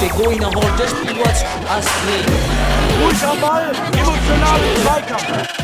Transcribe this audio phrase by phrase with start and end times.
[0.00, 1.86] Pegou ihn nochmal das Spielwort als
[3.02, 5.60] Ruhig am Ball, emotionalen Zweikampf.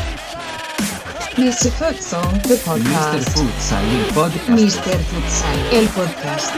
[1.37, 1.71] Mr.
[1.71, 2.57] Futsal, the Mr.
[2.65, 3.29] podcast.
[3.29, 4.49] Futsal, il podcast.
[4.49, 4.99] Mr.
[5.09, 6.53] Futsal, el podcast.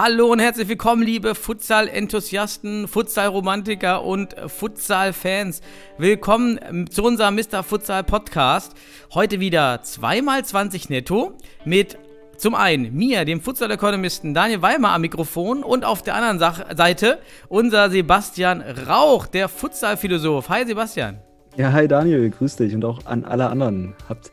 [0.00, 5.60] Hallo und herzlich willkommen, liebe Futsal-Enthusiasten, Futsal-Romantiker und Futsal-Fans.
[5.98, 7.64] Willkommen ähm, zu unserem Mr.
[7.64, 8.76] Futsal Podcast.
[9.12, 11.32] Heute wieder 2x20 netto
[11.64, 11.98] mit
[12.36, 17.90] zum einen mir, dem Futsal-Ökonomisten Daniel Weimer am Mikrofon und auf der anderen Seite unser
[17.90, 20.48] Sebastian Rauch, der Futsal-Philosoph.
[20.48, 21.18] Hi Sebastian.
[21.56, 23.96] Ja, hi Daniel, grüß dich und auch an alle anderen.
[24.08, 24.30] Habt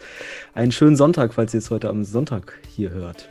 [0.54, 3.30] einen schönen Sonntag, falls ihr es heute am Sonntag hier hört.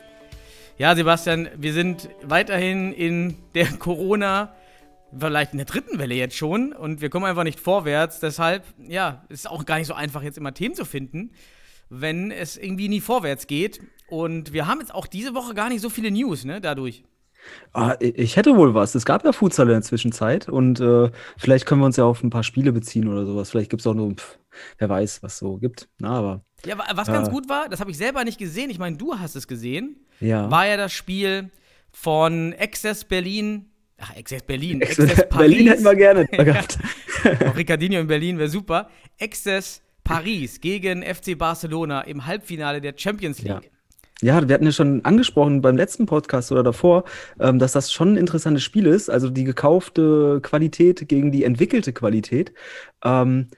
[0.76, 4.52] Ja, Sebastian, wir sind weiterhin in der Corona,
[5.16, 8.18] vielleicht in der dritten Welle jetzt schon und wir kommen einfach nicht vorwärts.
[8.18, 11.30] Deshalb, ja, ist auch gar nicht so einfach, jetzt immer Themen zu finden,
[11.90, 13.80] wenn es irgendwie nie vorwärts geht.
[14.08, 17.04] Und wir haben jetzt auch diese Woche gar nicht so viele News, ne, dadurch.
[17.72, 18.96] Ah, ich hätte wohl was.
[18.96, 22.24] Es gab ja Futsal in der Zwischenzeit und äh, vielleicht können wir uns ja auf
[22.24, 23.50] ein paar Spiele beziehen oder sowas.
[23.50, 24.38] Vielleicht gibt es auch nur, pf,
[24.78, 25.88] wer weiß, was so gibt.
[25.98, 27.32] Na, aber Ja, wa- was ganz Ja.
[27.32, 30.50] gut war, das habe ich selber nicht gesehen, ich meine, du hast es gesehen, ja.
[30.50, 31.50] war ja das Spiel
[31.92, 33.66] von Access Berlin,
[33.98, 36.78] ach, Access Berlin, Ex- Access Berlin hätten wir gerne gehabt.
[37.46, 38.88] Auch Ricardinho in Berlin wäre super.
[39.20, 43.58] Access Paris gegen FC Barcelona im Halbfinale der Champions Ja.
[43.58, 43.70] League.
[44.22, 47.04] Ja, wir hatten ja schon angesprochen beim letzten Podcast oder davor,
[47.40, 49.10] ähm, dass das schon ein interessantes Spiel ist.
[49.10, 52.52] Also die gekaufte Qualität gegen die entwickelte Qualität.
[53.04, 53.48] Ähm,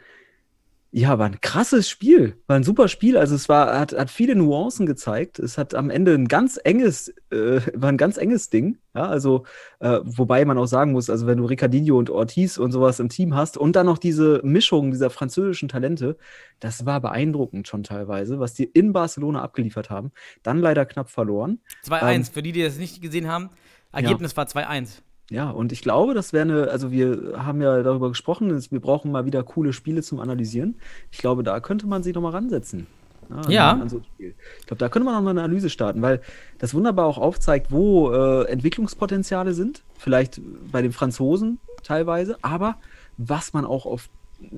[0.98, 2.40] ja, war ein krasses Spiel.
[2.46, 3.18] War ein super Spiel.
[3.18, 5.38] Also es war, hat, hat viele Nuancen gezeigt.
[5.38, 8.78] Es hat am Ende ein ganz enges, äh, war ein ganz enges Ding.
[8.94, 9.44] Ja, also,
[9.80, 13.10] äh, wobei man auch sagen muss, also wenn du Ricardinho und Ortiz und sowas im
[13.10, 16.16] Team hast und dann noch diese Mischung dieser französischen Talente,
[16.60, 20.12] das war beeindruckend schon teilweise, was die in Barcelona abgeliefert haben.
[20.42, 21.58] Dann leider knapp verloren.
[21.86, 23.50] 2-1, Ähm, für die, die das nicht gesehen haben.
[23.92, 25.02] Ergebnis war 2-1.
[25.30, 28.80] Ja, und ich glaube, das wäre eine, also wir haben ja darüber gesprochen, dass wir
[28.80, 30.76] brauchen mal wieder coole Spiele zum Analysieren.
[31.10, 32.86] Ich glaube, da könnte man sich nochmal ransetzen.
[33.28, 33.72] an- Ja.
[33.72, 34.34] An so ein Spiel.
[34.60, 36.20] Ich glaube, da könnte man nochmal eine Analyse starten, weil
[36.58, 39.82] das wunderbar auch aufzeigt, wo äh, Entwicklungspotenziale sind.
[39.98, 42.76] Vielleicht bei den Franzosen teilweise, aber
[43.16, 44.08] was man auch auf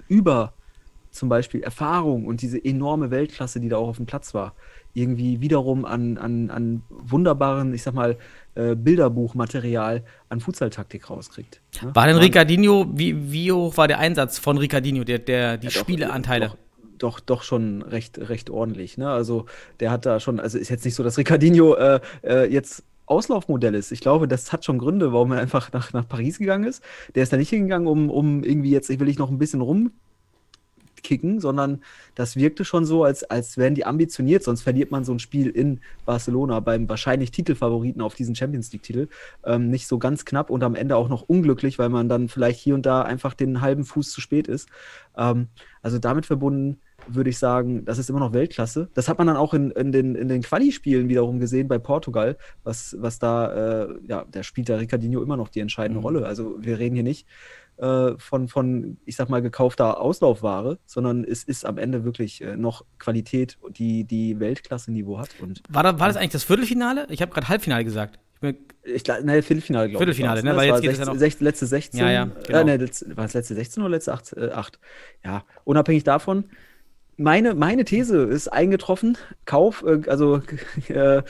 [0.09, 0.53] über
[1.19, 4.55] zum Beispiel Erfahrung und diese enorme Weltklasse, die da auch auf dem Platz war,
[4.95, 8.17] irgendwie wiederum an, an, an wunderbaren, ich sag mal,
[8.55, 11.61] äh, Bilderbuchmaterial an Futsaltaktik rauskriegt.
[11.83, 11.95] ne?
[11.95, 15.73] War denn Ricardinho, wie, wie hoch war der Einsatz von Ricardinho, der, der, die Ja,
[15.73, 16.47] doch, Spieleanteile?
[16.47, 16.57] Doch,
[16.99, 18.99] doch, doch schon recht, recht ordentlich.
[18.99, 19.09] Ne?
[19.09, 19.47] Also
[19.81, 23.75] der hat da schon, also ist jetzt nicht so, dass Ricardinho äh, äh, jetzt Auslaufmodell
[23.75, 23.93] ist.
[23.93, 26.83] Ich glaube, das hat schon Gründe, warum er einfach nach, nach Paris gegangen ist.
[27.15, 29.63] Der ist da nicht hingegangen, um, um irgendwie jetzt, ich will ich noch ein bisschen
[30.99, 31.83] rumkicken, sondern
[32.15, 35.49] das wirkte schon so, als, als wären die ambitioniert, sonst verliert man so ein Spiel
[35.49, 39.09] in Barcelona beim wahrscheinlich Titelfavoriten auf diesen Champions League-Titel.
[39.45, 42.61] Ähm, nicht so ganz knapp und am Ende auch noch unglücklich, weil man dann vielleicht
[42.61, 44.69] hier und da einfach den halben Fuß zu spät ist.
[45.17, 45.49] Ähm,
[45.83, 48.91] also damit verbunden würde ich sagen, das ist immer noch Weltklasse.
[48.93, 52.37] Das hat man dann auch in, in den, in den Quali-Spielen wiederum gesehen bei Portugal,
[52.65, 56.05] was, was da, äh, ja, da spielt der Ricardinho immer noch die entscheidende Mhm.
[56.05, 56.27] Rolle.
[56.27, 57.27] Also wir reden hier nicht
[57.79, 62.57] äh, von, von, ich sag mal, gekaufter Auslaufware, sondern es ist am Ende wirklich äh,
[62.57, 65.31] noch Qualität, die, die Weltklasse-Niveau hat.
[65.41, 67.07] Und War, da, war das eigentlich das Viertelfinale?
[67.11, 68.19] Ich habe gerade Halbfinale gesagt.
[68.85, 70.17] Ich glaube, ne, Viertelfinale, glaube ich.
[70.17, 70.51] Viertelfinale, war's, ne?
[70.57, 72.01] Weil Das jetzt war geht es ja 16, noch- 16, letzte 16.
[72.01, 72.65] Ja, ja, Äh, genau.
[72.65, 74.33] ne, letzte, war es letzte 16 oder letzte 8?
[74.37, 74.79] Äh, 8.
[75.25, 76.45] Ja, unabhängig davon,
[77.17, 79.19] meine, meine These ist eingetroffen.
[79.45, 80.41] Kauf, äh, also,
[80.89, 81.23] äh,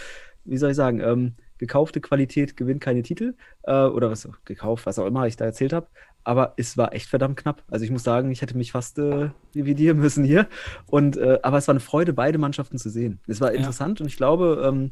[0.44, 3.34] wie soll ich sagen, ähm, gekaufte Qualität gewinnt keine Titel.
[3.62, 5.86] Äh, oder was, gekauft, was auch immer ich da erzählt habe.
[6.28, 7.62] Aber es war echt verdammt knapp.
[7.71, 10.47] Also ich muss sagen, ich hätte mich fast äh, dividieren müssen hier.
[10.84, 13.19] Und, äh, aber es war eine Freude, beide Mannschaften zu sehen.
[13.27, 13.56] Es war Ja.
[13.59, 14.91] interessant und ich glaube, ähm,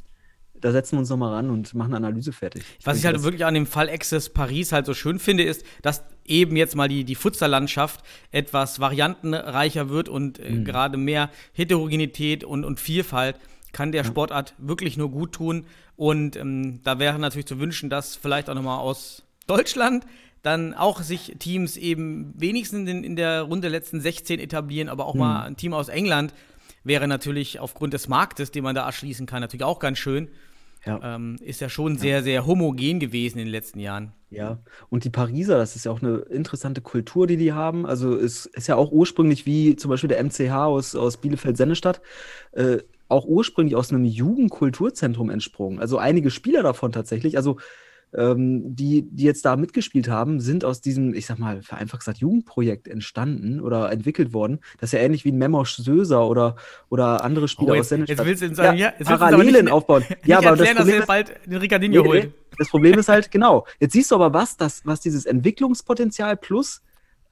[0.59, 2.65] da setzen wir uns nochmal ran und machen eine Analyse fertig.
[2.85, 6.03] was ich halt wirklich an dem Fall Access Paris halt so schön finde, ist, dass
[6.25, 12.65] eben jetzt mal die, die Futsal-Landschaft etwas variantenreicher wird und äh, gerade mehr Heterogenität und,
[12.65, 13.37] und Vielfalt
[13.73, 15.67] kann der Sportart wirklich nur gut tun.
[15.97, 20.07] Und ähm, da wäre natürlich zu wünschen, dass vielleicht auch nochmal aus Deutschland
[20.43, 25.15] dann auch sich Teams eben wenigstens in, in der Runde letzten 16 etablieren, aber auch
[25.15, 26.33] mal ein Team aus England
[26.85, 30.29] wäre natürlich aufgrund des Marktes, den man da erschließen kann, natürlich auch ganz schön.
[30.85, 31.17] Ja.
[31.17, 34.13] Ähm, ist ja schon sehr, sehr homogen gewesen in den letzten Jahren.
[34.31, 34.59] Ja,
[34.89, 37.87] und die Pariser, das ist ja auch eine interessante Kultur, die die haben.
[37.87, 42.01] Also es ist ja auch ursprünglich wie zum Beispiel der MCH aus, aus Bielefeld-Sennestadt,
[42.53, 42.79] äh,
[43.09, 45.81] auch ursprünglich aus einem Jugendkulturzentrum entsprungen.
[45.81, 47.37] Also einige Spieler davon tatsächlich.
[47.37, 47.57] Also
[48.17, 52.19] ähm, die, die jetzt da mitgespielt haben, sind aus diesem, ich sag mal, vereinfacht gesagt,
[52.19, 54.59] Jugendprojekt entstanden oder entwickelt worden.
[54.81, 56.57] Das ist ja ähnlich wie ein Memosch Söser oder,
[56.89, 58.27] oder andere Spieler Oh, aus jetzt, Sennestadt.
[58.27, 60.05] jetzt willst du sagen, ja, jetzt Parallelen nicht- aufbauen.
[60.25, 62.25] Ja, aber das erklären, dass Problem er ist, bald den Ricardinho Nee, holt.
[62.25, 62.33] nee.
[62.59, 66.83] Das Problem ist halt, genau, jetzt siehst du aber was, das, was dieses Entwicklungspotenzial plus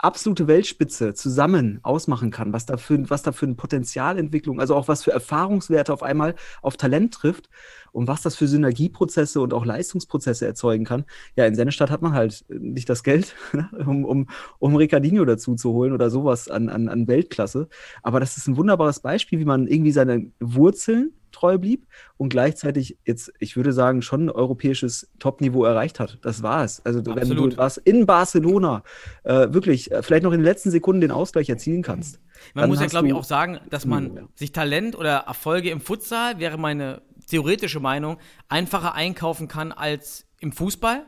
[0.05, 4.87] absolute Weltspitze zusammen ausmachen kann, was da für, was da für eine Potenzialentwicklung, also auch
[4.87, 7.49] was für Erfahrungswerte auf einmal auf Talent trifft
[7.93, 11.05] und was das für Synergieprozesse und auch Leistungsprozesse erzeugen kann.
[11.37, 14.29] Ja, in Sennestadt hat man halt nicht das Geld, ne, um, um,
[14.59, 17.69] um Ricardinho dazu zu holen oder sowas an, an, an Weltklasse.
[18.03, 21.87] Aber das ist ein wunderbares Beispiel, wie man irgendwie seine Wurzeln treu blieb
[22.17, 26.19] und gleichzeitig jetzt, ich würde sagen, schon ein europäisches Topniveau erreicht hat.
[26.23, 26.85] Das war es.
[26.87, 27.53] Also wenn Absolut.
[27.55, 28.83] du was in Barcelona
[29.25, 32.21] äh, wirklich äh, vielleicht noch in den letzten Sekunden den Ausgleich erzielen kannst.
[32.55, 34.23] Man muss ja, glaube ich, auch sagen, dass man Hm, ja.
[34.35, 40.53] sich Talent oder Erfolge im Futsal, wäre meine theoretische Meinung, einfacher einkaufen kann als im
[40.53, 41.05] Fußball.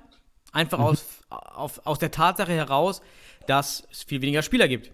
[0.52, 0.84] Einfach Mhm.
[0.84, 3.02] aus, auf, aus der Tatsache heraus,
[3.46, 4.92] dass es viel weniger Spieler gibt.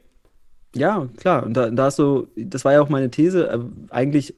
[0.75, 1.45] Ja, klar.
[1.45, 3.59] Und da, da hast du, das war ja auch meine These, äh,
[3.91, 4.35] eigentlich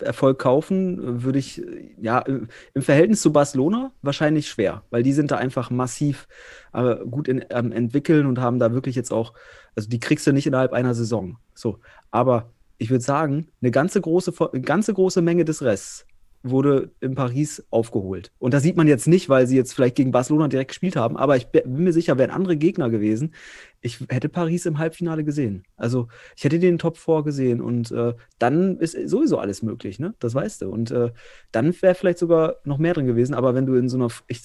[0.00, 5.12] Erfolg kaufen äh, würde ich, äh, ja, im Verhältnis zu Barcelona wahrscheinlich schwer, weil die
[5.12, 6.28] sind da einfach massiv
[6.72, 9.34] äh, gut in, am entwickeln und haben da wirklich jetzt auch,
[9.74, 11.38] also die kriegst du nicht innerhalb einer Saison.
[11.54, 11.80] So.
[12.12, 16.06] Aber ich würde sagen, eine ganze große, eine ganze große Menge des Rests
[16.42, 18.32] wurde in Paris aufgeholt.
[18.38, 21.16] Und das sieht man jetzt nicht, weil sie jetzt vielleicht gegen Barcelona direkt gespielt haben,
[21.16, 23.34] aber ich bin mir sicher, wären andere Gegner gewesen,
[23.80, 25.64] ich hätte Paris im Halbfinale gesehen.
[25.76, 30.14] Also ich hätte den Top 4 gesehen und äh, dann ist sowieso alles möglich, ne?
[30.20, 30.70] Das weißt du.
[30.70, 31.12] Und äh,
[31.50, 34.42] dann wäre vielleicht sogar noch mehr drin gewesen, aber wenn du in so einer, ich,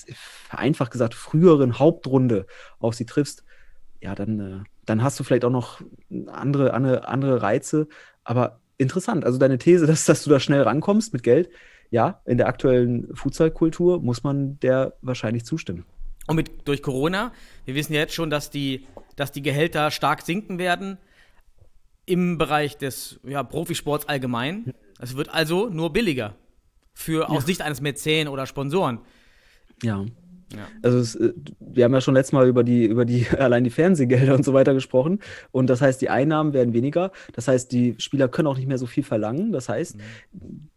[0.50, 2.48] einfach gesagt, früheren Hauptrunde
[2.80, 3.44] auf sie triffst,
[4.02, 5.82] ja, dann, äh, dann hast du vielleicht auch noch
[6.28, 7.88] andere, andere, andere Reize.
[8.24, 11.50] Aber interessant, also deine These, dass, dass du da schnell rankommst mit Geld,
[11.89, 15.86] ja, in der aktuellen Fußballkultur muss man der wahrscheinlich zustimmen.
[16.28, 17.31] Und mit, durch Corona,
[17.66, 18.86] wir wissen ja jetzt schon, dass die,
[19.16, 20.98] dass die Gehälter stark sinken werden
[22.06, 24.74] im Bereich des ja, Profisports allgemein.
[25.00, 26.36] Es wird also nur billiger.
[26.94, 29.00] Für aus Sicht eines Mäzen oder Sponsoren.
[29.83, 30.04] Ja.
[30.56, 30.68] Ja.
[30.82, 33.70] Also es, äh, wir haben ja schon letztes Mal über die, über die, allein die
[33.70, 35.20] Fernsehgelder und so weiter gesprochen.
[35.52, 37.12] Und das heißt, die Einnahmen werden weniger.
[37.34, 39.52] Das heißt, die Spieler können auch nicht mehr so viel verlangen.
[39.52, 39.98] Das heißt,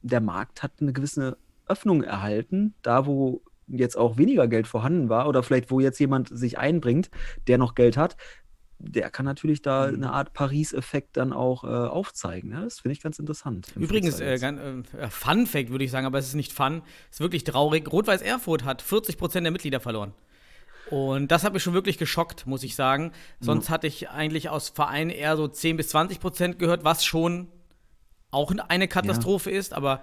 [0.02, 1.36] der Markt hat eine gewisse
[1.66, 6.28] Öffnung erhalten, da wo jetzt auch weniger Geld vorhanden war oder vielleicht wo jetzt jemand
[6.36, 7.10] sich einbringt,
[7.46, 8.16] der noch Geld hat,
[8.82, 12.50] der kann natürlich da eine Art Paris-Effekt dann auch äh, aufzeigen.
[12.50, 12.62] Ne?
[12.64, 13.68] Das finde ich ganz interessant.
[13.76, 16.82] Übrigens, äh, gan- äh, Fun Fact würde ich sagen, aber es ist nicht Fun.
[17.10, 17.90] Es ist wirklich traurig.
[17.92, 20.12] Rot-Weiß Erfurt hat 40% der Mitglieder verloren.
[20.88, 23.12] Und das hat mich schon wirklich geschockt, muss ich sagen.
[23.38, 27.46] Sonst hatte ich eigentlich aus Vereinen eher so 10 bis 20% gehört, was schon
[28.32, 29.72] auch eine Katastrophe ist.
[29.72, 30.02] Aber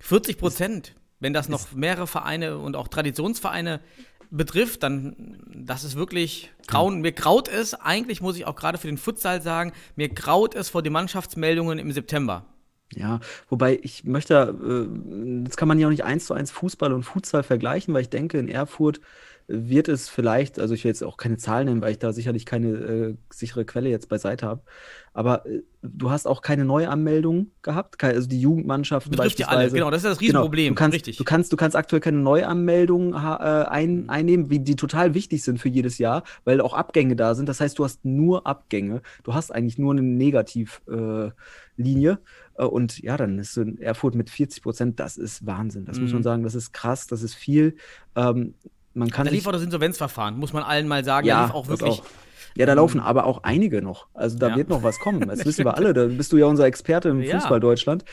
[0.00, 3.80] 40%, wenn das noch mehrere Vereine und auch Traditionsvereine
[4.32, 7.02] betrifft, dann das ist wirklich grauen.
[7.02, 10.70] Mir graut es, eigentlich muss ich auch gerade für den Futsal sagen, mir graut es
[10.70, 12.46] vor den Mannschaftsmeldungen im September.
[12.94, 16.92] Ja, wobei ich möchte, äh, das kann man ja auch nicht eins zu eins Fußball
[16.92, 19.00] und Futsal vergleichen, weil ich denke, in Erfurt
[19.48, 22.46] wird es vielleicht, also ich will jetzt auch keine Zahlen nennen, weil ich da sicherlich
[22.46, 24.62] keine äh, sichere Quelle jetzt beiseite habe,
[25.14, 29.56] aber äh, du hast auch keine Neuanmeldungen gehabt, keine, also die Jugendmannschaften Betrifft die alle,
[29.64, 29.76] beispielsweise.
[29.76, 31.16] genau, das ist das Genau, Riesenproblem, du kannst, richtig.
[31.16, 35.58] Du kannst, du kannst aktuell keine Neuanmeldungen äh, ein, einnehmen, wie, die total wichtig sind
[35.58, 37.48] für jedes Jahr, weil auch Abgänge da sind.
[37.48, 39.02] Das heißt, du hast nur Abgänge.
[39.24, 41.32] Du hast eigentlich nur eine Negativlinie.
[41.78, 42.62] Äh.
[42.62, 45.84] Äh, und ja, dann ist so in Erfurt mit 40 Prozent, das ist Wahnsinn.
[45.84, 46.16] Das muss Mhm.
[46.16, 47.76] man sagen, das ist krass, das ist viel.
[48.14, 48.54] Ähm,
[48.94, 51.26] man kann Da lief auch das Insolvenzverfahren, muss man allen mal sagen.
[51.26, 52.00] ja, auch wirklich.
[52.00, 52.04] auch.
[52.54, 54.08] Ja, da laufen aber auch einige noch.
[54.12, 54.56] Also da Ja.
[54.56, 55.20] wird noch was kommen.
[55.28, 55.94] Das wissen wir alle.
[55.94, 57.38] Da bist du ja unser Experte im Ja.
[57.40, 58.04] Fußball Deutschland.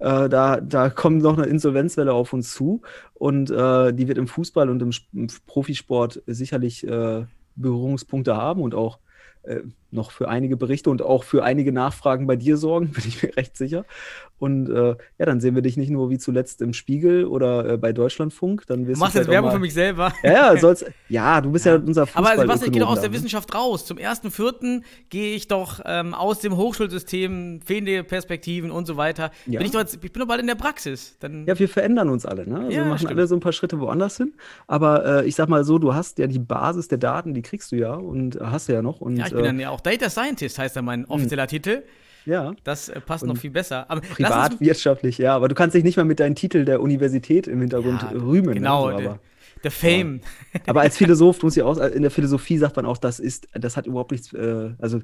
[0.00, 2.82] Äh, da, da kommt noch eine Insolvenzwelle auf uns zu.
[3.14, 7.24] Und äh, die wird im Fußball und im, im Profisport sicherlich äh,
[7.54, 8.98] Berührungspunkte haben und auch
[9.44, 13.22] äh, noch für einige Berichte und auch für einige Nachfragen bei dir sorgen, bin ich
[13.22, 13.84] mir recht sicher.
[14.38, 17.76] Und äh, ja, dann sehen wir dich nicht nur wie zuletzt im Spiegel oder äh,
[17.78, 18.64] bei Deutschlandfunk.
[18.66, 20.12] Dann wirst Du machst jetzt Werbung für mich selber.
[20.22, 22.38] Ja, ja, soll's, ja, du bist ja, unser Aber Fußball.
[22.40, 23.86] Sebastian, ich gehe doch aus der Wissenschaft raus.
[23.86, 24.82] Zum 1.4.
[25.08, 29.30] gehe ich doch ähm, aus dem Hochschulsystem, fehlende Perspektiven und so weiter.
[29.46, 29.58] Ja.
[29.58, 31.16] Bin ich, doch jetzt, ich bin doch bald in der Praxis.
[31.20, 32.56] Dann, Ja, wir verändern uns alle, ne?
[32.58, 33.12] Also Ja, wir machen stimmt.
[33.12, 34.34] alle so ein paar Schritte woanders hin.
[34.66, 37.72] Aber äh, ich sag mal so, du hast ja die Basis der Daten, die kriegst
[37.72, 39.00] du ja und hast du ja noch.
[39.00, 41.82] Und, ja, ich bin äh, dann ja auch Data Scientist, heißt ja mein offizieller Titel.
[42.24, 43.90] ja, Das äh, passt noch viel besser.
[43.90, 45.34] Aber privatwirtschaftlich, ja.
[45.34, 48.54] Aber du kannst dich nicht mal mit deinem Titel der Universität im Hintergrund Ja, rühmen.
[48.54, 48.92] Genau, ne?
[48.92, 49.20] so, der, aber,
[49.64, 50.20] der Fame.
[50.66, 53.76] aber als Philosoph muss ich auch, in der Philosophie sagt man auch, das ist, das
[53.76, 55.00] hat überhaupt nichts, äh, also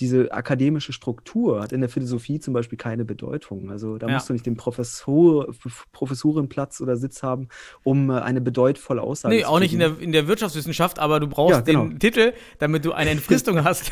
[0.00, 3.70] diese akademische Struktur hat in der Philosophie zum Beispiel keine Bedeutung.
[3.70, 4.14] Also da Ja.
[4.14, 5.46] musst du nicht den Professor,
[5.92, 7.48] Professorenplatz oder Sitz haben,
[7.84, 11.20] um äh, eine bedeutvolle Aussage Nee, zu auch nicht in der, in der Wirtschaftswissenschaft, aber
[11.20, 11.86] du brauchst Ja, genau.
[11.86, 13.90] den Titel, damit du eine Entfristung hast.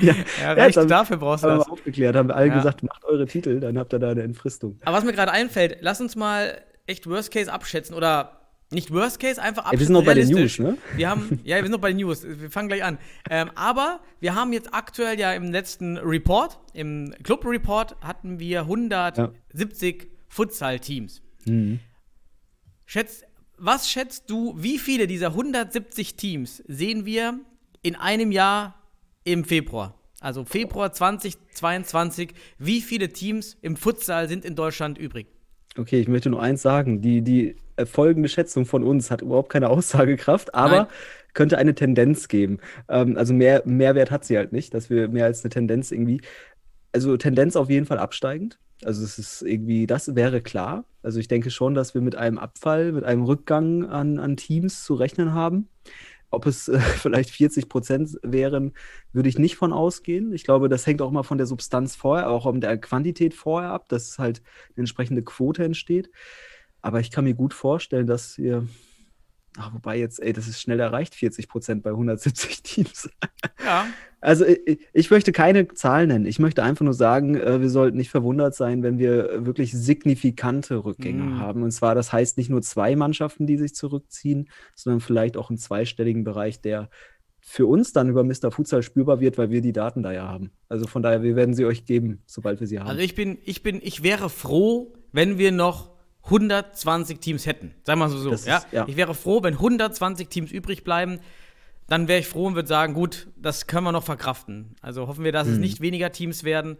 [0.00, 1.68] Ja, Ja, Ja, reicht, dann dafür brauchst du haben wir das.
[1.68, 2.54] aufgeklärt, haben wir alle Ja.
[2.56, 4.78] gesagt, macht eure Titel, dann habt ihr da eine Entfristung.
[4.84, 8.37] Aber was mir gerade einfällt, lass uns mal echt Worst Case abschätzen oder
[8.70, 9.80] nicht Worst Case, einfach abschätzen.
[9.80, 10.28] wir sind noch bei den.
[10.28, 10.76] News, ne?
[10.96, 12.24] Wir haben, ja, wir sind noch bei den News.
[12.24, 12.98] Wir fangen gleich an.
[13.30, 18.60] Ähm, aber wir haben jetzt aktuell ja im letzten Report, im Club Report, hatten wir
[18.62, 21.22] 170 Futsal-Teams.
[21.46, 21.80] Mhm.
[22.84, 23.22] Schätz,
[23.56, 27.40] was schätzt du, wie viele dieser 170 Teams sehen wir
[27.82, 28.74] in einem Jahr
[29.24, 29.94] im Februar?
[30.20, 35.28] Also Februar 2022, wie viele Teams im Futsal sind in Deutschland übrig?
[35.76, 37.02] Okay, ich möchte nur eins sagen.
[37.02, 37.56] Die, die
[37.86, 40.86] folgende Schätzung von uns hat überhaupt keine Aussagekraft, aber Nein.
[41.34, 42.58] könnte eine Tendenz geben.
[42.88, 46.20] Ähm, also mehr Mehrwert hat sie halt nicht, dass wir mehr als eine Tendenz irgendwie.
[46.92, 48.58] Also Tendenz auf jeden Fall absteigend.
[48.84, 50.84] Also es ist irgendwie, das wäre klar.
[51.02, 54.84] Also ich denke schon, dass wir mit einem Abfall, mit einem Rückgang an, an Teams
[54.84, 55.68] zu rechnen haben.
[56.30, 58.72] Ob es äh, vielleicht 40 Prozent wären,
[59.12, 60.32] würde ich nicht von ausgehen.
[60.32, 63.70] Ich glaube, das hängt auch immer von der Substanz vorher, auch von der Quantität vorher
[63.70, 66.10] ab, dass halt eine entsprechende Quote entsteht.
[66.82, 68.66] Aber ich kann mir gut vorstellen, dass wir,
[69.56, 73.10] ach, wobei jetzt, ey, das ist schnell erreicht, 40 Prozent bei 170 Teams.
[73.64, 73.86] Ja.
[74.20, 76.26] Also ich, ich möchte keine Zahlen nennen.
[76.26, 80.84] Ich möchte einfach nur sagen, äh, wir sollten nicht verwundert sein, wenn wir wirklich signifikante
[80.84, 81.38] Rückgänge Mm.
[81.38, 81.62] haben.
[81.62, 85.56] Und zwar, das heißt nicht nur zwei Mannschaften, die sich zurückziehen, sondern vielleicht auch im
[85.56, 86.90] zweistelligen Bereich, der
[87.40, 88.50] für uns dann über Mr.
[88.50, 90.50] Futsal spürbar wird, weil wir die Daten da ja haben.
[90.68, 92.88] Also von daher, wir werden sie euch geben, sobald wir sie haben.
[92.88, 95.90] Also ich bin, ich bin, ich wäre froh, wenn wir noch
[96.30, 97.74] 120 Teams hätten.
[97.84, 98.30] Sagen wir mal so.
[98.30, 98.58] Das ja?
[98.58, 98.86] ist- ja.
[98.88, 101.20] Ich wäre froh, wenn 120 Teams übrig bleiben.
[101.86, 104.74] Dann wäre ich froh und würde sagen, gut, das können wir noch verkraften.
[104.82, 105.54] Also hoffen wir, dass Mhm.
[105.54, 106.76] es nicht weniger Teams werden.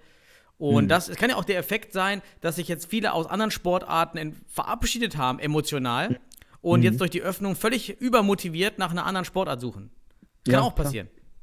[0.58, 3.50] Und das es kann ja auch der Effekt sein, dass sich jetzt viele aus anderen
[3.50, 6.16] Sportarten verabschiedet haben, emotional, Mhm.
[6.60, 9.90] und jetzt durch die Öffnung völlig übermotiviert nach einer anderen Sportart suchen.
[10.44, 10.86] Kann Ja, auch klar.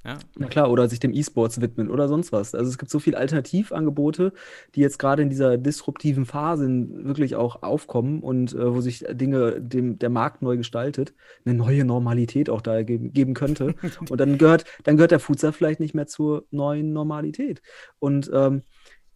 [0.05, 0.19] Ja.
[0.37, 2.53] Na klar, oder sich dem E-Sports widmen oder sonst was.
[2.53, 4.33] Also es gibt so viele Alternativangebote,
[4.75, 9.59] die jetzt gerade in dieser disruptiven Phase wirklich auch aufkommen und äh, wo sich Dinge
[9.59, 13.73] dem der Markt neu gestaltet, eine neue Normalität auch da geben, geben könnte.
[14.09, 17.61] Und dann gehört, dann gehört der Futsal vielleicht nicht mehr zur neuen Normalität.
[17.99, 18.61] Und ähm,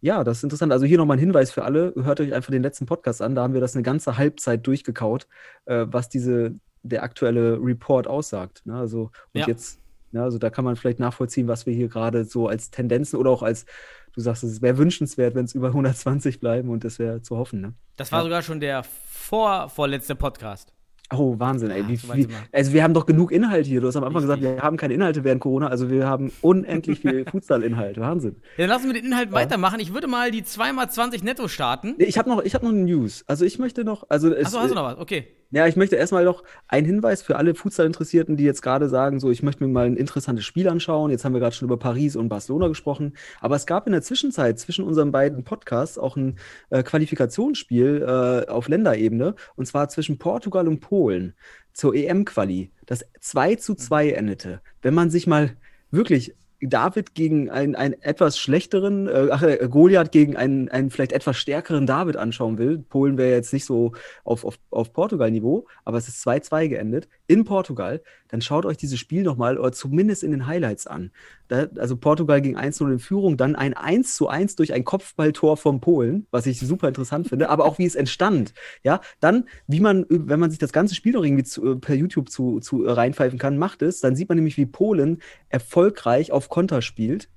[0.00, 0.72] ja, das ist interessant.
[0.72, 1.92] Also hier nochmal ein Hinweis für alle.
[1.94, 3.34] Hört euch einfach den letzten Podcast an.
[3.34, 5.26] Da haben wir das eine ganze Halbzeit durchgekaut,
[5.66, 8.62] äh, was diese, der aktuelle Report aussagt.
[8.64, 8.74] Ne?
[8.74, 9.46] Also, und Ja.
[9.46, 9.78] jetzt,
[10.12, 13.30] ne, also da kann man vielleicht nachvollziehen, was wir hier gerade so als Tendenzen oder
[13.30, 13.66] auch als,
[14.14, 17.60] du sagst, es wäre wünschenswert, wenn es über 120 bleiben und das wäre zu hoffen.
[17.60, 17.74] Ne?
[17.96, 18.24] Das war Ja.
[18.24, 20.72] sogar schon der vor, vorletzte Podcast.
[21.12, 21.82] Oh, Wahnsinn, ey.
[21.82, 23.80] Ah, Wie, weit wie, also wir haben doch genug Inhalt hier.
[23.80, 24.38] Du hast am Anfang Richtig.
[24.42, 27.98] gesagt, wir haben keine Inhalte während Corona, also wir haben unendlich viel Futsal-Inhalt.
[27.98, 28.36] Wahnsinn.
[28.56, 29.80] Ja, dann lassen wir den Inhalt weitermachen.
[29.80, 31.96] Ich würde mal die 2x20 netto starten.
[31.98, 33.24] Ich habe noch, ich hab noch eine News.
[33.26, 34.98] Also ich möchte noch, also es, Achso, hast du noch was?
[34.98, 35.26] Okay.
[35.52, 39.32] Ja, ich möchte erstmal noch einen Hinweis für alle Futsal-Interessierten, die jetzt gerade sagen, so,
[39.32, 41.10] ich möchte mir mal ein interessantes Spiel anschauen.
[41.10, 43.14] Jetzt haben wir gerade schon über Paris und Barcelona gesprochen.
[43.40, 46.38] Aber es gab in der Zwischenzeit zwischen unseren beiden Podcasts auch ein
[46.70, 49.34] äh, Qualifikationsspiel äh, auf Länderebene.
[49.56, 51.34] Und zwar zwischen Portugal und Polen
[51.72, 54.60] zur EM-Quali, das 2 zu 2 endete.
[54.82, 55.56] Wenn man sich mal
[55.90, 61.12] wirklich David gegen einen, einen etwas schlechteren, äh, ach, äh, Goliath gegen einen, einen vielleicht
[61.12, 62.78] etwas stärkeren David anschauen will.
[62.78, 63.92] Polen wäre jetzt nicht so
[64.24, 68.02] auf, auf, auf Portugal-Niveau, aber es ist 2-2 geendet in Portugal.
[68.28, 71.12] Dann schaut euch dieses Spiel nochmal oder zumindest in den Highlights an.
[71.48, 75.56] Da, also Portugal ging 1-0 in Führung, dann ein 1 zu 1 durch ein Kopfballtor
[75.56, 78.52] vom Polen, was ich super interessant finde, aber auch wie es entstand.
[78.82, 82.30] Ja, dann, wie man, wenn man sich das ganze Spiel noch irgendwie zu, per YouTube
[82.30, 86.48] zu, zu äh, reinpfeifen kann, macht es, dann sieht man nämlich, wie Polen erfolgreich auf
[86.48, 87.28] Konter spielt,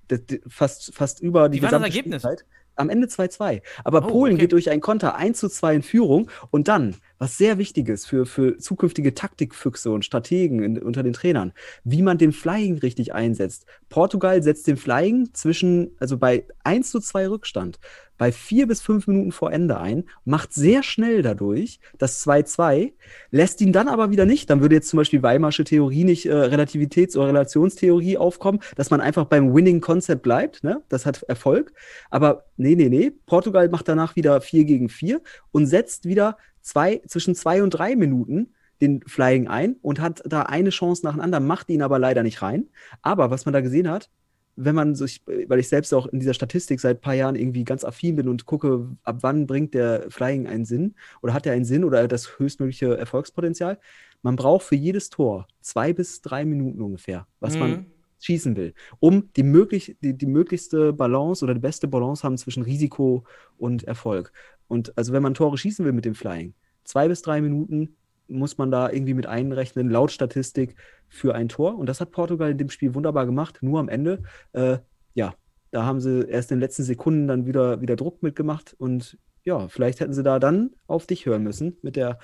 [0.48, 2.22] fast, fast über die Wie war das gesamte Ergebnis?
[2.24, 2.46] Spielzeit.
[2.76, 3.62] Am Ende 2-2.
[3.84, 4.42] Aber Oh, Polen okay.
[4.42, 8.06] geht durch ein Konter 1 zu 2 in Führung und dann, was sehr wichtig ist
[8.06, 11.54] für, für zukünftige Taktikfüchse und Strategen in, unter den Trainern,
[11.86, 13.66] wie man den Flying richtig einsetzt.
[13.88, 17.80] Portugal setzt den Flying zwischen, also bei 1 zu 2 Rückstand,
[18.18, 22.94] bei vier bis fünf Minuten vor Ende ein, macht sehr schnell dadurch das 2-2,
[23.32, 24.50] lässt ihn dann aber wieder nicht.
[24.50, 29.02] Dann würde jetzt zum Beispiel Weimarsche Theorie nicht äh, Relativitäts- oder Relationstheorie aufkommen, dass man
[29.02, 30.64] einfach beim Winning Concept bleibt.
[30.64, 30.82] Ne?
[30.90, 31.74] Das hat Erfolg.
[32.12, 33.12] Aber nee, nee, nee.
[33.26, 37.96] Portugal macht danach wieder 4 gegen 4 und setzt wieder zwei, zwischen zwei und drei
[37.96, 42.00] Minuten den Flying ein und hat da eine Chance nach der anderen, macht ihn aber
[42.00, 42.70] leider nicht rein.
[43.04, 44.10] Aber was man da gesehen hat,
[44.56, 47.64] wenn man sich, weil ich selbst auch in dieser Statistik seit ein paar Jahren irgendwie
[47.64, 51.54] ganz affin bin und gucke, ab wann bringt der Flying einen Sinn oder hat er
[51.54, 53.80] einen Sinn oder das höchstmögliche Erfolgspotenzial,
[54.22, 57.86] man braucht für jedes Tor zwei bis drei Minuten ungefähr, was man Mhm.
[58.20, 62.64] schießen will, um die, möglich, die, die möglichste Balance oder die beste Balance haben zwischen
[62.64, 63.26] Risiko
[63.58, 64.32] und Erfolg.
[64.68, 66.54] Und also wenn man Tore schießen will mit dem Flying,
[66.84, 67.96] zwei bis drei Minuten
[68.28, 70.76] muss man da irgendwie mit einrechnen, laut Statistik
[71.08, 71.78] für ein Tor.
[71.78, 73.60] Und das hat Portugal in dem Spiel wunderbar gemacht.
[73.62, 74.78] Nur am Ende, äh,
[75.14, 75.36] ja,
[75.72, 78.74] da haben sie erst in den letzten Sekunden dann wieder, wieder Druck mitgemacht.
[78.78, 82.18] Und ja, vielleicht hätten sie da dann auf dich hören müssen mit der,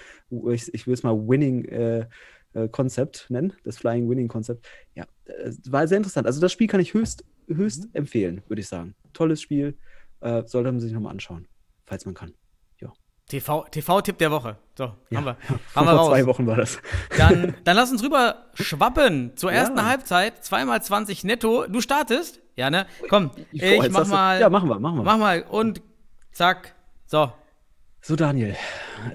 [0.51, 2.07] ich, ich will es mal Winning äh,
[2.53, 4.67] äh, Konzept nennen, das Flying Winning Konzept.
[4.95, 6.25] Ja, es war sehr interessant.
[6.27, 7.89] Also das Spiel kann ich höchst, höchst Mhm.
[7.93, 8.95] empfehlen, würde ich sagen.
[9.13, 9.77] Tolles Spiel.
[10.21, 11.47] Äh, sollte man sich nochmal anschauen,
[11.89, 12.33] falls man kann.
[13.27, 14.57] TV TV-Tipp der Woche.
[14.75, 15.37] So, haben wir.
[15.47, 16.07] Haben Vor wir raus.
[16.09, 16.79] zwei Wochen war das.
[17.15, 19.85] Dann, dann lass uns rüber schwappen zur ersten Ja.
[19.85, 20.43] Halbzeit.
[20.43, 21.67] Zweimal 20 netto.
[21.67, 22.41] Du startest?
[22.55, 22.87] Ja, ne?
[23.07, 24.39] Komm, Ich- ich, oh, jetzt mach mal.
[24.41, 25.03] Ja, machen wir, machen wir.
[25.03, 25.79] Mach mal und
[26.31, 26.73] zack.
[27.05, 27.31] So.
[28.01, 28.55] So, Daniel,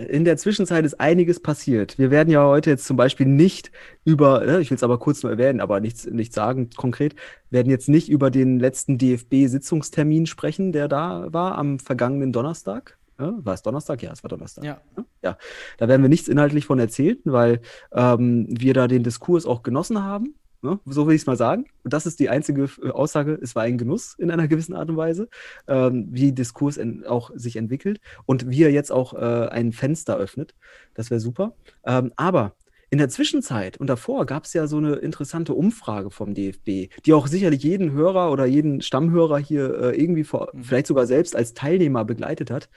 [0.09, 1.99] in der Zwischenzeit ist einiges passiert.
[1.99, 3.73] Wir werden ja heute jetzt zum Beispiel nicht
[4.05, 7.15] über, äh, ich will es aber kurz nur erwähnen, aber nichts, nichts sagen konkret,
[7.49, 12.99] werden jetzt nicht über den letzten DFB-Sitzungstermin sprechen, der da war am vergangenen Donnerstag.
[13.19, 14.03] Ja, war es Donnerstag?
[14.03, 14.65] Ja, es war Donnerstag.
[14.65, 14.81] Ja.
[15.23, 15.39] Ja,
[15.79, 17.61] da werden wir nichts inhaltlich von erzählen, weil
[17.93, 20.35] ähm, wir da den Diskurs auch genossen haben.
[20.65, 20.81] Ne?
[20.87, 21.67] So will ich es mal sagen.
[21.85, 23.39] Und das ist die einzige äh, Aussage.
[23.43, 25.29] Es war ein Genuss in einer gewissen Art und Weise,
[25.69, 30.55] ähm, wie Diskurs auch sich entwickelt und wie er jetzt auch äh, ein Fenster öffnet.
[30.95, 31.55] Das wäre super.
[31.85, 32.55] Ähm, aber
[32.91, 37.13] in der Zwischenzeit und davor gab es ja so eine interessante Umfrage vom DFB, die
[37.13, 40.65] auch sicherlich jeden Hörer oder jeden Stammhörer hier äh, irgendwie vor, Mhm.
[40.65, 42.71] vielleicht sogar selbst als Teilnehmer begleitet hat.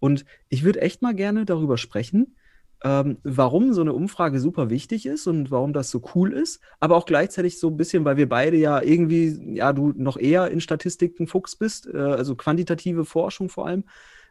[0.00, 2.36] Und ich würde echt mal gerne darüber sprechen,
[2.84, 6.96] ähm, warum so eine Umfrage super wichtig ist und warum das so cool ist, aber
[6.96, 10.60] auch gleichzeitig so ein bisschen, weil wir beide ja irgendwie, ja, du noch eher in
[10.60, 13.84] Statistiken Fuchs bist, äh, also quantitative Forschung vor allem,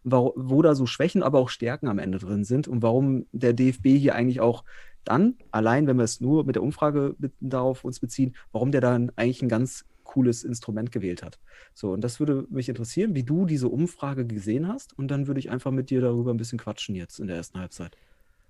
[0.04, 3.54] wo, wo da so Schwächen, aber auch Stärken am Ende drin sind und warum der
[3.54, 4.64] DFB hier eigentlich auch
[5.04, 9.12] dann, allein wenn wir es nur mit der Umfrage darauf uns beziehen, warum der dann
[9.16, 11.40] eigentlich ein ganz cooles Instrument gewählt hat.
[11.74, 15.40] So, und das würde mich interessieren, wie du diese Umfrage gesehen hast und dann würde
[15.40, 17.96] ich einfach mit dir darüber ein bisschen quatschen jetzt in der ersten Halbzeit.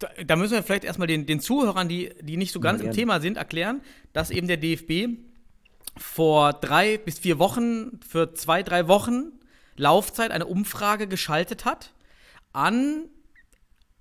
[0.02, 2.80] Da, da müssen wir vielleicht erstmal den, den Zuhörern, die, die nicht so Ja, ganz
[2.80, 2.96] im gerne.
[2.96, 3.82] Thema sind, erklären,
[4.14, 5.18] dass eben der DFB
[5.98, 9.32] vor drei bis vier Wochen, für zwei, drei Wochen
[9.76, 11.94] Laufzeit eine Umfrage geschaltet hat
[12.54, 13.06] an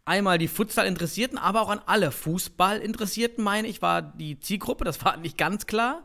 [0.05, 5.17] einmal die Futsal-Interessierten, aber auch an alle Fußball-Interessierten, meine ich, war die Zielgruppe, das war
[5.19, 6.05] nicht ganz klar,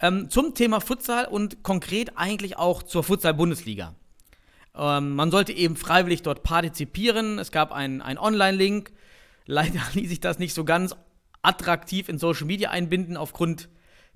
[0.00, 3.94] ähm, zum Thema Futsal und konkret eigentlich auch zur Futsal-Bundesliga.
[4.74, 7.38] Ähm, man sollte eben freiwillig dort partizipieren.
[7.38, 8.92] Es gab einen einen Online-Link.
[9.48, 10.94] Leider ließ sich das nicht so ganz
[11.42, 13.68] attraktiv in Social Media einbinden aufgrund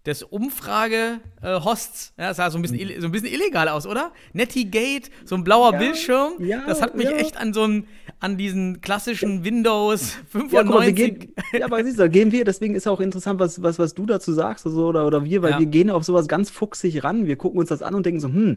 [0.04, 2.14] des Umfrage-Hosts.
[2.18, 4.12] ja, das sah so ein, bisschen, so ein bisschen illegal aus, oder?
[4.32, 6.32] Nettygate, so ein blauer Ja, Bildschirm.
[6.40, 7.86] ja, das hat mich echt an so einen,
[8.18, 10.96] an diesen klassischen Windows Ja, guck mal, wir 95.
[10.96, 14.04] gehen, ja, aber siehst du, gehen wir, deswegen ist auch interessant, was, was, was du
[14.04, 17.26] dazu sagst oder, so, oder, oder wir, weil wir gehen auf sowas ganz fuchsig ran.
[17.26, 18.56] Wir gucken uns das an und denken so, hm,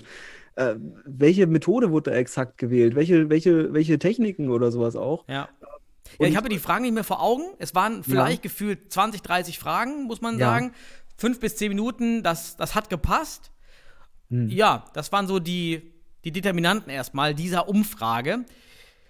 [0.56, 0.74] äh,
[1.06, 2.96] welche Methode wurde da exakt gewählt?
[2.96, 5.26] Welche, welche, welche Techniken oder sowas auch?
[5.28, 5.48] Ja.
[6.20, 7.44] Ja, ich habe die Fragen nicht mehr vor Augen.
[7.60, 10.48] Es waren vielleicht gefühlt 20, 30 Fragen, muss man Ja.
[10.52, 10.74] sagen.
[11.18, 13.52] Fünf bis zehn Minuten, das, das hat gepasst.
[14.30, 14.50] Hm.
[14.50, 18.46] Ja, das waren so die, die Determinanten erstmal dieser Umfrage,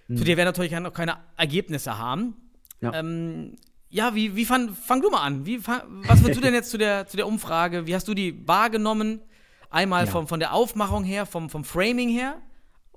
[0.08, 2.21] zu der wir natürlich noch keine Ergebnisse haben.
[2.21, 2.34] Hm.
[2.81, 2.93] Ja.
[2.99, 3.55] Ähm,
[3.89, 5.45] ja, wie, wie fang, fang du mal an.
[5.45, 7.88] Wie, was würdest du denn jetzt zu der, zu der Umfrage?
[7.88, 9.21] Wie hast du die wahrgenommen?
[9.69, 10.12] Einmal Ja.
[10.12, 12.41] vom, von der Aufmachung her, vom, vom Framing her.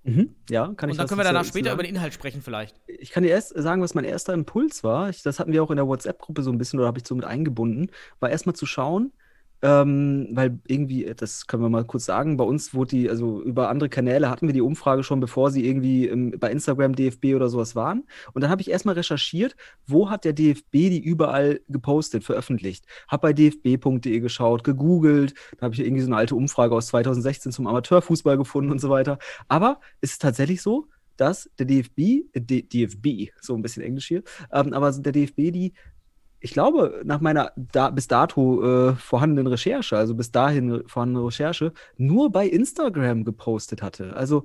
[0.04, 0.34] Mhm.
[0.48, 1.74] Ja, kann ich Und dann können wir danach später sagen?
[1.74, 2.80] über den Inhalt sprechen, vielleicht.
[2.86, 5.10] Ich kann dir erst sagen, was mein erster Impuls war.
[5.10, 7.14] Ich, das hatten wir auch in der WhatsApp-Gruppe so ein bisschen oder habe ich so
[7.14, 7.90] mit eingebunden.
[8.20, 9.12] War erstmal zu schauen,
[9.62, 13.68] ähm, weil irgendwie, das können wir mal kurz sagen, bei uns wurde die, also über
[13.68, 17.48] andere Kanäle hatten wir die Umfrage schon, bevor sie irgendwie ähm, bei Instagram, DFB oder
[17.48, 18.04] sowas waren.
[18.32, 22.86] Und dann habe ich erstmal recherchiert, wo hat der DFB die überall gepostet, veröffentlicht.
[23.08, 27.52] Habe bei dfb.de geschaut, gegoogelt, da habe ich irgendwie so eine alte Umfrage aus 2016
[27.52, 29.18] zum Amateurfußball gefunden und so weiter.
[29.48, 31.98] Aber es ist tatsächlich so, dass der DFB,
[32.32, 35.72] äh, DFB, so ein bisschen Englisch hier, ähm, aber der DFB die,
[36.40, 41.72] ich glaube, nach meiner da, bis dato äh, vorhandenen Recherche, also bis dahin vorhandene Recherche,
[41.96, 44.14] nur bei Instagram gepostet hatte.
[44.14, 44.44] Also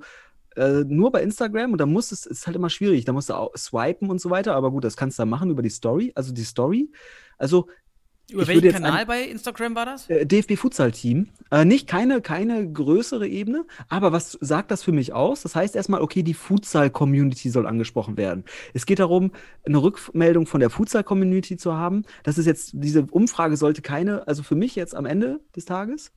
[0.56, 3.34] äh, nur bei Instagram und da muss es, ist halt immer schwierig, da musst du
[3.34, 6.12] auch swipen und so weiter, aber gut, das kannst du dann machen über die Story,
[6.14, 6.90] also die Story.
[7.38, 7.68] Also
[8.30, 10.08] Über welchen Kanal ein- bei Instagram war das?
[10.08, 11.28] äh, DFB Futsal Team.
[11.50, 15.42] Äh, nicht keine, keine größere Ebene, aber was sagt das für mich aus?
[15.42, 18.44] Das heißt erstmal, okay, die Futsal-Community soll angesprochen werden.
[18.72, 19.32] Es geht darum,
[19.66, 22.02] eine Rückmeldung von der Futsal-Community zu haben.
[22.22, 26.10] Das ist jetzt, diese Umfrage sollte keine, also für mich jetzt am Ende des Tages,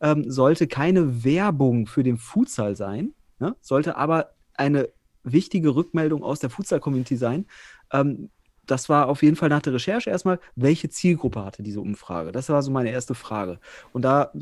[0.00, 3.56] ähm, sollte keine Werbung für den Futsal sein, ne?
[3.60, 4.88] sollte aber eine
[5.24, 7.46] wichtige Rückmeldung aus der Futsal-Community sein.
[7.92, 8.30] Ähm,
[8.70, 12.32] das war auf jeden Fall nach der Recherche erstmal, welche Zielgruppe hatte diese Umfrage?
[12.32, 13.58] Das war so meine erste Frage.
[13.92, 14.32] Und da,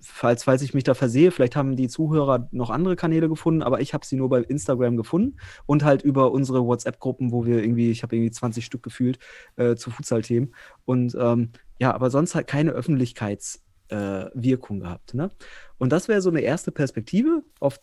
[0.00, 3.80] falls, falls ich mich da versehe, vielleicht haben die Zuhörer noch andere Kanäle gefunden, aber
[3.80, 7.90] ich habe sie nur bei Instagram gefunden und halt über unsere WhatsApp-Gruppen, wo wir irgendwie,
[7.90, 9.18] ich habe irgendwie 20 Stück gefühlt
[9.56, 10.54] äh, zu Futsal-Themen.
[10.84, 15.14] Und ähm, ja, aber sonst halt keine Öffentlichkeitswirkung äh, gehabt.
[15.14, 15.30] Ne?
[15.78, 17.78] Und das wäre so eine erste Perspektive, auf,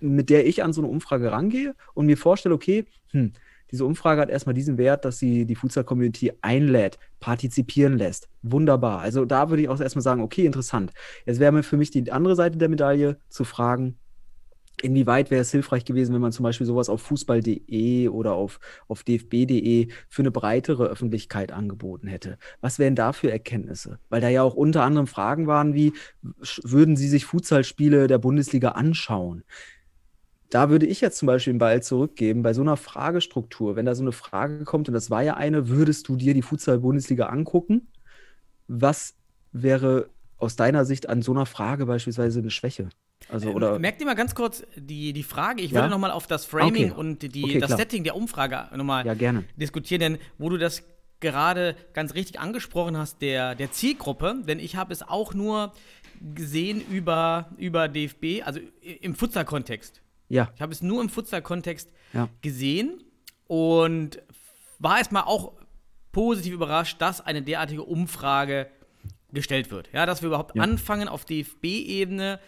[0.00, 3.32] mit der ich an so eine Umfrage rangehe und mir vorstelle, okay, hm,
[3.70, 8.28] diese Umfrage hat erstmal diesen Wert, dass sie die Futsal-Community einlädt, partizipieren lässt.
[8.42, 9.00] Wunderbar.
[9.00, 10.92] Also da würde ich auch erstmal sagen, okay, interessant.
[11.24, 13.96] Jetzt wäre mir für mich die andere Seite der Medaille zu fragen,
[14.82, 19.04] Inwieweit wäre es hilfreich gewesen, wenn man zum Beispiel sowas auf fußball.de oder auf, auf
[19.04, 22.36] dfb.de für eine breitere Öffentlichkeit angeboten hätte?
[22.60, 23.98] Was wären da für Erkenntnisse?
[24.10, 25.94] Weil da ja auch unter anderem Fragen waren wie,
[26.62, 29.44] würden Sie sich Futsalspiele der Bundesliga anschauen?
[30.50, 33.94] Da würde ich jetzt zum Beispiel den Ball zurückgeben, bei so einer Fragestruktur, wenn da
[33.94, 37.88] so eine Frage kommt, und das war ja eine, würdest du dir die Futsal-Bundesliga angucken?
[38.68, 39.14] Was
[39.52, 42.88] wäre aus deiner Sicht an so einer Frage beispielsweise eine Schwäche?
[43.28, 45.62] Also, oder Merkt ihr mal ganz kurz die, die Frage.
[45.62, 45.80] Ich ja?
[45.80, 47.00] würde nochmal auf das Framing okay.
[47.00, 50.84] und die, okay, das Setting der Umfrage nochmal ja, diskutieren, denn wo du das
[51.20, 55.72] gerade ganz richtig angesprochen hast, der, der Zielgruppe, denn ich habe es auch nur
[56.34, 58.60] gesehen über, über DFB, also
[59.00, 60.02] im Futsal-Kontext.
[60.28, 60.50] Ja.
[60.54, 62.28] Ich habe es nur im Futsal-Kontext ja.
[62.42, 63.02] gesehen
[63.46, 64.22] und
[64.78, 65.52] war erstmal auch
[66.12, 68.68] positiv überrascht, dass eine derartige Umfrage
[69.32, 69.90] gestellt wird.
[69.92, 70.62] Ja, dass wir überhaupt ja.
[70.62, 72.40] anfangen, auf DFB-Ebene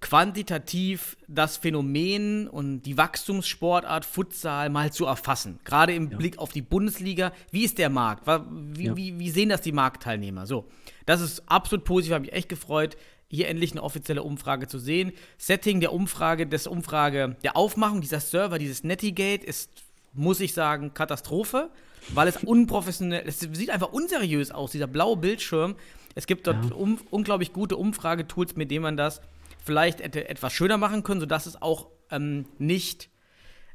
[0.00, 5.60] quantitativ das Phänomen und die Wachstumssportart Futsal mal zu erfassen.
[5.64, 6.16] Gerade im ja.
[6.16, 7.32] Blick auf die Bundesliga.
[7.50, 8.26] Wie ist der Markt?
[8.26, 8.96] Wie, ja.
[8.96, 10.46] wie, wie, sehen das die Marktteilnehmer?
[10.46, 10.70] So,
[11.04, 12.96] das ist absolut positiv, habe mich echt gefreut
[13.30, 15.12] hier endlich eine offizielle Umfrage zu sehen.
[15.38, 19.70] Setting der Umfrage, des Umfrage, der Aufmachung, dieser Server, dieses Netigate ist,
[20.12, 21.70] muss ich sagen, Katastrophe,
[22.08, 25.76] weil es unprofessionell, es sieht einfach unseriös aus, dieser blaue Bildschirm.
[26.16, 26.74] Es gibt dort ja.
[26.74, 29.20] um, unglaublich gute Umfragetools, mit denen man das
[29.64, 33.10] vielleicht et etwas schöner machen kann, sodass es auch ähm, nicht,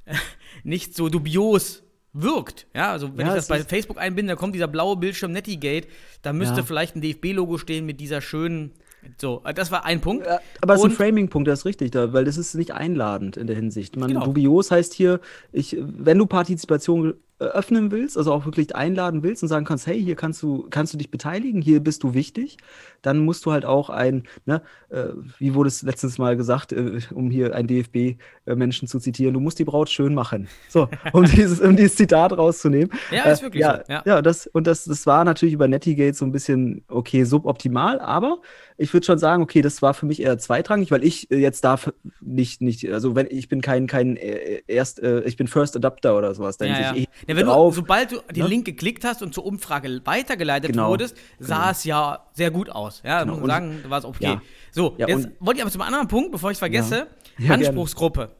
[0.03, 0.15] äh,
[0.63, 2.67] nicht so dubios wirkt.
[2.73, 5.87] Ja, also wenn ja, ich das bei Facebook einbinde, da kommt dieser blaue Bildschirm Netigate,
[6.23, 6.63] da müsste ja.
[6.63, 8.73] vielleicht ein DFB-Logo stehen mit dieser schönen
[9.19, 10.27] so, äh, das war ein Punkt.
[10.61, 13.47] Aber es ist ein Framing-Punkt, das ist richtig, da, weil das ist nicht einladend in
[13.47, 13.95] der Hinsicht.
[13.95, 14.25] Man, Genau.
[14.25, 15.19] Dubios heißt hier,
[15.51, 20.01] ich, wenn du Partizipation öffnen willst, also auch wirklich einladen willst und sagen kannst, hey,
[20.01, 22.57] hier kannst du, kannst du dich beteiligen, hier bist du wichtig,
[23.01, 26.99] dann musst du halt auch ein, ne, äh, wie wurde es letztens mal gesagt, äh,
[27.13, 30.47] um hier einen DFB-Menschen zu zitieren, du musst die Braut schön machen.
[30.69, 32.89] So, um dieses, um dieses Zitat rauszunehmen.
[33.11, 33.91] Ja, ist wirklich ja, so.
[33.91, 34.03] Ja.
[34.05, 38.39] ja, das, und das, das war natürlich über Netigate so ein bisschen, okay, suboptimal, aber
[38.77, 41.63] ich würde schon sagen, okay, das war für mich eher zweitrangig, weil ich äh, jetzt
[41.65, 45.75] darf nicht, nicht, also wenn ich bin kein, kein äh, erst, äh, ich bin First
[45.75, 47.73] Adapter oder sowas, dann Ja, ich Ja, wenn drauf.
[47.73, 48.49] du, sobald du den ne?
[48.49, 51.71] Link geklickt hast und zur Umfrage weitergeleitet Genau, wurdest, sah genau.
[51.71, 53.01] es ja sehr gut aus.
[53.03, 54.23] Ja, Genau, muss man sagen, war es okay.
[54.23, 54.41] ja.
[54.71, 57.07] So, Ja, jetzt wollte ich aber zum anderen Punkt, bevor ich es vergesse,
[57.37, 58.35] Ja, Anspruchsgruppe.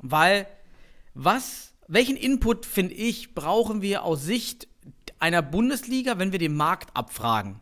[0.00, 0.46] Weil,
[1.14, 4.68] was, welchen Input, finde ich, brauchen wir aus Sicht
[5.18, 7.60] einer Bundesliga, wenn wir den Markt abfragen?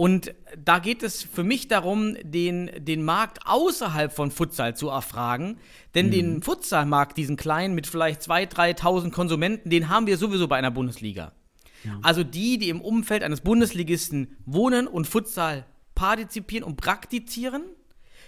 [0.00, 5.58] Und da geht es für mich darum, den, den Markt außerhalb von Futsal zu erfragen.
[5.94, 6.10] Denn Mhm.
[6.10, 10.70] den Futsalmarkt, diesen kleinen mit vielleicht 2.000, 3.000 Konsumenten, den haben wir sowieso bei einer
[10.70, 11.32] Bundesliga.
[12.00, 17.64] Also die, die im Umfeld eines Bundesligisten wohnen und Futsal partizipieren und praktizieren,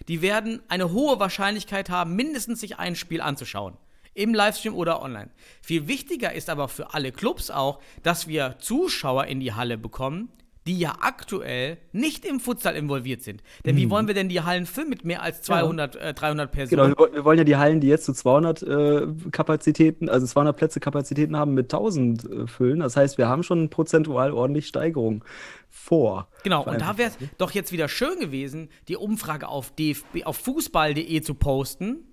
[0.08, 3.78] die werden eine hohe Wahrscheinlichkeit haben, mindestens sich ein Spiel anzuschauen.
[4.12, 5.30] Im Livestream oder online.
[5.62, 10.28] Viel wichtiger ist aber für alle Clubs auch, dass wir Zuschauer in die Halle bekommen,
[10.66, 13.42] die ja aktuell nicht im Futsal involviert sind.
[13.66, 16.66] Denn wie wollen wir denn die Hallen füllen mit mehr als 200, äh, 300 Genau,
[16.85, 16.94] Personen?
[16.96, 20.79] woll- wir wollen ja die Hallen, die jetzt zu 200 äh, Kapazitäten, also 200 Plätze
[20.79, 22.79] Kapazitäten haben, mit 1000 äh, füllen.
[22.81, 25.25] Das heißt, wir haben schon prozentual ordentlich Steigerung
[25.68, 26.29] vor.
[26.44, 30.37] Genau, und da wäre es doch jetzt wieder schön gewesen, die Umfrage auf DFB, auf
[30.37, 32.05] fußball.de zu posten,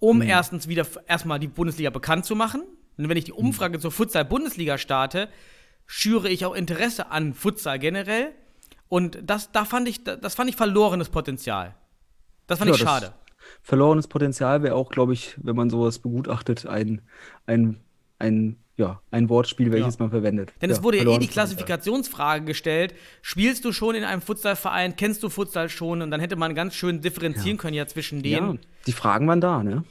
[0.00, 2.62] um erstens wieder erstmal die Bundesliga bekannt zu machen.
[2.96, 5.28] Und wenn ich die Umfrage zur Futsal-Bundesliga starte,
[5.88, 8.32] schüre ich auch Interesse an Futsal generell.
[8.88, 11.74] Und das, da fand ich, das fand ich verlorenes Potenzial.
[12.46, 13.12] Das fand Ja, ich schade.
[13.62, 17.00] Verlorenes Potenzial wäre auch, glaube ich, wenn man sowas begutachtet, ein,
[17.46, 17.80] ein,
[18.18, 20.02] ein, ja, ein Wortspiel, welches Ja.
[20.04, 20.52] man verwendet.
[20.60, 21.26] Denn es wurde ja eh die.
[21.26, 22.94] Klassifikationsfrage gestellt.
[23.22, 24.96] Spielst du schon in einem Futsalverein?
[24.96, 26.02] Kennst du Futsal schon?
[26.02, 28.54] Und dann hätte man ganz schön differenzieren können ja zwischen denen.
[28.54, 29.84] Ja, die Fragen waren da, ne?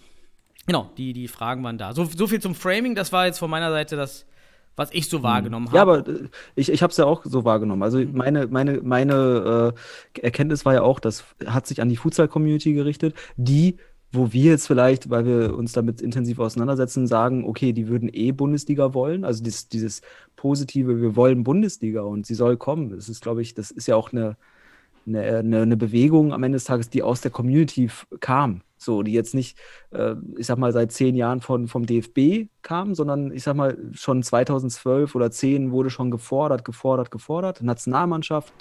[0.67, 1.93] Genau, die, die Fragen waren da.
[1.93, 4.25] So, so viel zum Framing, das war jetzt von meiner Seite das,
[4.77, 5.97] was ich so wahrgenommen habe.
[5.97, 6.05] Hm.
[6.05, 7.83] Ja, aber äh, ich, ich habe es ja auch so wahrgenommen.
[7.83, 8.15] Also Mhm.
[8.15, 9.73] meine, meine, meine
[10.15, 13.75] äh, Erkenntnis war ja auch, das hat sich an die Futsal-Community gerichtet, die
[14.13, 18.31] wo wir jetzt vielleicht, weil wir uns damit intensiv auseinandersetzen, sagen, okay, die würden eh
[18.31, 19.25] Bundesliga wollen.
[19.25, 20.01] Also dieses, dieses
[20.37, 22.91] positive, wir wollen Bundesliga und sie soll kommen.
[22.91, 24.37] Das ist, glaube ich, das ist ja auch eine,
[25.07, 27.89] eine, eine, eine Bewegung am Ende des Tages, die aus der Community
[28.19, 28.61] kam.
[28.79, 29.57] So, die jetzt nicht,
[29.89, 33.75] äh, ich sag mal, seit zehn Jahren von, vom DFB kam, sondern ich sag mal,
[33.93, 37.63] schon 2012 oder 10 wurde schon gefordert, gefordert, gefordert.
[37.63, 38.53] Nationalmannschaft.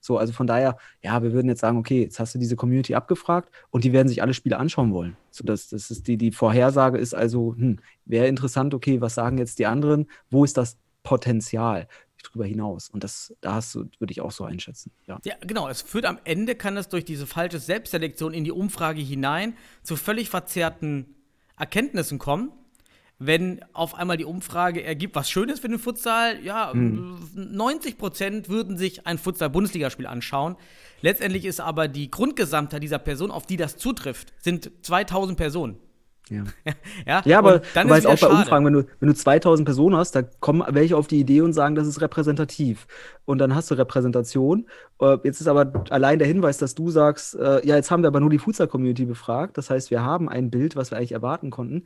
[0.00, 2.94] So, also von daher, ja, wir würden jetzt sagen, okay, jetzt hast du diese Community
[2.94, 5.16] abgefragt und die werden sich alle Spiele anschauen wollen.
[5.32, 9.38] So, das, das ist die, die Vorhersage ist also, hm, wäre interessant, okay, was sagen
[9.38, 10.06] jetzt die anderen?
[10.30, 11.88] Wo ist das Potenzial
[12.22, 12.88] drüber hinaus?
[12.90, 14.90] Und das, da hast du, würde ich auch so einschätzen.
[15.06, 15.18] Ja.
[15.24, 15.68] Ja, genau.
[15.68, 19.96] Es führt am Ende, kann es durch diese falsche Selbstselektion in die Umfrage hinein zu
[19.96, 21.14] völlig verzerrten
[21.56, 22.52] Erkenntnissen kommen.
[23.22, 28.48] Wenn auf einmal die Umfrage ergibt, was schön ist für den Futsal, ja, 90 Prozent
[28.48, 30.56] würden sich ein Futsal-Bundesligaspiel anschauen.
[31.02, 35.76] Letztendlich ist aber die Grundgesamtheit dieser Person, auf die das zutrifft, sind 2000 Personen.
[36.30, 36.44] Ja.
[37.06, 38.34] Ja, Ja, aber dann du ist weißt auch bei schade.
[38.36, 41.52] Umfragen, wenn du, wenn du 2000 Personen hast, da kommen welche auf die Idee und
[41.52, 42.86] sagen, das ist repräsentativ.
[43.24, 44.66] Und dann hast du Repräsentation.
[45.00, 48.08] Äh, Jetzt ist aber allein der Hinweis, dass du sagst, äh, ja, jetzt haben wir
[48.08, 49.58] aber nur die Futsal-Community befragt.
[49.58, 51.84] Das heißt, wir haben ein Bild, was wir eigentlich erwarten konnten.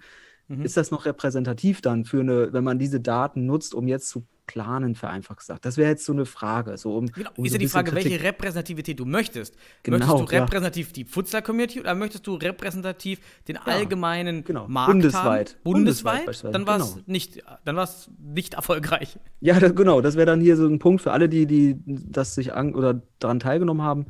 [0.49, 0.63] Mhm.
[0.63, 4.27] Ist das noch repräsentativ dann für eine, wenn man diese Daten nutzt, um jetzt zu
[4.47, 5.65] planen, vereinfacht gesagt?
[5.65, 6.77] Das wäre jetzt so eine Frage.
[6.77, 9.57] So um, Genau, um ist so ja die Frage, welche Kritik- Repräsentativität du möchtest.
[9.83, 10.43] Genau, möchtest du ja.
[10.43, 14.69] repräsentativ die Futsal-Community oder möchtest du repräsentativ den allgemeinen genau.
[14.69, 15.51] Markt Bundesweit.
[15.51, 15.61] haben?
[15.65, 16.55] Bundesweit Bundesweit?
[16.55, 17.05] dann war es genau.
[17.07, 19.19] nicht, dann war's nicht erfolgreich.
[19.41, 22.35] Ja, das, genau, das wäre dann hier so ein Punkt für alle, die, die das
[22.35, 24.07] sich an oder daran teilgenommen haben.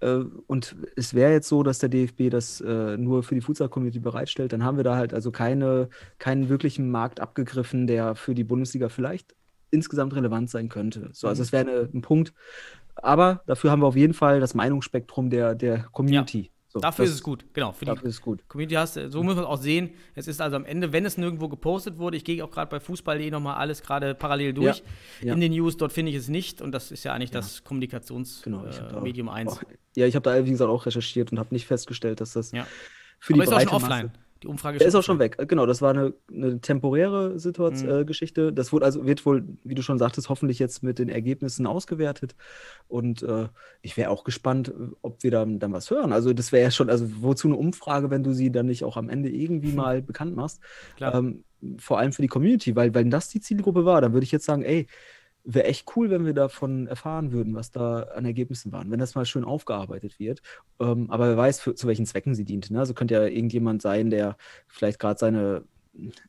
[0.00, 4.00] Äh, Und es wäre jetzt so, dass der DFB das äh, nur für die Futsal-Community
[4.00, 8.44] bereitstellt, dann haben wir da halt also keine, keinen wirklichen Markt abgegriffen, der für die
[8.44, 9.34] Bundesliga vielleicht
[9.76, 11.08] insgesamt relevant sein könnte.
[11.12, 12.32] So, also es wäre eine- ein Punkt.
[12.94, 16.50] Aber dafür haben wir auf jeden Fall das Meinungsspektrum der, der Community.
[16.68, 17.72] So, Dafür das- ist es gut, genau.
[17.72, 18.46] Für die Dafür ist es gut.
[18.48, 19.90] Community hast, du- so muss man es auch sehen.
[20.14, 22.80] Es ist also am Ende, wenn es nirgendwo gepostet wurde, ich gehe auch gerade bei
[22.80, 24.82] Fußball.de nochmal alles gerade parallel durch
[25.22, 25.34] ja.
[25.34, 28.62] in den News, dort finde ich es nicht und das ist ja eigentlich das Kommunikationsmedium
[28.70, 29.52] Genau, äh, da Medium 1.
[29.52, 29.62] Auch,
[29.96, 32.66] ja, ich habe da, wie gesagt, auch recherchiert und habe nicht festgestellt, dass das Ja.
[33.20, 34.06] für Aber die ist auch schon breite offline.
[34.06, 35.38] Masse Die Umfrage Der ist auch schon offline.
[35.38, 35.48] weg.
[35.48, 38.02] Genau, das war eine, eine temporäre Situation, Mhm.
[38.02, 38.52] äh, Geschichte.
[38.52, 42.34] Das wurde also, wird wohl, wie du schon sagtest, hoffentlich jetzt mit den Ergebnissen ausgewertet.
[42.88, 43.48] Und äh,
[43.82, 46.12] ich wäre auch gespannt, äh, ob wir dann, dann was hören.
[46.12, 48.96] Also, das wäre ja schon, also wozu eine Umfrage, wenn du sie dann nicht auch
[48.96, 50.60] am Ende irgendwie mal bekannt machst?
[50.96, 51.14] Klar.
[51.14, 51.44] Ähm,
[51.78, 54.44] vor allem für die Community, weil wenn das die Zielgruppe war, dann würde ich jetzt
[54.46, 54.88] sagen, ey,
[55.44, 59.14] wäre echt cool, wenn wir davon erfahren würden, was da an Ergebnissen waren, wenn das
[59.14, 60.42] mal schön aufgearbeitet wird.
[60.80, 62.70] Ähm, aber wer weiß, für, zu welchen Zwecken sie dient.
[62.70, 62.78] Ne?
[62.78, 64.36] Also könnte ja irgendjemand sein, der
[64.68, 65.64] vielleicht gerade seine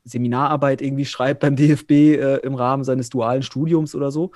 [0.03, 4.31] Seminararbeit irgendwie schreibt beim DFB äh, im Rahmen seines dualen Studiums oder so.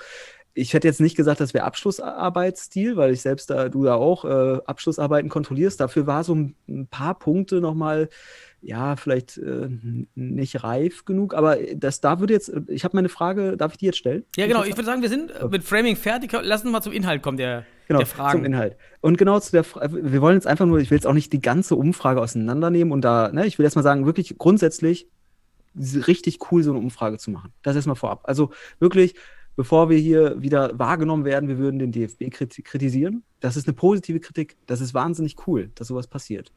[0.54, 4.24] Ich hätte jetzt nicht gesagt, das wäre Abschlussarbeitsstil, weil ich selbst da, du da auch
[4.24, 5.78] äh, Abschlussarbeiten kontrollierst.
[5.80, 8.08] Dafür war so ein, ein paar Punkte nochmal,
[8.60, 9.68] ja, vielleicht äh,
[10.14, 11.34] nicht reif genug.
[11.34, 14.24] Aber das da würde jetzt, ich habe meine Frage, darf ich die jetzt stellen?
[14.36, 14.64] Ja, genau.
[14.64, 16.32] Ich würde sagen, wir sind äh, mit Framing fertig.
[16.42, 18.38] Lass uns mal zum Inhalt kommen der, Genau, der Fragen.
[18.40, 18.76] zum Inhalt.
[19.00, 21.32] Und genau zu der Frage, wir wollen jetzt einfach nur, ich will jetzt auch nicht
[21.32, 25.08] die ganze Umfrage auseinandernehmen und da, ne, ich will erstmal sagen, wirklich grundsätzlich
[25.76, 27.52] richtig cool, so eine Umfrage zu machen.
[27.62, 28.22] Das erstmal vorab.
[28.24, 29.14] Also wirklich,
[29.56, 33.22] bevor wir hier wieder wahrgenommen werden, wir würden den DFB kriti- kritisieren.
[33.40, 34.56] Das ist eine positive Kritik.
[34.66, 36.52] Das ist wahnsinnig cool, dass sowas passiert.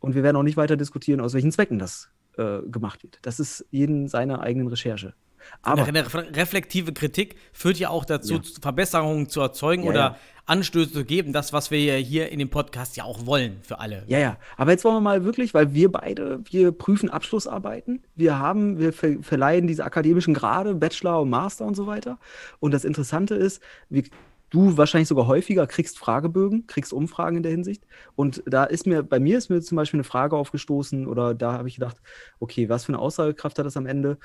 [0.00, 3.18] Und wir werden auch nicht weiter diskutieren, aus welchen Zwecken das äh, gemacht wird.
[3.22, 5.14] Das ist jeden seine eigenen Recherche.
[5.62, 8.40] Aber eine re- reflektive Kritik führt ja auch dazu, Ja.
[8.60, 10.16] Verbesserungen zu erzeugen Ja, oder ja.
[10.46, 11.32] Anstöße zu geben.
[11.32, 14.04] Das, was wir ja hier in dem Podcast ja auch wollen für alle.
[14.08, 14.36] Ja, ja.
[14.56, 18.02] Aber jetzt wollen wir mal wirklich, weil wir beide, wir prüfen Abschlussarbeiten.
[18.14, 22.18] Wir haben, wir ver verleihen diese akademischen Grade, Bachelor und Master und so weiter.
[22.60, 24.02] Und das Interessante ist, wir,
[24.50, 27.84] du wahrscheinlich sogar häufiger kriegst Fragebögen, kriegst Umfragen in der Hinsicht.
[28.14, 31.52] Und da ist mir, bei mir ist mir zum Beispiel eine Frage aufgestoßen oder da
[31.52, 32.00] habe ich gedacht,
[32.40, 34.18] okay, was für eine Aussagekraft hat das am Ende?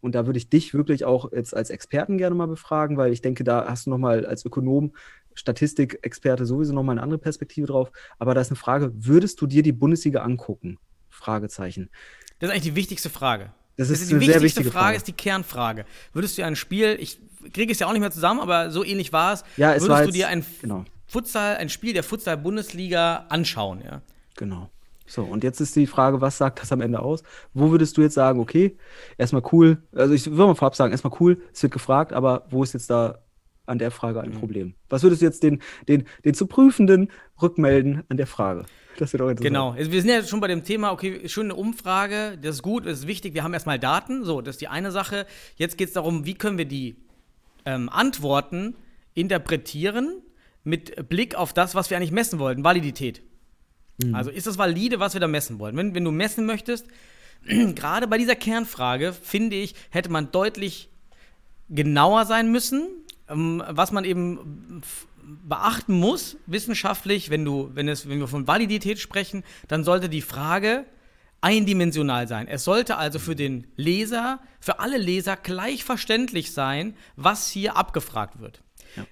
[0.00, 3.22] Und da würde ich dich wirklich auch jetzt als Experten gerne mal befragen, weil ich
[3.22, 4.92] denke, da hast du nochmal als Ökonom
[5.34, 7.92] Statistikexperte sowieso nochmal eine andere Perspektive drauf.
[8.18, 10.78] Aber da ist eine Frage, würdest du dir die Bundesliga angucken?
[11.08, 11.90] Fragezeichen.
[12.38, 13.52] Das ist eigentlich die wichtigste Frage.
[13.78, 14.96] Das ist die eine sehr wichtigste wichtige Frage, Frage.
[14.98, 15.84] ist die Kernfrage.
[16.12, 17.18] Würdest du dir ein Spiel, ich
[17.52, 19.98] kriege es ja auch nicht mehr zusammen, aber so ähnlich war es, Ja, es würdest
[20.00, 20.84] war du dir ein genau.
[21.06, 24.02] Futsal, ein Spiel der Futsal-Bundesliga anschauen, ja?
[24.36, 24.68] Genau.
[25.06, 27.22] So, und jetzt ist die Frage, was sagt das am Ende aus?
[27.54, 28.76] Wo würdest du jetzt sagen, okay,
[29.16, 32.62] erstmal cool, also ich würde mal vorab sagen, erstmal cool, es wird gefragt, aber wo
[32.62, 33.18] ist jetzt da
[33.64, 34.24] an der Frage Mhm.
[34.26, 34.74] ein Problem?
[34.90, 37.10] Was würdest du jetzt den, den, den zu Prüfenden
[37.40, 38.66] rückmelden an der Frage?
[38.98, 39.54] Das wird auch interessant.
[39.54, 39.70] Genau.
[39.70, 43.00] Also wir sind ja schon bei dem Thema, okay, schöne Umfrage, das ist gut, das
[43.00, 45.26] ist wichtig, wir haben erstmal Daten, so, das ist die eine Sache.
[45.56, 46.96] Jetzt geht es darum, wie können wir die
[47.64, 48.74] ähm, Antworten
[49.14, 50.20] interpretieren
[50.64, 53.22] mit Blick auf das, was wir eigentlich messen wollten, Validität.
[54.12, 55.76] Also ist das valide, was wir da messen wollen?
[55.76, 56.86] Wenn, wenn du messen möchtest,
[57.74, 60.88] gerade bei dieser Kernfrage, finde ich, hätte man deutlich
[61.68, 62.86] genauer sein müssen,
[63.28, 64.82] ähm, was man eben
[65.28, 70.22] beachten muss, wissenschaftlich, wenn du, wenn es, wenn wir von Validität sprechen, dann sollte die
[70.22, 70.86] Frage
[71.40, 72.48] eindimensional sein.
[72.48, 78.40] Es sollte also für den Leser, für alle Leser gleich verständlich sein, was hier abgefragt
[78.40, 78.62] wird.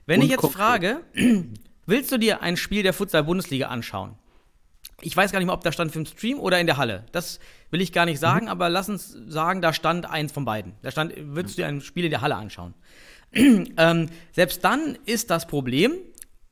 [0.07, 0.59] Wenn ich jetzt konkret.
[0.59, 1.00] frage,
[1.87, 4.16] willst du dir ein Spiel der Futsal-Bundesliga anschauen?
[5.02, 7.05] Ich weiß gar nicht mehr, ob da stand für den Stream oder in der Halle.
[7.12, 7.38] Das
[7.70, 10.72] will ich gar nicht sagen, aber lass uns sagen, da stand eins von beiden.
[10.81, 12.74] Da stand, würdest du dir ein Spiel in der Halle anschauen?
[13.77, 15.92] ähm, selbst dann ist das Problem,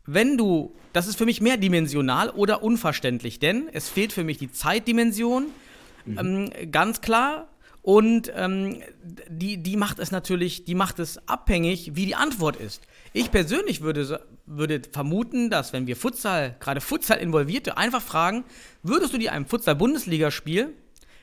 [0.06, 4.52] wenn du, das ist für mich mehrdimensional oder unverständlich, denn es fehlt für mich die
[4.52, 5.46] Zeitdimension,
[6.06, 7.48] ähm, ganz klar.
[7.80, 8.82] Und ähm,
[9.28, 12.82] die, die macht es natürlich, die macht es abhängig, wie die Antwort ist.
[13.12, 18.44] Ich persönlich würde, würde vermuten, dass wenn wir Futsal, gerade Futsal involvierte, einfach fragen,
[18.82, 20.72] würdest du dir ein Futsal-Bundesligaspiel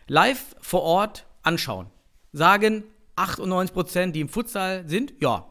[0.07, 1.87] live vor Ort anschauen?
[2.31, 2.83] Sagen
[3.15, 5.47] 98%, die im Futsal sind, ja.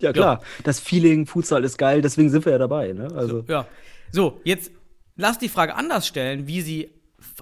[0.00, 0.42] Ja, klar.
[0.64, 2.92] Das Feeling, Futsal ist geil, deswegen sind wir ja dabei.
[2.92, 3.08] Ne?
[3.14, 3.66] Also, Ja.
[4.10, 4.70] So, jetzt
[5.16, 6.90] lass die Frage anders stellen, wie sie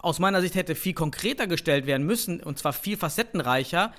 [0.00, 3.92] aus meiner Sicht hätte viel konkreter gestellt werden müssen, und zwar viel facettenreicher,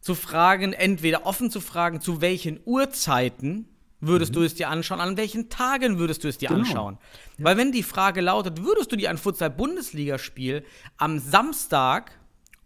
[0.00, 3.68] zu fragen, entweder offen zu fragen, zu welchen Uhrzeiten
[4.00, 6.60] würdest du es dir anschauen, an welchen Tagen würdest du es dir Genau.
[6.60, 6.98] anschauen.
[7.36, 10.64] Weil wenn die Frage lautet, würdest du dir ein Futsal-Bundesligaspiel
[10.96, 12.12] am Samstag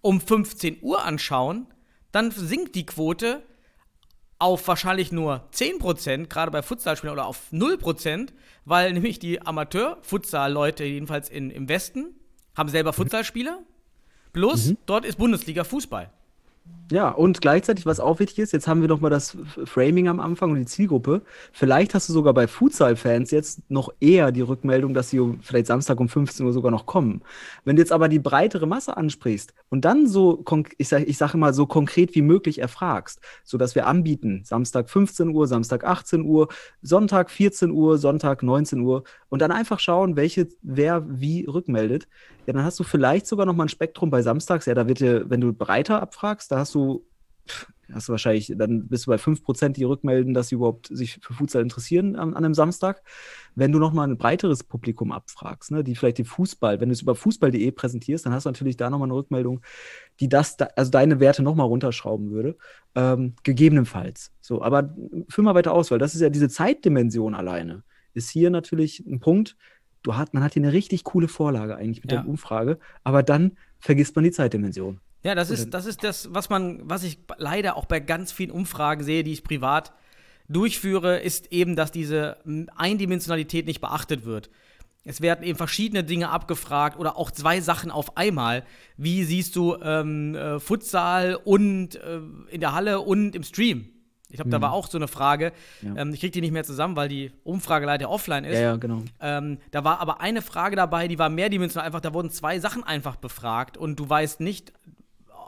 [0.03, 1.67] um 15 Uhr anschauen,
[2.11, 3.43] dann sinkt die Quote
[4.43, 8.31] auf wahrscheinlich nur 10%, gerade bei Futsalspielern, oder auf 0%,
[8.65, 12.15] weil nämlich die Amateur-Futsal-Leute, jedenfalls in, im Westen,
[12.57, 13.61] haben selber Futsalspieler.
[14.33, 16.11] Plus, dort ist Bundesliga-Fußball.
[16.93, 20.21] Ja, und gleichzeitig, was auch wichtig ist, jetzt haben wir noch mal das Framing am
[20.21, 21.23] Anfang und die Zielgruppe.
[21.51, 25.69] Vielleicht hast du sogar bei Futsal-Fans jetzt noch eher die Rückmeldung, dass sie um, vielleicht
[25.69, 27.23] Samstag um 15 Uhr sogar noch kommen.
[27.65, 30.45] Wenn du jetzt aber die breitere Masse ansprichst und dann so,
[30.77, 35.31] ich sage ich sag mal, so konkret wie möglich erfragst, sodass wir anbieten, Samstag 15
[35.31, 36.49] Uhr, Samstag 18 Uhr,
[36.83, 42.07] Sonntag 14 Uhr, Sonntag 19 Uhr und dann einfach schauen, welche, wer wie rückmeldet,
[42.47, 44.67] ja, dann hast du vielleicht sogar noch mal ein Spektrum bei Samstags.
[44.67, 47.07] Ja, da wird dir, wenn du breiter abfragst, da hast du,
[47.93, 51.35] hast du wahrscheinlich, dann bist du bei 5%, die rückmelden, dass sie überhaupt sich für
[51.35, 53.03] Futsal interessieren an, an einem Samstag.
[53.55, 56.95] Wenn du noch mal ein breiteres Publikum abfragst, ne, die vielleicht den Fußball, wenn du
[56.95, 59.61] es über fußball.de präsentierst, dann hast du natürlich da noch mal eine Rückmeldung,
[60.19, 62.57] die das, da, also deine Werte noch mal runterschrauben würde.
[62.97, 64.33] Ähm, gegebenenfalls.
[64.41, 64.95] So, aber
[65.29, 67.85] führ mal weiter aus, weil das ist ja diese Zeitdimension alleine.
[68.15, 69.57] Ist hier natürlich ein Punkt,
[70.03, 72.21] du hat, man hat hier eine richtig coole Vorlage eigentlich mit Ja.
[72.21, 75.01] der Umfrage, aber dann vergisst man die Zeitdimension.
[75.25, 78.51] Ja, das ist, das ist das, was man, was ich leider auch bei ganz vielen
[78.51, 79.93] Umfragen sehe, die ich privat
[80.49, 82.39] durchführe, ist eben, dass diese
[82.77, 84.51] Eindimensionalität nicht beachtet wird.
[85.05, 88.65] Es werden eben verschiedene Dinge abgefragt oder auch zwei Sachen auf einmal.
[88.97, 93.89] Wie siehst du ähm, äh, Futsal und äh, in der Halle und im Stream?
[94.33, 95.53] Ich glaube, da war auch so eine Frage.
[95.83, 95.95] Ja.
[95.97, 98.55] Ähm, ich kriege die nicht mehr zusammen, weil die Umfrage leider offline ist.
[98.55, 99.03] Ja, ja, genau.
[99.21, 102.01] Ähm, da war aber eine Frage dabei, die war mehrdimensional einfach.
[102.01, 104.73] Da wurden zwei Sachen einfach befragt und du weißt nicht,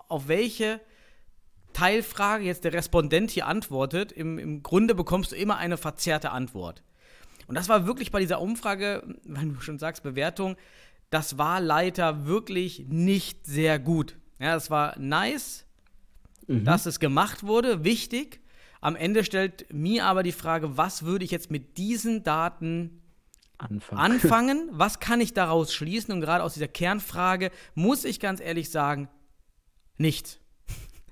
[0.08, 0.80] auf welche
[1.72, 4.12] Teilfrage jetzt der Respondent hier antwortet.
[4.12, 6.82] Im, Im Grunde bekommst du immer eine verzerrte Antwort.
[7.46, 10.56] Und das war wirklich bei dieser Umfrage, wenn du schon sagst, Bewertung,
[11.08, 14.16] das war leider wirklich nicht sehr gut.
[14.38, 15.64] Ja, es war nice,
[16.46, 18.40] dass es gemacht wurde, wichtig.
[18.84, 23.00] Am Ende stellt mir aber die Frage, was würde ich jetzt mit diesen Daten
[23.56, 23.98] Anfang.
[23.98, 24.68] anfangen?
[24.72, 26.12] Was kann ich daraus schließen?
[26.12, 29.08] Und gerade aus dieser Kernfrage muss ich ganz ehrlich sagen,
[29.96, 30.38] nichts.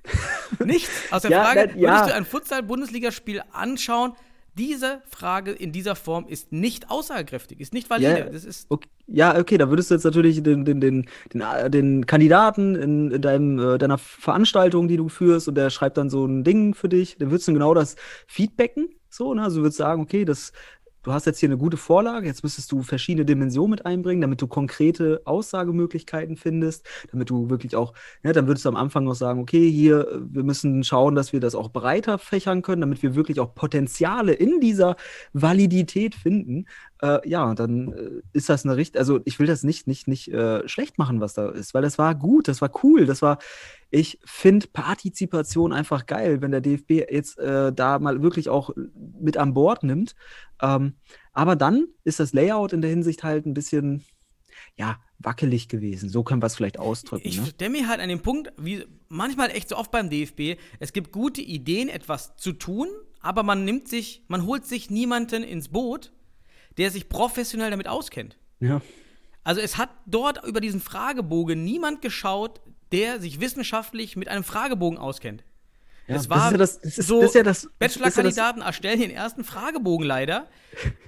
[0.63, 0.91] nichts.
[1.11, 1.91] Aus der Ja, Frage, na, ja.
[1.93, 4.13] würdest du ein Futsal-Bundesligaspiel anschauen?
[4.59, 8.19] Diese Frage in dieser Form ist nicht aussagekräftig, ist nicht valide.
[8.19, 11.41] Ja, Das ist okay, ja, okay, da würdest du jetzt natürlich den, den, den, den,
[11.41, 15.97] äh, den Kandidaten in, in deinem, äh, deiner Veranstaltung, die du führst, und der schreibt
[15.97, 18.91] dann so ein Ding für dich, dann würdest du genau das feedbacken.
[19.09, 19.43] So, ne?
[19.43, 20.53] Also du würdest sagen, okay, das,
[21.03, 24.41] du hast jetzt hier eine gute Vorlage, jetzt müsstest du verschiedene Dimensionen mit einbringen, damit
[24.41, 29.15] du konkrete Aussagemöglichkeiten findest, damit du wirklich auch, ne, dann würdest du am Anfang noch
[29.15, 33.03] sagen, okay, hier, äh, wir müssen schauen, dass wir das auch breiter fächern können, damit
[33.03, 34.97] wir wirklich auch Potenziale in dieser
[35.33, 36.67] Validität finden.
[37.03, 40.29] Äh, ja, dann äh, ist das eine richtig, also ich will das nicht, nicht, nicht
[40.29, 43.39] äh, schlecht machen, was da ist, weil das war gut, das war cool, das war,
[43.91, 48.71] ich finde Partizipation einfach geil, wenn der DFB jetzt äh, da mal wirklich auch
[49.21, 50.15] mit an Bord nimmt.
[50.61, 50.95] Ähm,
[51.33, 54.05] aber dann ist das Layout in der Hinsicht halt ein bisschen,
[54.77, 56.09] ja, wackelig gewesen.
[56.09, 57.27] So können wir es vielleicht ausdrücken.
[57.27, 57.47] Ich ne?
[57.47, 61.11] stelle mir halt an den Punkt, wie manchmal echt so oft beim DFB, es gibt
[61.11, 62.87] gute Ideen, etwas zu tun,
[63.21, 66.13] aber man nimmt sich, man holt sich niemanden ins Boot,
[66.79, 68.37] der sich professionell damit auskennt.
[68.61, 68.81] Ja.
[69.45, 72.61] Also es hat dort über diesen Fragebogen niemand geschaut,
[72.93, 75.43] der sich wissenschaftlich mit einem Fragebogen auskennt.
[76.07, 77.65] Ja, es das war ist ja das- das ist- so, das ist ja das- das
[77.65, 77.79] ist ja das-
[78.15, 80.49] Bachelorkandidaten erstellen den ersten Fragebogen leider.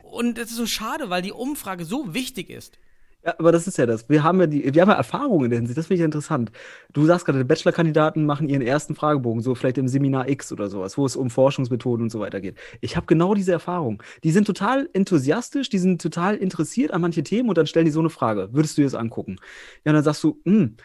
[0.02, 2.78] Und das ist so schade, weil die Umfrage so wichtig ist.
[3.24, 4.08] Ja, aber das ist ja das.
[4.10, 5.78] Wir haben ja die, wir haben ja Erfahrungen in der Hinsicht.
[5.78, 6.52] Das finde ich interessant.
[6.92, 10.68] Du sagst gerade, die Bachelorkandidaten machen ihren ersten Fragebogen, so vielleicht im Seminar X oder
[10.68, 12.56] sowas, wo es um Forschungsmethoden und so weiter geht.
[12.82, 14.02] Ich habe genau diese Erfahrung.
[14.24, 17.92] Die sind total enthusiastisch, die sind total interessiert an manche Themen und dann stellen die
[17.92, 18.50] so eine Frage.
[18.52, 19.36] Würdest du dir das angucken?
[19.84, 20.76] Ja, dann sagst du, hm,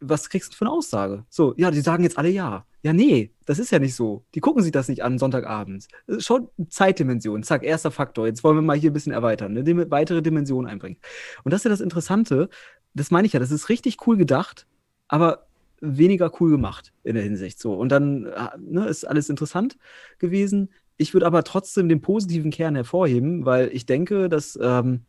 [0.00, 1.24] was kriegst du für eine Aussage?
[1.28, 2.64] So, ja, die sagen jetzt alle ja.
[2.82, 4.24] Ja, nee, das ist ja nicht so.
[4.34, 5.88] Die gucken sich das nicht an Sonntagabends.
[6.18, 7.42] Schon Zeitdimension.
[7.42, 8.26] Zack, erster Faktor.
[8.26, 10.98] Jetzt wollen wir mal hier ein bisschen erweitern, eine Dim- weitere Dimension einbringen.
[11.44, 12.48] Und das ist ja das Interessante.
[12.94, 14.66] Das meine ich ja, das ist richtig cool gedacht,
[15.08, 15.46] aber
[15.80, 17.58] weniger cool gemacht in der Hinsicht.
[17.58, 17.74] So.
[17.74, 19.76] Und dann äh, ne, ist alles interessant
[20.18, 20.70] gewesen.
[20.96, 25.02] Ich würde aber trotzdem den positiven Kern hervorheben, weil ich denke, dass, ähm,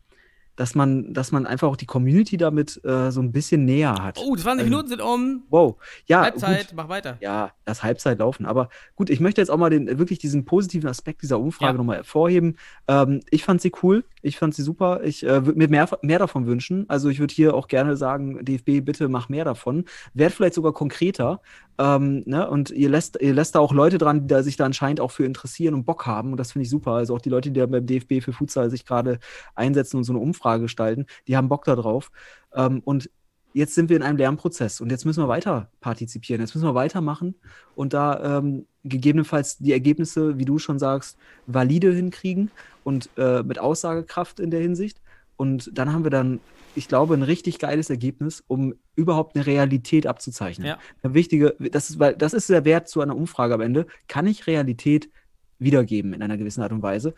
[0.60, 4.18] dass, man, dass man einfach auch die Community damit äh, so ein bisschen näher hat.
[4.22, 5.44] Oh, 20 Ähm, Minuten sind um.
[5.50, 5.78] Wow.
[6.06, 6.76] Ja, Halbzeit, gut.
[6.76, 7.18] mach weiter.
[7.22, 8.46] Ja, das Halbzeit laufen.
[8.46, 11.78] Aber gut, ich möchte jetzt auch mal den, wirklich diesen positiven Aspekt dieser Umfrage Ja.
[11.78, 12.58] nochmal hervorheben.
[12.90, 14.04] Ähm, ich fand sie cool.
[14.22, 15.02] Ich fand sie super.
[15.06, 16.84] Ich äh, würde mir mehr, mehr davon wünschen.
[16.90, 19.86] Also ich würde hier auch gerne sagen, DFB, bitte mach mehr davon.
[20.14, 21.42] Werd vielleicht sogar konkreter.
[21.80, 22.48] Ähm, ne?
[22.50, 25.12] Und ihr lässt, ihr lässt da auch Leute dran, die da sich da anscheinend auch
[25.12, 26.32] für interessieren und Bock haben.
[26.32, 26.92] Und das finde ich super.
[26.92, 29.20] Also auch die Leute, die da beim DFB für Futsal sich gerade
[29.56, 32.12] einsetzen und so eine Umfrage gestalten, die haben Bock da drauf.
[32.54, 33.10] Ähm, und
[33.54, 36.76] jetzt sind wir in einem Lernprozess und jetzt müssen wir weiter partizipieren, jetzt müssen wir
[36.76, 37.36] weitermachen
[37.76, 41.18] und da ähm, gegebenenfalls die Ergebnisse, wie du schon sagst,
[41.48, 42.52] valide hinkriegen
[42.84, 45.02] und äh, mit Aussagekraft in der Hinsicht.
[45.40, 46.42] Und dann haben wir dann,
[46.76, 50.68] ich glaube, ein richtig geiles Ergebnis, um überhaupt eine Realität abzuzeichnen.
[50.68, 50.80] Ja.
[51.02, 53.88] Eine wichtige, das ist, weil das ist der Wert zu einer Umfrage am Ende.
[54.10, 55.10] Kann ich Realität
[55.58, 57.14] wiedergeben in einer gewissen Art und Weise?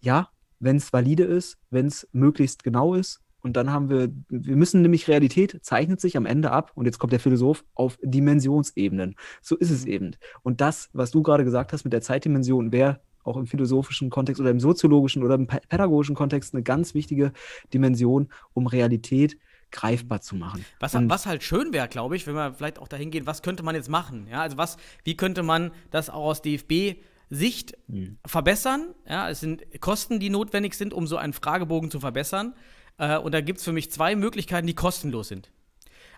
[0.00, 0.28] Ja,
[0.60, 3.20] wenn es valide ist, wenn es möglichst genau ist.
[3.42, 7.00] Und dann haben wir, wir müssen nämlich Realität zeichnet sich am Ende ab, und jetzt
[7.00, 9.16] kommt der Philosoph, auf Dimensionsebenen.
[9.42, 10.12] So ist es eben.
[10.42, 14.40] Und das, was du gerade gesagt hast mit der Zeitdimension, wäre auch im philosophischen Kontext
[14.40, 17.32] oder im soziologischen oder im pä- pädagogischen Kontext eine ganz wichtige
[17.74, 19.36] Dimension, um Realität
[19.72, 20.64] greifbar zu machen.
[20.80, 23.62] Was, was halt schön wäre, glaube ich, wenn wir vielleicht auch dahin gehen, was könnte
[23.62, 24.26] man jetzt machen?
[24.28, 28.18] Ja, also was, wie könnte man das auch aus DFB-Sicht Mhm.
[28.26, 28.94] verbessern?
[29.08, 32.54] Ja, es sind Kosten, die notwendig sind, um so einen Fragebogen zu verbessern.
[32.98, 35.52] Äh, und da gibt es für mich zwei Möglichkeiten, die kostenlos sind.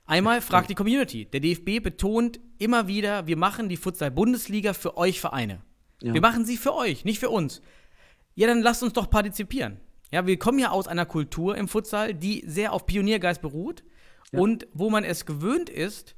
[0.06, 1.26] Einmal fragt die Community.
[1.26, 5.60] Der DFB betont immer wieder, wir machen die Futsal-Bundesliga für euch Vereine.
[6.02, 6.14] Ja.
[6.14, 7.62] Wir machen sie für euch, nicht für uns.
[8.34, 9.78] Ja, dann lasst uns doch partizipieren.
[10.10, 13.82] Ja, wir kommen ja aus einer Kultur im Futsal, die sehr auf Pioniergeist beruht
[14.32, 16.14] und wo man es gewöhnt ist,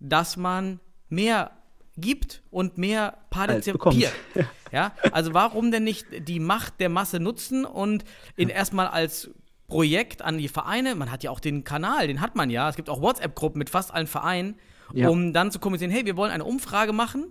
[0.00, 1.50] dass man mehr
[1.96, 3.30] gibt und mehr bekommt.
[3.30, 4.12] partizipiert.
[4.72, 8.04] Ja, also warum denn nicht die Macht der Masse nutzen und
[8.36, 9.28] in erstmal als
[9.68, 12.76] Projekt an die Vereine, man hat ja auch den Kanal, den hat man ja, es
[12.76, 14.56] gibt auch WhatsApp-Gruppen mit fast allen Vereinen,
[14.94, 15.10] Ja.
[15.10, 17.26] um dann zu kommunizieren, hey, wir wollen eine Umfrage machen,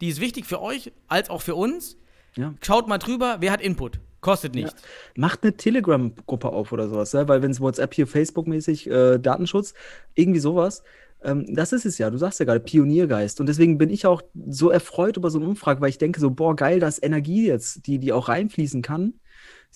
[0.00, 1.96] die ist wichtig für euch als auch für uns.
[2.36, 2.54] Ja.
[2.60, 4.00] Schaut mal drüber, wer hat Input?
[4.20, 4.82] Kostet nichts.
[5.16, 7.28] Macht eine Telegram-Gruppe auf oder sowas, ja?
[7.28, 9.74] weil wenn es WhatsApp hier Facebook-mäßig äh, Datenschutz,
[10.14, 10.82] irgendwie sowas,
[11.22, 12.10] ähm, das ist es ja.
[12.10, 15.46] Du sagst ja gerade Pioniergeist und deswegen bin ich auch so erfreut über so eine
[15.46, 18.82] Umfrage, weil ich denke so, boah, geil, da ist Energie jetzt, die, die auch reinfließen
[18.82, 19.14] kann.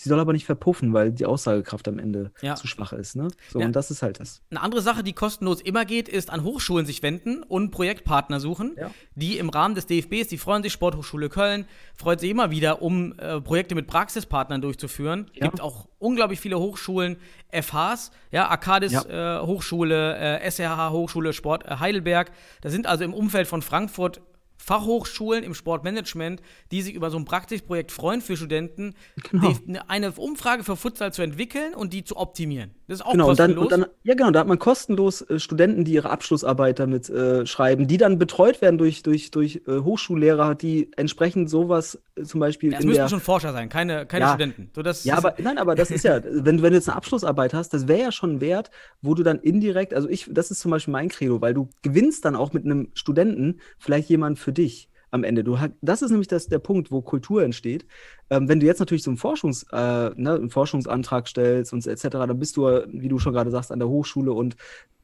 [0.00, 2.54] Sie soll aber nicht verpuffen, weil die Aussagekraft am Ende Ja.
[2.54, 3.16] zu schwach ist.
[3.16, 3.26] Ne?
[3.50, 3.66] So, Ja.
[3.66, 4.42] und das ist halt das.
[4.48, 8.76] Eine andere Sache, die kostenlos immer geht, ist an Hochschulen sich wenden und Projektpartner suchen,
[8.78, 8.92] Ja.
[9.16, 13.18] die im Rahmen des DFBs, die freuen sich, Sporthochschule Köln, freut sich immer wieder, um
[13.18, 15.26] äh, Projekte mit Praxispartnern durchzuführen.
[15.34, 15.46] Ja.
[15.46, 17.16] Gibt auch unglaublich viele Hochschulen,
[17.50, 22.30] FHs, ja, Arcadis äh, Hochschule, äh, SRH Hochschule Sport äh, Heidelberg.
[22.60, 24.20] Da sind also im Umfeld von Frankfurt
[24.68, 28.94] Fachhochschulen im Sportmanagement, die sich über so ein Praxisprojekt freuen für Studenten,
[29.30, 29.50] Genau.
[29.50, 32.72] die, ne- eine Umfrage für Futsal zu entwickeln und die zu optimieren.
[32.86, 33.72] Das ist auch Genau, und dann, kostenlos.
[33.72, 37.46] und dann, ja genau, da hat man kostenlos äh, Studenten, die ihre Abschlussarbeit damit äh,
[37.46, 42.40] schreiben, die dann betreut werden durch, durch, durch äh, Hochschullehrer, die entsprechend sowas äh, zum
[42.40, 44.28] Beispiel Ja, müssten der schon Forscher sein, keine, keine Ja.
[44.30, 44.70] Studenten.
[44.74, 47.54] So, das Ja, aber nein, aber das ist ja, wenn, wenn du jetzt eine Abschlussarbeit
[47.54, 48.70] hast, das wäre ja schon Wert,
[49.02, 52.24] wo du dann indirekt, also ich, das ist zum Beispiel mein Credo, weil du gewinnst
[52.24, 55.44] dann auch mit einem Studenten vielleicht jemand für dich am Ende.
[55.44, 57.86] Du das ist nämlich das, der Punkt, wo Kultur entsteht.
[58.30, 62.08] Ähm, wenn du jetzt natürlich so einen, Forschungs, äh, ne, einen Forschungsantrag stellst und etc.,
[62.10, 64.56] dann bist du, wie du schon gerade sagst, an der Hochschule und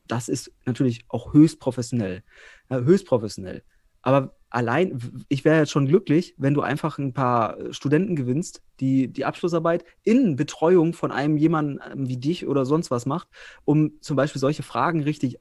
[0.06, 2.22] das ist natürlich auch höchst professionell.
[2.68, 3.62] Ja, höchst professionell.
[4.02, 9.08] Aber allein, ich wäre jetzt schon glücklich, wenn du einfach ein paar Studenten gewinnst, die
[9.08, 13.28] die Abschlussarbeit in Betreuung von einem jemanden ähm, wie dich oder sonst was macht,
[13.64, 15.38] um zum Beispiel solche Fragen richtig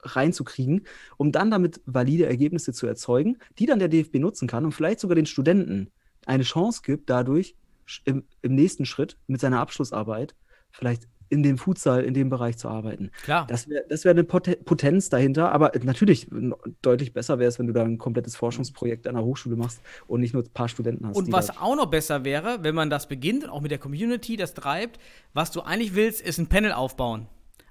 [0.00, 0.86] reinzukriegen,
[1.16, 5.00] um dann damit valide Ergebnisse zu erzeugen, die dann der DFB nutzen kann und vielleicht
[5.00, 5.90] sogar den Studenten
[6.26, 7.56] eine Chance gibt, dadurch
[8.04, 10.34] im, im nächsten Schritt mit seiner Abschlussarbeit
[10.70, 13.10] vielleicht in dem Futsal, in dem Bereich zu arbeiten.
[13.24, 13.46] Klar.
[13.48, 16.28] Das wäre das wär eine Pot Potenz dahinter, aber natürlich
[16.82, 20.20] deutlich besser wäre es, wenn du da ein komplettes Forschungsprojekt an der Hochschule machst und
[20.20, 21.16] nicht nur ein paar Studenten hast.
[21.16, 24.54] Und was auch noch besser wäre, wenn man das beginnt auch mit der Community das
[24.54, 25.00] treibt,
[25.32, 27.26] was du eigentlich willst, ist ein Panel aufbauen.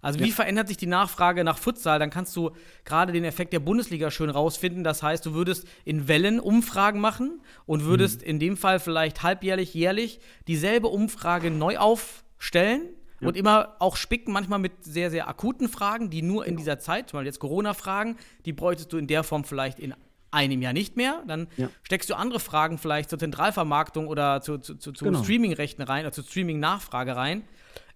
[0.05, 1.99] Also wie verändert sich die Nachfrage nach Futsal?
[1.99, 2.51] Dann kannst du
[2.83, 4.83] gerade den Effekt der Bundesliga schön rausfinden.
[4.83, 9.73] Das heißt, du würdest in Wellen Umfragen machen und würdest in dem Fall vielleicht halbjährlich,
[9.73, 12.81] jährlich dieselbe Umfrage neu aufstellen
[13.21, 17.09] und immer auch spicken, manchmal mit sehr, sehr akuten Fragen, die nur in dieser Zeit,
[17.09, 19.95] zum Beispiel jetzt Corona-Fragen, die bräuchtest du in der Form vielleicht in
[20.31, 21.23] einem Jahr nicht mehr.
[21.25, 21.69] Dann Ja.
[21.81, 25.23] steckst du andere Fragen vielleicht zur Zentralvermarktung oder zu, zu, zu, zu Genau.
[25.23, 27.43] Streaming-Rechten rein oder zur Streaming-Nachfrage rein.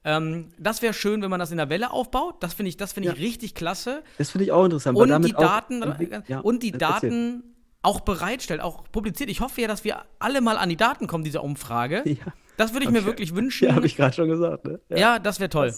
[0.05, 2.35] Ähm, das wäre schön, wenn man das in der Welle aufbaut.
[2.41, 3.21] Das finde ich, das finde ich Ja.
[3.21, 4.03] richtig klasse.
[4.17, 4.97] das finde ich auch interessant.
[4.97, 6.71] weil Und die auch Daten, ja, und die.
[6.71, 7.43] Daten
[7.81, 9.29] auch bereitstellt, auch publiziert.
[9.29, 12.03] Ich hoffe ja, dass wir alle mal an die Daten kommen dieser Umfrage.
[12.05, 12.33] Ja.
[12.57, 13.69] Das würde ich mir wirklich wünschen.
[13.69, 14.65] Ja, habe ich gerade schon gesagt.
[14.65, 14.81] Ne?
[14.89, 15.73] Ja, das wäre toll.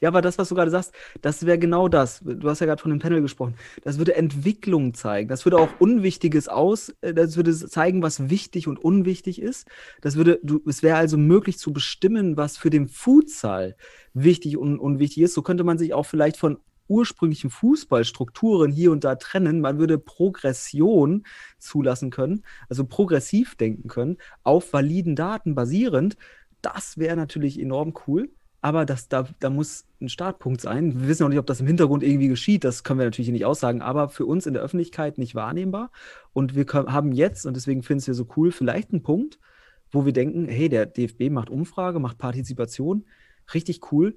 [0.00, 2.20] Ja, aber das, was du gerade sagst, das wäre genau das.
[2.24, 3.54] Du hast ja gerade von dem Panel gesprochen.
[3.82, 5.28] Das würde Entwicklung zeigen.
[5.28, 9.68] Das würde auch Unwichtiges aus, äh, das würde zeigen, was wichtig und unwichtig ist.
[10.00, 13.76] Das würde, du, es wäre also möglich zu bestimmen, was für den Futsal
[14.14, 15.34] wichtig und unwichtig ist.
[15.34, 16.58] So könnte man sich auch vielleicht von
[16.88, 19.60] ursprünglichen Fußballstrukturen hier und da trennen.
[19.60, 21.24] Man würde Progression
[21.58, 26.16] zulassen können, also progressiv denken können, auf validen Daten basierend.
[26.60, 28.30] Das wäre natürlich enorm cool.
[28.64, 31.00] Aber das, da, da muss ein Startpunkt sein.
[31.00, 32.62] Wir wissen auch nicht, ob das im Hintergrund irgendwie geschieht.
[32.62, 33.82] Das können wir natürlich nicht aussagen.
[33.82, 35.90] Aber für uns in der Öffentlichkeit nicht wahrnehmbar.
[36.32, 39.40] Und wir können, haben jetzt, und deswegen finden wir so cool, vielleicht einen Punkt,
[39.90, 43.04] wo wir denken, hey, der DFB macht Umfrage, macht Partizipation.
[43.52, 44.16] Richtig cool.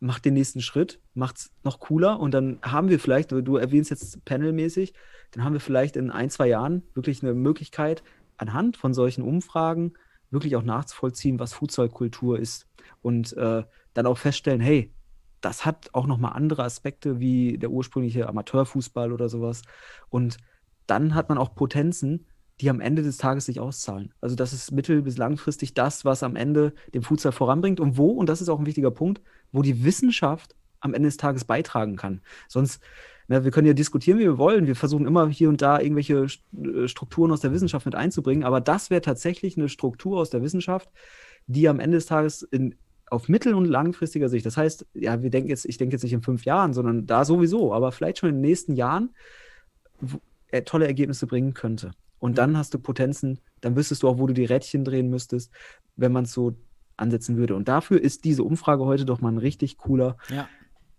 [0.00, 2.18] Macht den nächsten Schritt, macht es noch cooler.
[2.18, 4.92] Und dann haben wir vielleicht, du erwähnst jetzt panelmäßig,
[5.30, 8.02] dann haben wir vielleicht in ein, zwei Jahren wirklich eine Möglichkeit,
[8.38, 9.94] anhand von solchen Umfragen
[10.30, 12.67] wirklich auch nachzuvollziehen, was Fußballkultur ist
[13.02, 13.64] und äh,
[13.94, 14.92] dann auch feststellen, hey,
[15.40, 19.62] das hat auch noch mal andere Aspekte wie der ursprüngliche Amateurfußball oder sowas.
[20.08, 20.38] Und
[20.86, 22.26] dann hat man auch Potenzen,
[22.60, 24.12] die am Ende des Tages sich auszahlen.
[24.20, 28.10] Also das ist mittel- bis langfristig das, was am Ende den Futsal voranbringt und wo,
[28.10, 29.22] und das ist auch ein wichtiger Punkt,
[29.52, 32.20] wo die Wissenschaft am Ende des Tages beitragen kann.
[32.48, 32.82] Sonst,
[33.28, 34.66] na, wir können ja diskutieren, wie wir wollen.
[34.66, 36.26] Wir versuchen immer hier und da irgendwelche
[36.56, 40.42] äh, Strukturen aus der Wissenschaft mit einzubringen, aber das wäre tatsächlich eine Struktur aus der
[40.42, 40.90] Wissenschaft,
[41.48, 42.76] die am Ende des Tages in,
[43.10, 46.12] auf mittel- und langfristiger Sicht, das heißt, ja, wir denken jetzt, ich denke jetzt nicht
[46.12, 49.10] in fünf Jahren, sondern da sowieso, aber vielleicht schon in den nächsten Jahren
[50.64, 51.90] tolle Ergebnisse bringen könnte.
[52.20, 55.52] Und dann hast du Potenzen, dann wüsstest du auch, wo du die Rädchen drehen müsstest,
[55.96, 56.56] wenn man es so
[56.96, 57.54] ansetzen würde.
[57.54, 60.48] Und dafür ist diese Umfrage heute doch mal ein richtig cooler, Ja.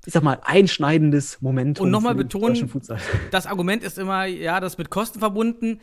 [0.06, 1.80] ich sag mal, einschneidendes Moment.
[1.80, 2.72] Und nochmal betonen,
[3.32, 5.80] das Argument ist immer, ja, das mit Kosten verbunden.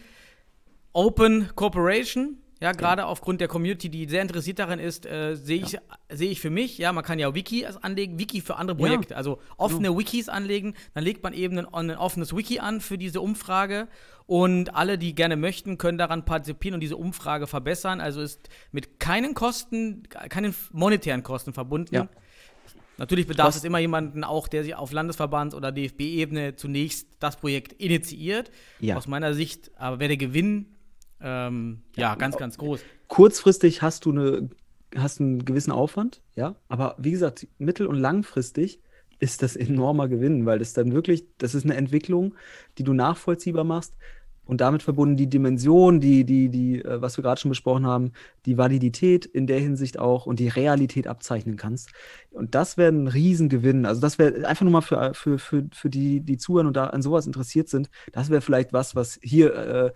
[0.93, 5.79] Open Corporation, ja, gerade aufgrund der Community, die sehr interessiert daran ist, äh, sehe ich,
[6.11, 8.87] sehe ich für mich, ja, man kann ja Wiki anlegen, Wiki für andere Ja.
[8.87, 12.97] Projekte, also offene Wikis anlegen, dann legt man eben ein, ein offenes Wiki an für
[12.99, 13.89] diese Umfrage
[14.27, 18.01] und alle, die gerne möchten, können daran partizipieren und diese Umfrage verbessern.
[18.01, 21.95] Also ist mit keinen Kosten, keinen monetären Kosten verbunden.
[21.95, 22.09] Ja.
[22.99, 27.37] Natürlich bedarf Was- es immer jemanden auch, der sich auf Landesverbands- oder DFB-Ebene zunächst das
[27.37, 28.51] Projekt initiiert.
[28.81, 28.97] Ja.
[28.97, 30.76] Aus meiner Sicht, aber wäre der Gewinn
[31.21, 32.81] ähm, ja, ganz, ganz groß.
[33.09, 34.51] Kurzfristig hast du eine,
[34.95, 38.81] hast einen gewissen Aufwand, ja, aber wie gesagt, mittel- und langfristig
[39.19, 42.35] ist das enormer Gewinn, weil das dann wirklich, das ist eine Entwicklung,
[42.79, 43.97] die du nachvollziehbar machst
[44.47, 48.13] und damit verbunden die Dimension, die, die, die, äh, was wir gerade schon besprochen haben,
[48.47, 51.91] die Validität in der Hinsicht auch und die Realität abzeichnen kannst.
[52.31, 53.87] Und das wäre ein Riesengewinn.
[53.87, 56.87] Also das wäre einfach nur mal für, für, für, für die, die zuhören und da
[56.87, 59.93] an sowas interessiert sind, das wäre vielleicht was, was hier äh,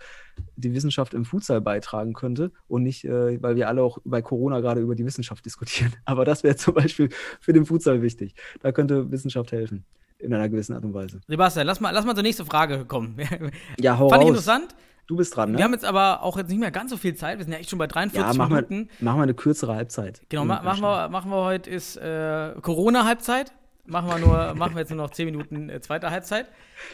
[0.55, 4.59] die Wissenschaft im Futsal beitragen könnte und nicht, äh, weil wir alle auch bei Corona
[4.59, 5.93] gerade über die Wissenschaft diskutieren.
[6.05, 8.35] Aber das wäre zum Beispiel für den Futsal wichtig.
[8.59, 9.85] Da könnte Wissenschaft helfen.
[10.21, 11.19] In einer gewissen Art und Weise.
[11.27, 13.17] Sebastian, lass mal, lass mal zur nächsten Frage kommen.
[13.79, 14.37] Ja, hau Fand ich raus.
[14.37, 14.75] interessant.
[15.07, 15.57] Du bist dran, ne?
[15.57, 17.37] Wir haben jetzt aber auch jetzt nicht mehr ganz so viel Zeit.
[17.37, 18.89] Wir sind ja echt schon bei 43 ja, wir, Minuten.
[18.99, 20.21] machen wir eine kürzere Halbzeit.
[20.29, 23.51] Genau, ma machen, wir, machen wir heute ist äh, Corona-Halbzeit.
[23.85, 26.47] Machen wir, nur, machen wir jetzt nur noch 10 Minuten äh, zweite Halbzeit.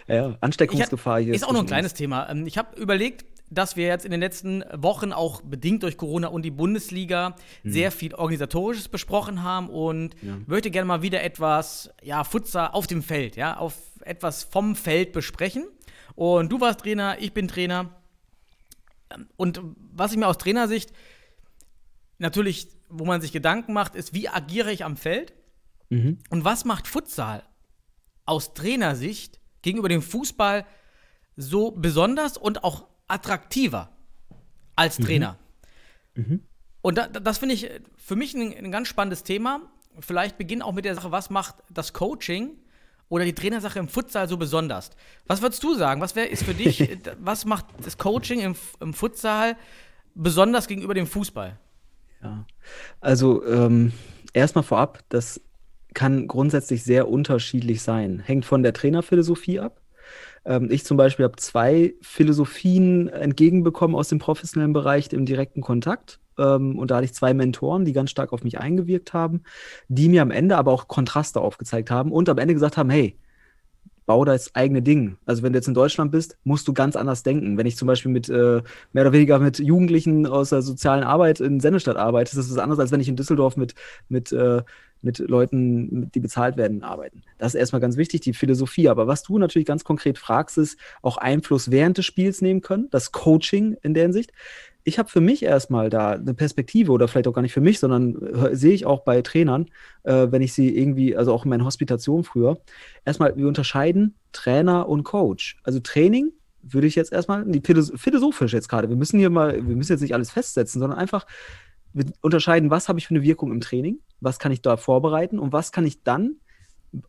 [0.08, 0.38] Ja, ja.
[0.42, 1.34] Ansteckungsgefahr hier.
[1.34, 2.30] Ist auch noch ein kleines Thema.
[2.30, 6.28] Ähm, Ich habe überlegt, dass wir jetzt in den letzten Wochen auch bedingt durch Corona
[6.28, 10.16] und die Bundesliga sehr viel organisatorisches besprochen haben und
[10.48, 15.14] möchte gerne mal wieder etwas ja Futsal auf dem Feld, ja, auf etwas vom Feld
[15.14, 15.68] besprechen.
[16.16, 17.96] Und du warst Trainer, ich bin Trainer.
[19.38, 19.62] Und
[19.94, 20.92] was ich mir aus Trainersicht
[22.18, 25.34] natürlich, wo man sich Gedanken macht, ist, wie agiere ich am Feld?
[25.90, 26.20] Mhm.
[26.30, 27.44] Und was macht Futsal
[28.26, 30.66] aus Trainersicht gegenüber dem Fußball
[31.38, 33.90] so besonders und auch attraktiver
[34.76, 35.38] als Trainer?
[36.82, 39.62] Und da, das finde ich für mich ein, ein ganz spannendes Thema,
[40.00, 42.52] vielleicht beginnen auch mit der Sache, was macht das Coaching
[43.10, 44.92] oder die Trainersache im Futsal so besonders?
[45.26, 46.02] Was würdest du sagen?
[46.02, 49.56] Was wär, ist für dich, äh, was macht das Coaching im, im Futsal
[50.14, 51.60] besonders gegenüber dem Fußball?
[52.22, 52.46] Ja,
[53.00, 53.94] also ähm,
[54.34, 55.42] erstmal vorab, das
[55.94, 58.20] kann grundsätzlich sehr unterschiedlich sein.
[58.20, 59.82] Hängt von der Trainerphilosophie ab.
[60.48, 66.20] Ähm, ich zum Beispiel habe zwei Philosophien entgegenbekommen aus dem professionellen Bereich im direkten Kontakt.
[66.40, 69.44] Ähm, und da hatte ich zwei Mentoren, die ganz stark auf mich eingewirkt haben,
[69.90, 73.20] die mir am Ende aber auch Kontraste aufgezeigt haben und am Ende gesagt haben, hey,
[74.06, 75.18] bau das eigene Ding.
[75.26, 77.58] Also wenn du jetzt in Deutschland bist, musst du ganz anders denken.
[77.58, 78.62] Wenn ich zum Beispiel mit äh,
[78.94, 82.80] mehr oder weniger mit Jugendlichen aus der sozialen Arbeit in Sennestadt arbeite, das ist anders,
[82.80, 83.76] als wenn ich in Düsseldorf mit,
[84.08, 84.62] mit, äh,
[85.02, 87.24] mit Leuten, die bezahlt werden, arbeiten.
[87.38, 88.90] Das ist erstmal ganz wichtig, die Philosophie.
[88.90, 92.88] Aber was du natürlich ganz konkret fragst, ist auch Einfluss während des Spiels nehmen können,
[92.92, 94.32] das Coaching in der Hinsicht
[94.88, 97.78] ich habe für mich erstmal da eine Perspektive oder vielleicht auch gar nicht für mich,
[97.78, 99.66] sondern äh, sehe ich auch bei Trainern,
[100.04, 102.58] äh, wenn ich sie irgendwie, also auch in meiner Hospitation früher,
[103.04, 105.58] erstmal, wir unterscheiden Trainer und Coach.
[105.64, 106.32] Also Training
[106.62, 110.14] würde ich jetzt erstmal, philosophisch jetzt gerade, wir müssen hier mal, wir müssen jetzt nicht
[110.14, 111.28] alles festsetzen, sondern einfach
[112.22, 115.54] unterscheiden, was habe ich für eine Wirkung im Training, was kann ich da vorbereiten und
[115.54, 116.38] was kann ich dann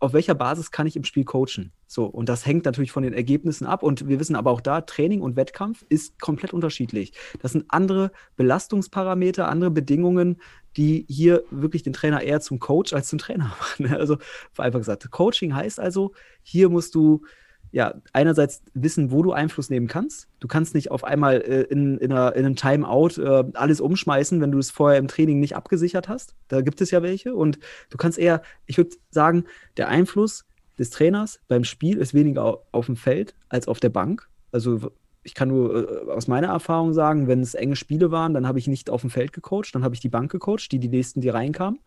[0.00, 1.72] auf welcher Basis kann ich im Spiel coachen?
[1.86, 3.82] So, und das hängt natürlich von den Ergebnissen ab.
[3.82, 7.12] Und wir wissen aber auch da, Training und Wettkampf ist komplett unterschiedlich.
[7.40, 10.40] Das sind andere Belastungsparameter, andere Bedingungen,
[10.76, 13.94] die hier wirklich den Trainer eher zum Coach als zum Trainer machen.
[13.94, 14.18] Also
[14.56, 16.12] einfach gesagt, Coaching heißt also,
[16.42, 17.22] hier musst du
[17.70, 20.28] ja, einerseits wissen, wo du Einfluss nehmen kannst.
[20.40, 24.40] Du kannst nicht auf einmal äh, in, in, einer, in, einem Timeout äh, alles umschmeißen,
[24.40, 26.34] wenn du es vorher im Training nicht abgesichert hast.
[26.48, 27.34] Da gibt es ja welche.
[27.34, 27.58] Und
[27.90, 29.44] du kannst eher, ich würde sagen,
[29.76, 30.46] der Einfluss
[30.78, 34.28] des Trainers beim Spiel ist weniger auf dem Feld als auf der Bank.
[34.52, 34.92] Also
[35.28, 38.58] ich kann nur äh, aus meiner Erfahrung sagen, wenn es enge Spiele waren, dann habe
[38.58, 41.20] ich nicht auf dem Feld gecoacht, dann habe ich die Bank gecoacht, die die nächsten,
[41.20, 41.80] die reinkamen.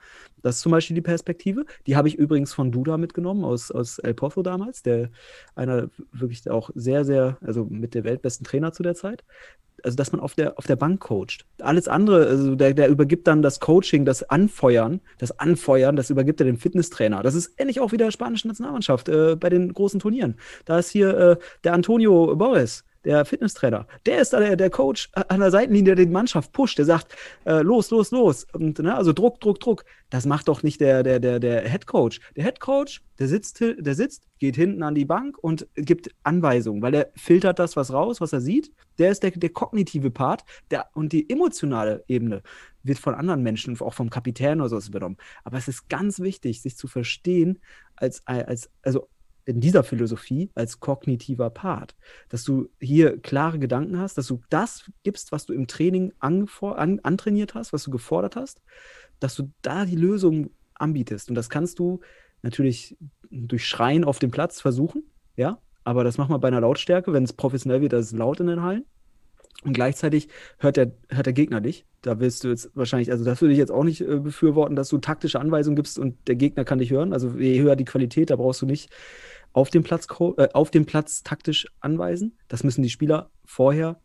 [0.43, 1.65] Das ist zum Beispiel die Perspektive.
[1.87, 5.09] Die habe ich übrigens von Duda mitgenommen, aus, aus El Pozo damals, der
[5.55, 9.23] einer wirklich auch sehr, sehr, also mit der weltbesten Trainer zu der Zeit.
[9.83, 11.43] Also, dass man auf der, auf der Bank coacht.
[11.59, 16.39] Alles andere, also der, der übergibt dann das Coaching, das Anfeuern, das Anfeuern, das übergibt
[16.39, 17.23] er dem Fitnesstrainer.
[17.23, 20.35] Das ist ähnlich auch wie der spanischen Nationalmannschaft äh, bei den großen Turnieren.
[20.65, 25.09] Da ist hier äh, der Antonio Boris der Fitnesstrainer, der ist da der, der Coach
[25.13, 28.45] an der Seitenlinie, der die Mannschaft pusht, der sagt, äh, los, los, los.
[28.53, 29.85] Und, ne, also Druck, Druck, Druck.
[30.09, 32.19] Das macht doch nicht der, der, der, der Head Coach.
[32.35, 36.81] Der Head Coach, der sitzt, der sitzt, geht hinten an die Bank und gibt Anweisungen,
[36.81, 38.71] weil er filtert das was raus, was er sieht.
[38.97, 42.43] Der ist der, der kognitive Part der, und die emotionale Ebene
[42.83, 45.17] wird von anderen Menschen, auch vom Kapitän oder so übernommen.
[45.43, 47.59] Aber es ist ganz wichtig, sich zu verstehen
[47.95, 49.07] als, als also
[49.45, 51.95] in dieser Philosophie als kognitiver Part,
[52.29, 56.47] dass du hier klare Gedanken hast, dass du das gibst, was du im Training an,
[57.03, 58.61] antrainiert hast, was du gefordert hast,
[59.19, 61.29] dass du da die Lösung anbietest.
[61.29, 62.01] Und das kannst du
[62.41, 62.97] natürlich
[63.29, 65.03] durch Schreien auf dem Platz versuchen,
[65.35, 68.47] ja, aber das machen wir bei einer Lautstärke, wenn es professionell wird, ist laut in
[68.47, 68.85] den Hallen.
[69.63, 71.85] Und gleichzeitig hört der, hört der Gegner dich.
[72.01, 74.89] Da willst du jetzt wahrscheinlich, also das würde ich jetzt auch nicht äh, befürworten, dass
[74.89, 77.13] du taktische Anweisungen gibst und der Gegner kann dich hören.
[77.13, 78.89] Also je höher die Qualität, da brauchst du nicht
[79.53, 80.07] auf dem Platz,
[80.37, 82.37] äh, auf dem Platz taktisch anweisen.
[82.47, 83.99] Das müssen die Spieler vorher,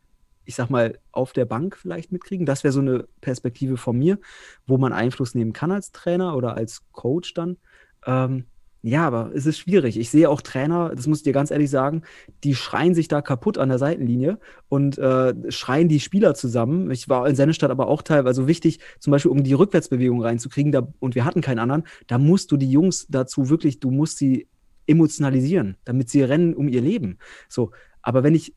[0.44, 2.44] ich sag mal, auf der Bank vielleicht mitkriegen.
[2.44, 4.18] Das wäre so eine Perspektive von mir,
[4.66, 7.56] wo man Einfluss nehmen kann als Trainer oder als Coach dann.
[8.04, 8.44] Ähm,
[8.86, 9.98] ja, aber es ist schwierig.
[9.98, 12.02] Ich sehe auch Trainer, das muss ich dir ganz ehrlich sagen,
[12.44, 16.92] die schreien sich da kaputt an der Seitenlinie und äh, schreien die Spieler zusammen.
[16.92, 20.70] Ich war in Sennestadt aber auch teilweise also wichtig, zum Beispiel um die Rückwärtsbewegung reinzukriegen,
[20.70, 24.18] da, und wir hatten keinen anderen, da musst du die Jungs dazu wirklich, du musst
[24.18, 24.46] sie
[24.86, 27.18] emotionalisieren, damit sie rennen um ihr Leben.
[27.48, 27.72] So,
[28.02, 28.54] aber wenn ich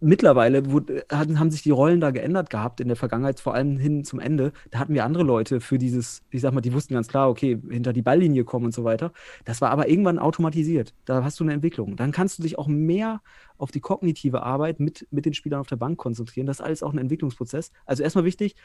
[0.00, 4.04] mittlerweile wurde, haben sich die Rollen da geändert gehabt in der Vergangenheit, vor allem hin
[4.04, 4.52] zum Ende.
[4.70, 7.60] Da hatten wir andere Leute für dieses, ich sag mal, die wussten ganz klar, okay,
[7.70, 9.12] hinter die Balllinie kommen und so weiter.
[9.44, 10.94] Das war aber irgendwann automatisiert.
[11.04, 11.96] Da hast du eine Entwicklung.
[11.96, 13.22] Dann kannst du dich auch mehr
[13.58, 16.46] auf die kognitive Arbeit mit, mit den Spielern auf der Bank konzentrieren.
[16.46, 17.72] Das ist alles auch ein Entwicklungsprozess.
[17.86, 18.56] Also erstmal wichtig,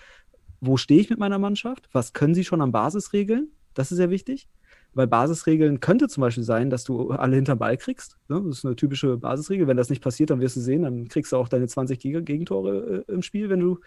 [0.61, 1.89] wo stehe ich mit meiner Mannschaft?
[1.91, 3.49] Was können sie schon an Basisregeln?
[3.73, 4.47] Das ist sehr wichtig.
[4.95, 8.17] Weil Basisregeln könnte zum Beispiel sein, dass du alle hinterm Ball kriegst.
[8.29, 8.41] Ne?
[8.47, 9.67] Das ist eine typische Basisregel.
[9.67, 13.05] Wenn das nicht passiert, dann wirst du sehen, dann kriegst du auch deine 20 Gegentore
[13.07, 13.79] äh, im Spiel, wenn du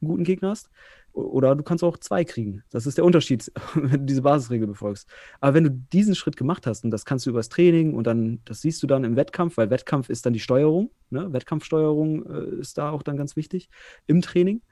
[0.00, 0.70] einen guten Gegner hast.
[1.12, 2.64] Oder du kannst auch zwei kriegen.
[2.70, 5.08] Das ist der Unterschied, wenn du diese Basisregel befolgst.
[5.40, 8.40] Aber wenn du diesen Schritt gemacht hast, und das kannst du übers Training und dann,
[8.44, 10.90] das siehst du dann im Wettkampf, weil Wettkampf ist dann die Steuerung.
[11.10, 11.32] Ne?
[11.32, 13.70] Wettkampfsteuerung äh, ist da auch dann ganz wichtig
[14.06, 14.62] im Training.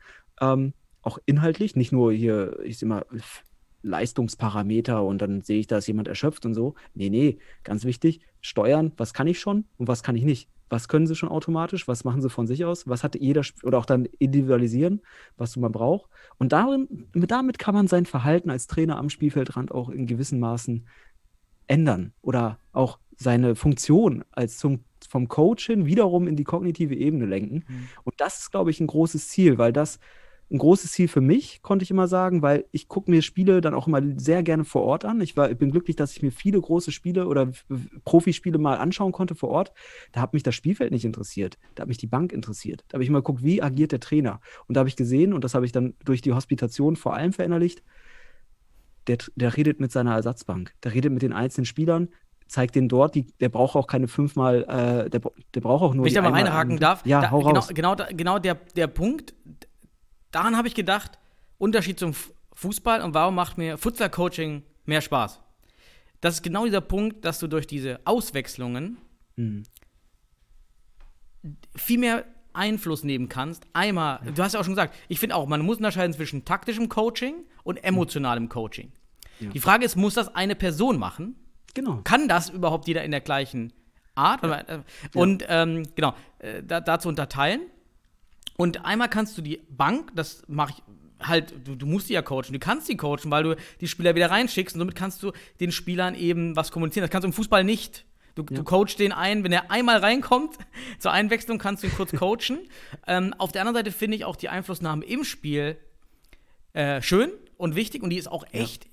[0.41, 3.05] Ähm, auch inhaltlich, nicht nur hier, ich sag mal,
[3.83, 6.75] Leistungsparameter und dann sehe ich, da ist jemand erschöpft und so.
[6.95, 10.49] Nee, nee, ganz wichtig, steuern, was kann ich schon und was kann ich nicht.
[10.69, 11.87] Was können sie schon automatisch?
[11.87, 12.89] Was machen sie von sich aus?
[12.89, 15.03] Was hat jeder oder auch dann individualisieren,
[15.37, 16.11] was man braucht?
[16.39, 20.87] Und darin, damit kann man sein Verhalten als Trainer am Spielfeldrand auch in gewissen Maßen
[21.67, 27.27] ändern oder auch seine Funktion als zum, vom Coach hin wiederum in die kognitive Ebene
[27.27, 27.65] lenken.
[28.05, 29.99] Und das ist, glaube ich, ein großes Ziel, weil das
[30.53, 33.73] ein großes Ziel für mich, konnte ich immer sagen, weil ich gucke mir Spiele dann
[33.75, 35.21] auch immer sehr gerne vor Ort an.
[35.23, 37.51] Ich, war, ich bin glücklich, dass ich mir viele große Spiele oder
[38.05, 39.73] Profispiele mal anschauen konnte vor Ort.
[40.13, 41.57] Da hat mich das Spielfeld nicht interessiert.
[41.75, 42.85] Da hat mich die Bank interessiert.
[42.89, 44.41] Da habe ich mal geguckt, wie agiert der Trainer.
[44.67, 47.33] Und da habe ich gesehen, und das habe ich dann durch die Hospitation vor allem
[47.33, 47.83] verinnerlicht,
[49.07, 50.75] der, der redet mit seiner Ersatzbank.
[50.85, 52.09] Der redet mit den einzelnen Spielern,
[52.47, 55.23] zeigt den dort, die, der braucht auch keine fünfmal, äh, der,
[55.55, 57.51] der braucht auch nur Wenn ich da mal einmal- reinhaken darf, Ja, da, hau genau,
[57.61, 57.71] raus.
[57.73, 59.35] genau, genau der, der Punkt,
[60.33, 61.19] daran habe ich gedacht,
[61.59, 62.15] Unterschied zum
[62.55, 65.41] Fußball und warum macht mir Futsal-Coaching mehr Spaß?
[66.21, 68.99] Das ist genau dieser Punkt, dass du durch diese Auswechslungen
[69.37, 69.63] Mhm.
[71.75, 73.67] viel mehr Einfluss nehmen kannst.
[73.73, 76.89] Einmal, du hast ja auch schon gesagt, ich finde auch, man muss unterscheiden zwischen taktischem
[76.91, 78.93] Coaching und emotionalem Coaching.
[79.41, 79.49] Ja.
[79.51, 81.37] Die Frage ist, muss das eine Person machen?
[81.75, 82.03] Genau.
[82.05, 83.73] kann das überhaupt jeder in der gleichen
[84.15, 84.45] Art?
[84.45, 84.81] Äh,
[85.15, 87.63] Und ähm, genau, äh, da, dazu unterteilen.
[88.57, 90.83] Und einmal kannst du die Bank, das mache ich
[91.29, 94.15] halt, du, du musst die ja coachen, du kannst die coachen, weil du die Spieler
[94.15, 97.05] wieder reinschickst und somit kannst du den Spielern eben was kommunizieren.
[97.05, 98.05] Das kannst du im Fußball nicht.
[98.35, 100.57] Du, du coachst den ein, wenn er einmal reinkommt,
[100.99, 102.61] zur Einwechslung kannst du ihn kurz coachen.
[103.07, 105.77] ähm, auf der anderen Seite finde ich auch die Einflussnahme im Spiel
[106.73, 108.87] äh, schön und wichtig und die ist auch echt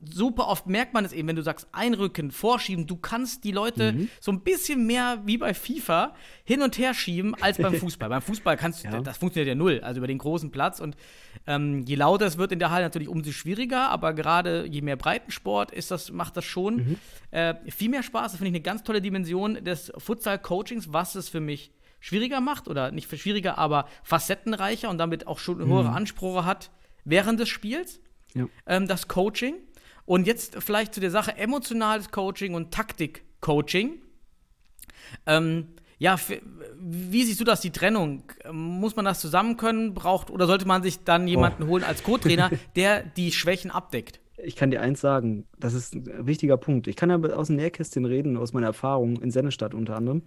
[0.00, 4.06] super oft merkt man es eben, wenn du sagst, einrücken, vorschieben, du kannst die Leute
[4.20, 6.14] so ein bisschen mehr wie bei FIFA
[6.44, 8.08] hin und her schieben als beim Fußball.
[8.10, 9.00] beim Fußball kannst du, Ja.
[9.00, 10.96] das funktioniert ja null, also über den großen Platz und
[11.46, 14.96] ähm, je lauter es wird in der Halle natürlich umso schwieriger, aber gerade je mehr
[14.96, 16.96] Breitensport ist das, macht das schon
[17.30, 18.32] äh, viel mehr Spaß.
[18.32, 22.68] Das finde ich eine ganz tolle Dimension des Futsal-Coachings, was es für mich schwieriger macht
[22.68, 26.70] oder nicht für schwieriger, aber facettenreicher und damit auch schon höhere Ansprüche hat
[27.04, 28.00] während des Spiels
[28.34, 28.46] Ja.
[28.66, 29.56] ähm, das Coaching.
[30.06, 34.02] Und jetzt vielleicht zu der Sache emotionales Coaching und Taktik-Coaching.
[35.26, 35.68] Ähm,
[35.98, 36.18] ja,
[36.78, 38.24] wie siehst du das, die Trennung?
[38.52, 39.94] Muss man das zusammen können?
[39.94, 44.20] Braucht, oder sollte man sich dann jemanden holen als Co-Trainer, der die Schwächen abdeckt?
[44.36, 46.88] Ich kann dir eins sagen, das ist ein wichtiger Punkt.
[46.88, 50.24] Ich kann ja aus dem Nähkästchen reden, aus meiner Erfahrung in Sennestadt unter anderem.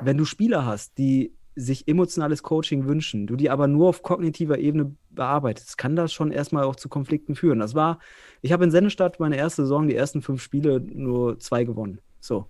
[0.00, 4.58] Wenn du Spieler hast, die sich emotionales Coaching wünschen, du die aber nur auf kognitiver
[4.58, 7.58] Ebene bearbeitest, kann das schon erstmal auch zu Konflikten führen.
[7.58, 7.98] Das war,
[8.42, 12.00] ich habe in Sennestadt meine erste Saison, die ersten fünf Spiele nur zwei gewonnen.
[12.20, 12.46] So.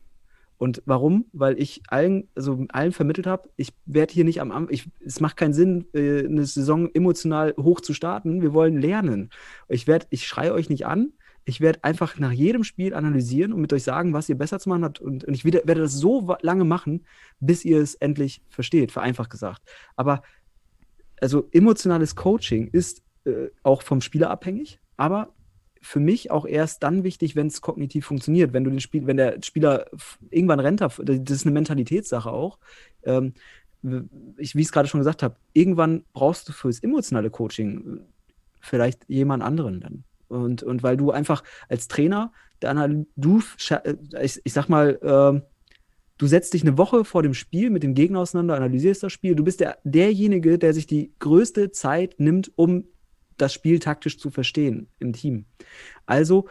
[0.59, 1.27] Und warum?
[1.33, 5.37] Weil ich allen, also allen vermittelt habe, ich werde hier nicht am, ich, es macht
[5.37, 8.41] keinen Sinn, äh, eine Saison emotional hoch zu starten.
[8.43, 9.31] Wir wollen lernen.
[9.69, 11.13] Ich werde, ich schreie euch nicht an.
[11.49, 14.69] Ich werde einfach nach jedem Spiel analysieren und mit euch sagen, was ihr besser zu
[14.69, 15.01] machen habt.
[15.01, 17.07] Und, und ich werde, werde das so lange machen,
[17.41, 19.63] bis ihr es endlich versteht, vereinfacht gesagt.
[19.95, 20.23] Aber
[21.21, 25.33] also emotionales Coaching ist äh, auch vom Spieler abhängig, aber
[25.81, 28.53] für mich auch erst dann wichtig, wenn es kognitiv funktioniert.
[28.53, 29.87] Wenn du den Spiel, wenn der Spieler
[30.31, 32.59] irgendwann rennt, das ist eine Mentalitätssache auch.
[33.05, 33.35] Ähm,
[34.37, 38.01] ich, wie ich es gerade schon gesagt habe, irgendwann brauchst du fürs emotionale Coaching äh,
[38.61, 40.05] vielleicht jemand anderen dann.
[40.29, 44.99] Und, und weil du einfach als Trainer, dann, du, scha- äh, ich, ich sag mal,
[45.03, 45.43] ähm,
[46.19, 49.35] du setzt dich eine Woche vor dem Spiel mit dem Gegner auseinander, analysierst das Spiel.
[49.35, 52.85] Du bist der, derjenige, der sich die größte Zeit nimmt, um
[53.37, 55.45] das Spiel taktisch zu verstehen im Team.
[56.07, 56.49] Also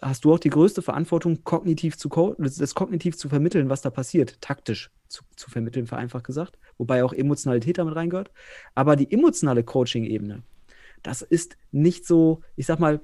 [0.00, 2.08] hast du auch die größte Verantwortung, kognitiv zu
[2.38, 7.12] das kognitiv zu vermitteln, was da passiert, taktisch zu, zu vermitteln, vereinfacht gesagt, wobei auch
[7.12, 8.30] Emotionalität damit reingehört.
[8.76, 10.44] Aber die emotionale Coaching-Ebene,
[11.02, 13.00] das ist nicht so, ich sag mal,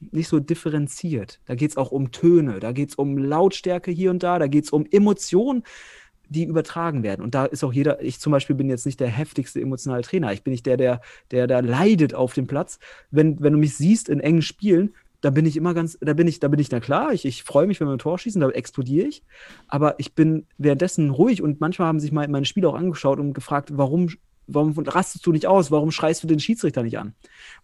[0.00, 1.40] nicht so differenziert.
[1.46, 4.46] Da geht es auch um Töne, da geht es um Lautstärke hier und da, da
[4.46, 5.64] geht es um Emotionen,
[6.28, 7.22] die übertragen werden.
[7.22, 10.32] Und da ist auch jeder, ich zum Beispiel bin jetzt nicht der heftigste emotionale Trainer.
[10.32, 12.78] Ich bin nicht der, der, der da leidet auf dem Platz.
[13.10, 16.28] Wenn, wenn du mich siehst in engen Spielen, da bin ich immer ganz, da bin
[16.28, 18.40] ich, da bin ich, na klar, ich, ich freue mich, wenn wir ein Tor schießen,
[18.40, 19.22] da explodiere ich.
[19.66, 23.32] Aber ich bin währenddessen ruhig und manchmal haben sich mein, meine Spieler auch angeschaut und
[23.32, 24.10] gefragt, warum,
[24.48, 25.70] warum rastest du nicht aus?
[25.70, 27.14] Warum schreist du den Schiedsrichter nicht an?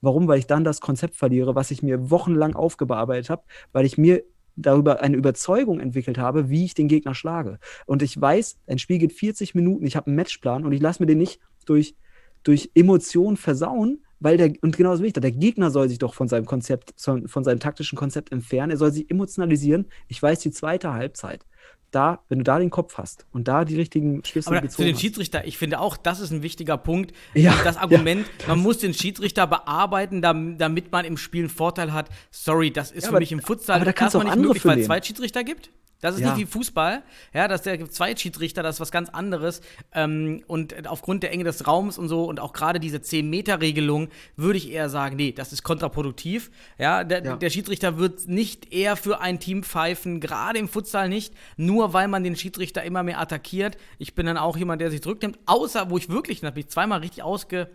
[0.01, 0.29] Warum?
[0.29, 4.23] Weil ich dann das Konzept verliere, was ich mir wochenlang aufgearbeitet habe, weil ich mir
[4.57, 7.59] darüber eine Überzeugung entwickelt habe, wie ich den Gegner schlage.
[7.87, 11.03] Und ich weiß, ein Spiel geht 40 Minuten, ich habe einen Matchplan und ich lasse
[11.03, 11.97] mir den nicht durch,
[12.45, 16.27] durch Emotionen versauen, weil der, und genauso wie ich, der Gegner soll sich doch von
[16.27, 18.71] seinem Konzept, von, seinem taktischen Konzept entfernen.
[18.73, 19.87] Er soll sich emotionalisieren.
[20.09, 21.45] Ich weiß, die zweite Halbzeit
[21.93, 24.95] da, wenn du da den Kopf hast und da die richtigen Schlüsse Aber gezogen den
[24.97, 25.01] hast.
[25.01, 27.13] Schiedsrichter, ich finde auch, das ist ein wichtiger Punkt.
[27.35, 31.93] Ja, das Argument, man muss den Schiedsrichter bearbeiten, dam- damit man im Spiel einen Vorteil
[31.93, 32.09] hat.
[32.33, 34.37] Sorry, das ist Ja, für aber- mich im Futsal aber da kannst du erstmal auch
[34.39, 34.87] nicht möglich, für weil es nehmen.
[34.87, 35.71] Zweitschiedsrichter gibt.
[36.05, 36.35] Das ist Ja.
[36.35, 37.03] nicht wie Fußball,
[37.33, 39.63] ja, dass der gibt Zweitschiedsrichter, das ist was ganz anderes.
[39.95, 44.59] Ähm, und aufgrund der Enge des Raums und so und auch gerade diese 10-Meter-Regelung würde
[44.59, 46.51] ich eher sagen, nee, das ist kontraproduktiv.
[46.79, 47.37] Ja, der, Ja.
[47.37, 52.09] der Schiedsrichter wird nicht eher für ein Team pfeifen, gerade im Futsal nicht, nur weil
[52.09, 53.79] man den Schiedsrichter immer mehr attackiert.
[53.99, 56.69] Ich bin dann auch jemand, der sich zurücknimmt, außer wo ich wirklich, da habe ich
[56.69, 57.69] zweimal richtig ausge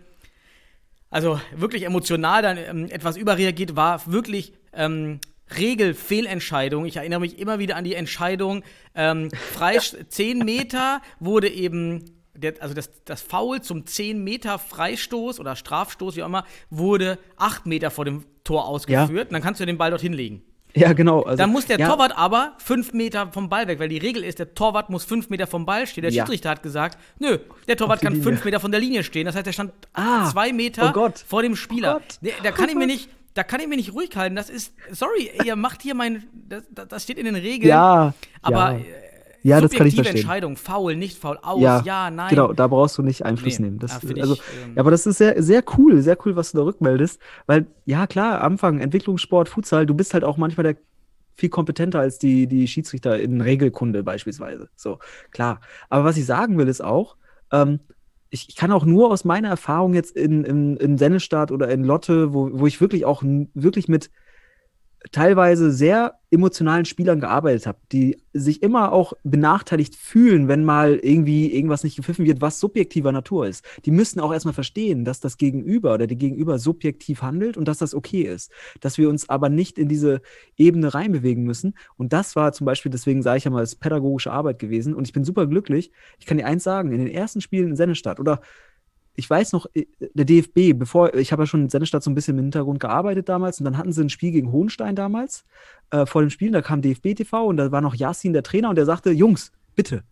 [1.12, 5.18] also wirklich emotional dann ähm, etwas überreagiert, war wirklich ähm,
[5.56, 6.84] Regelfehlentscheidung.
[6.86, 8.62] Ich erinnere mich immer wieder an die Entscheidung,
[8.94, 15.40] ähm, frei 10 Meter wurde eben, der, also das, das Foul zum 10 Meter Freistoß
[15.40, 19.28] oder Strafstoß, wie auch immer, wurde 8 Meter vor dem Tor ausgeführt.
[19.28, 20.42] Und dann kannst du den Ball dorthin legen.
[20.74, 21.22] Ja, genau.
[21.22, 24.22] Also, Dann muss der ja, Torwart aber 5 Meter vom Ball weg, weil die Regel
[24.22, 26.02] ist, der Torwart muss 5 Meter vom Ball stehen.
[26.02, 26.22] Der Ja.
[26.22, 28.24] Schiedsrichter hat gesagt, nö, der Torwart kann Linie.
[28.28, 29.26] 5 Meter von der Linie stehen.
[29.26, 31.96] Das heißt, er stand Ah, 2 Meter oh vor dem Spieler.
[31.96, 32.18] Oh Gott.
[32.20, 34.36] Nee, da kann ich mir nicht, da kann ich mir nicht ruhig halten.
[34.36, 37.68] Das ist, sorry, ihr macht hier mein, das, das steht in den Regeln.
[37.68, 38.78] Ja, aber ja.
[38.78, 38.84] äh,
[39.42, 40.16] Ja, das kann ich subjektive verstehen.
[40.16, 42.28] Entscheidung, faul, nicht faul, aus, ja, ja, nein.
[42.30, 43.78] Genau, da brauchst du nicht Einfluss Nee, nehmen.
[43.78, 46.58] Das, find ich, also, ähm, aber das ist sehr, sehr cool, sehr cool, was du
[46.58, 47.20] da rückmeldest.
[47.46, 50.76] Weil, ja, klar, Anfang, Entwicklungssport, Futsal, du bist halt auch manchmal der
[51.36, 54.68] viel kompetenter als die, die Schiedsrichter in Regelkunde beispielsweise.
[54.76, 54.98] So,
[55.30, 55.62] klar.
[55.88, 57.16] Aber was ich sagen will, ist auch,
[57.50, 57.80] ähm,
[58.30, 61.84] ich, ich kann auch nur aus meiner Erfahrung jetzt in, in, in Sennestadt oder in
[61.84, 64.10] Lotte, wo, wo ich wirklich auch wirklich mit
[65.12, 71.52] teilweise sehr emotionalen Spielern gearbeitet habe, die sich immer auch benachteiligt fühlen, wenn mal irgendwie
[71.52, 73.64] irgendwas nicht gepfiffen wird, was subjektiver Natur ist.
[73.84, 77.78] Die müssen auch erstmal verstehen, dass das Gegenüber oder der Gegenüber subjektiv handelt und dass
[77.78, 78.52] das okay ist.
[78.80, 80.20] Dass wir uns aber nicht in diese
[80.56, 81.74] Ebene reinbewegen müssen.
[81.96, 84.94] Und das war zum Beispiel, deswegen sage ich ja mal, es pädagogische Arbeit gewesen.
[84.94, 85.90] Und ich bin super glücklich.
[86.18, 88.40] Ich kann dir eins sagen, in den ersten Spielen in Sennestadt oder
[89.14, 92.14] ich weiß noch, äh, der DFB, bevor, ich habe ja schon in Sennestadt so ein
[92.14, 95.44] bisschen im Hintergrund gearbeitet damals und dann hatten sie ein Spiel gegen Hohenstein damals,
[95.90, 98.70] äh, vor dem Spiel, da kam DFB TV und da war noch Yasin der Trainer
[98.70, 100.04] und der sagte, Jungs, bitte,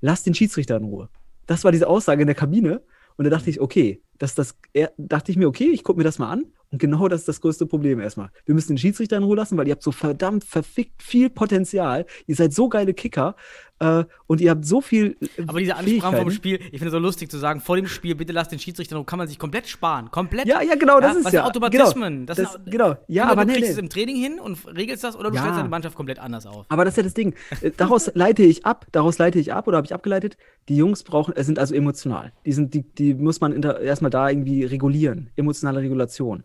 [0.00, 1.08] lasst den Schiedsrichter in Ruhe.
[1.46, 2.82] Das war diese Aussage in der Kabine
[3.16, 6.04] und da dachte ich, okay, das, das, er, dachte ich mir, okay, ich gucke mir
[6.04, 8.30] das mal an und genau das ist das größte Problem erstmal.
[8.46, 12.06] Wir müssen den Schiedsrichter in Ruhe lassen, weil ihr habt so verdammt verfickt viel Potenzial,
[12.26, 13.34] ihr seid so geile Kicker
[13.80, 16.30] äh, und ihr habt so viel äh, Aber diese Ansprache vom.
[16.30, 18.94] Spiel, ich finde es so lustig zu sagen, vor dem Spiel, bitte lass den Schiedsrichter,
[18.94, 20.10] noch, kann man sich komplett sparen.
[20.10, 20.46] Komplett.
[20.46, 21.40] Ja, ja, genau, das ist was ja.
[21.40, 22.26] sind Automatismen.
[22.26, 22.96] Genau, das das, genau.
[23.08, 23.72] Ja, aber du nee, kriegst nee.
[23.72, 25.42] es im Training hin und regelst das oder du Ja.
[25.42, 26.66] stellst deine Mannschaft komplett anders auf.
[26.68, 27.34] Aber das ist ja das Ding.
[27.62, 30.36] Äh, Daraus leite ich ab, daraus leite ich ab oder habe ich abgeleitet,
[30.68, 32.32] die Jungs brauchen, sind also emotional.
[32.44, 35.30] Die, sind, die, die muss man erstmal da irgendwie regulieren.
[35.36, 36.44] Emotionale Regulation.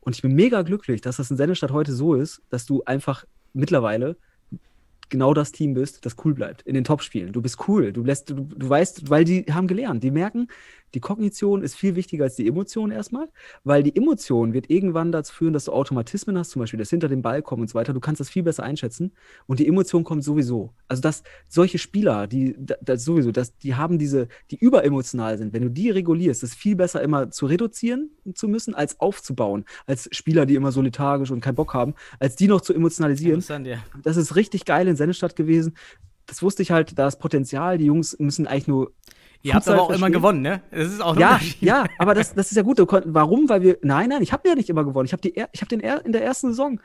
[0.00, 3.24] Und ich bin mega glücklich, dass das in Sennestadt heute so ist, dass du einfach
[3.52, 4.16] mittlerweile
[5.10, 7.32] genau das Team bist, das cool bleibt in den Topspielen.
[7.32, 10.48] Du bist cool, du lässt, du, du weißt, weil die haben gelernt, die merken,
[10.94, 13.28] die Kognition ist viel wichtiger als die Emotion erstmal,
[13.64, 17.08] weil die Emotion wird irgendwann dazu führen, dass du Automatismen hast, zum Beispiel das hinter
[17.08, 17.92] dem Ball kommen und so weiter.
[17.92, 19.12] Du kannst das viel besser einschätzen
[19.46, 20.72] und die Emotion kommt sowieso.
[20.88, 25.52] Also dass solche Spieler, die da- das sowieso, dass die haben diese, die überemotional sind,
[25.52, 30.08] wenn du die regulierst, ist viel besser immer zu reduzieren zu müssen, als aufzubauen, als
[30.12, 33.78] Spieler, die immer so lethargisch und keinen Bock haben, als die noch zu emotionalisieren ja.
[34.02, 35.74] das ist richtig geil in Sennestadt gewesen.
[36.26, 37.78] Das wusste ich halt, da ist Potenzial.
[37.78, 38.92] Die Jungs müssen eigentlich nur.
[39.42, 40.62] Ihr habt aber auch immer gewonnen, ne?
[40.70, 42.78] Das ist auch Ja, ja, aber das, das ist ja gut.
[42.78, 43.48] Warum?
[43.48, 43.78] Weil wir.
[43.82, 45.06] Nein, nein, ich habe ja nicht immer gewonnen.
[45.06, 46.80] Ich habe hab den er, in der ersten Saison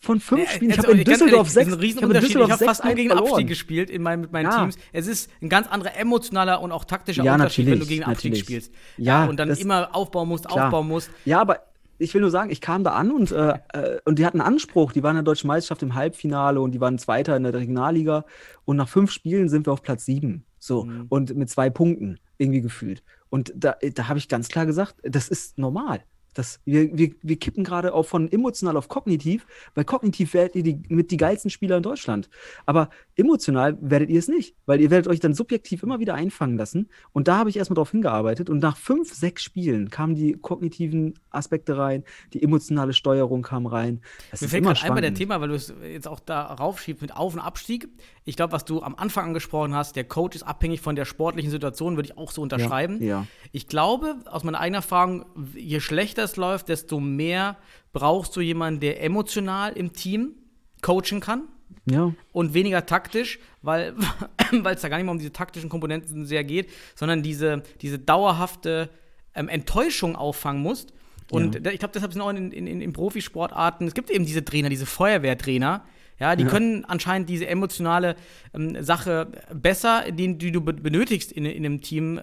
[0.00, 0.70] von fünf Spielen.
[0.70, 1.68] Ich also, habe in Düsseldorf sechs.
[1.82, 3.46] Ich habe habe fast nur 6-1 gegen den Abstieg verloren.
[3.46, 4.60] gespielt in meinen, mit meinen Ja.
[4.60, 4.76] Teams.
[4.92, 8.32] Es ist ein ganz anderer emotionaler und auch taktischer Ja, Unterschied, wenn du gegen Abstieg
[8.32, 8.44] natürlich.
[8.44, 8.72] spielst.
[8.98, 10.66] Ja, und dann immer aufbauen musst, klar.
[10.66, 11.10] aufbauen musst.
[11.24, 11.60] Ja, aber
[11.98, 14.54] ich will nur sagen, ich kam da an und, äh, äh, und die hatten einen
[14.54, 14.92] Anspruch.
[14.92, 18.24] Die waren in der deutschen Meisterschaft im Halbfinale und die waren Zweiter in der Regionalliga.
[18.64, 20.44] Und nach fünf Spielen sind wir auf Platz sieben.
[20.64, 20.84] So.
[20.84, 21.06] Mhm.
[21.08, 23.02] Und mit zwei Punkten irgendwie gefühlt.
[23.28, 26.04] Und da, da habe ich ganz klar gesagt, das ist normal.
[26.34, 30.62] Das, wir, wir, wir kippen gerade auch von emotional auf kognitiv, weil kognitiv werdet ihr
[30.64, 32.28] die, mit die geilsten Spieler in Deutschland.
[32.66, 36.58] Aber emotional werdet ihr es nicht, weil ihr werdet euch dann subjektiv immer wieder einfangen
[36.58, 36.88] lassen.
[37.12, 38.50] Und da habe ich erstmal drauf hingearbeitet.
[38.50, 42.02] Und nach fünf, sechs Spielen kamen die kognitiven Aspekte rein,
[42.32, 44.00] die emotionale Steuerung kam rein.
[44.32, 45.14] Das Mir ist fällt immer gerade ein bei der.
[45.14, 47.88] Thema, weil du es jetzt auch da raufschiebst mit Auf- und Abstieg.
[48.26, 51.50] Ich glaube, was du am Anfang angesprochen hast, der Coach ist abhängig von der sportlichen
[51.50, 53.02] Situation, würde ich auch so unterschreiben.
[53.02, 53.26] ja.
[53.52, 57.56] Ich glaube, aus meiner eigenen Erfahrung, je schlechter es läuft, desto mehr
[57.92, 60.32] brauchst du jemanden, der emotional im Team
[60.80, 61.42] coachen kann
[61.84, 63.94] Ja, und weniger taktisch, weil
[64.52, 68.88] es da gar nicht mehr um diese taktischen Komponenten sehr geht, sondern diese, diese dauerhafte
[69.34, 70.92] ähm, Enttäuschung auffangen musst.
[71.30, 71.70] Und Ja.
[71.72, 74.86] ich glaube, deshalb sind auch in, in, in Profisportarten, es gibt eben diese Trainer, diese
[74.86, 75.84] Feuerwehrtrainer,
[76.20, 76.48] ja, die Ja.
[76.50, 78.16] können anscheinend diese emotionale
[78.54, 82.22] ähm, Sache besser, die, die du be- benötigst in, in einem Team äh,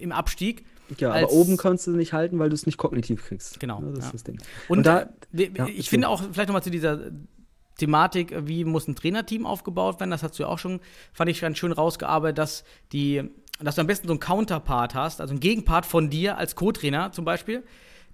[0.00, 0.64] im Abstieg.
[0.98, 3.58] Ja, aber oben kannst du nicht halten, weil du es nicht kognitiv kriegst.
[3.60, 4.04] Genau, Ja, das ja.
[4.06, 4.38] ist das Ding.
[4.68, 7.10] Und, da- äh, ich finde auch, vielleicht nochmal zu dieser
[7.78, 10.80] Thematik, wie muss ein Trainerteam aufgebaut werden, das hast du ja auch schon,
[11.12, 13.22] fand ich ganz schön rausgearbeitet, dass die,
[13.60, 17.12] dass du am besten so einen Counterpart hast, also einen Gegenpart von dir als Co-Trainer
[17.12, 17.62] zum Beispiel,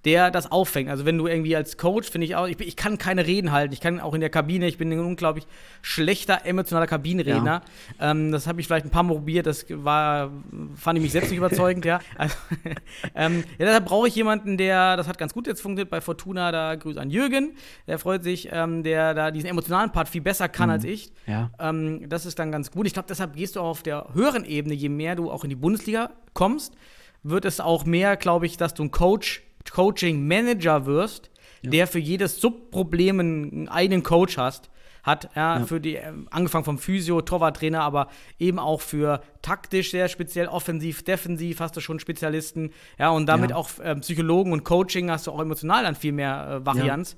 [0.04, 0.90] der das auffängt.
[0.90, 3.72] Also wenn du irgendwie als Coach, finde ich auch, ich, ich kann keine Reden halten,
[3.72, 5.46] ich kann auch in der Kabine, ich bin ein unglaublich
[5.82, 7.62] schlechter, emotionaler Kabinenredner.
[8.00, 10.30] Ähm, das habe ich vielleicht ein paar Mal probiert, das war,
[10.76, 12.00] fand ich mich selbst nicht überzeugend, ja.
[12.16, 12.34] Also,
[13.14, 16.50] ähm, ja, deshalb brauche ich jemanden, der, das hat ganz gut jetzt funktioniert bei Fortuna,
[16.52, 17.54] da Grüße an Jürgen,
[17.86, 21.12] der freut sich, ähm, der da diesen emotionalen Part viel besser kann als ich.
[21.26, 21.50] Ja.
[21.58, 22.86] Ähm, das ist dann ganz gut.
[22.86, 25.50] Ich glaube, deshalb gehst du auch auf der höheren Ebene, je mehr du auch in
[25.50, 26.74] die Bundesliga kommst,
[27.22, 29.42] wird es auch mehr, glaube ich, dass du ein Coach,
[29.72, 31.30] Coaching-Manager wirst,
[31.62, 34.70] der für jedes Subproblem einen eigenen Coach hast.
[35.04, 35.64] Hat, ja, Ja.
[35.64, 38.08] für die, ähm, angefangen vom Physio, Torwarttrainer, aber
[38.38, 43.50] eben auch für taktisch sehr speziell, offensiv, defensiv hast du schon Spezialisten, ja, und damit
[43.50, 43.56] Ja.
[43.56, 47.16] auch ähm, Psychologen und Coaching hast du auch emotional dann viel mehr äh, Varianz.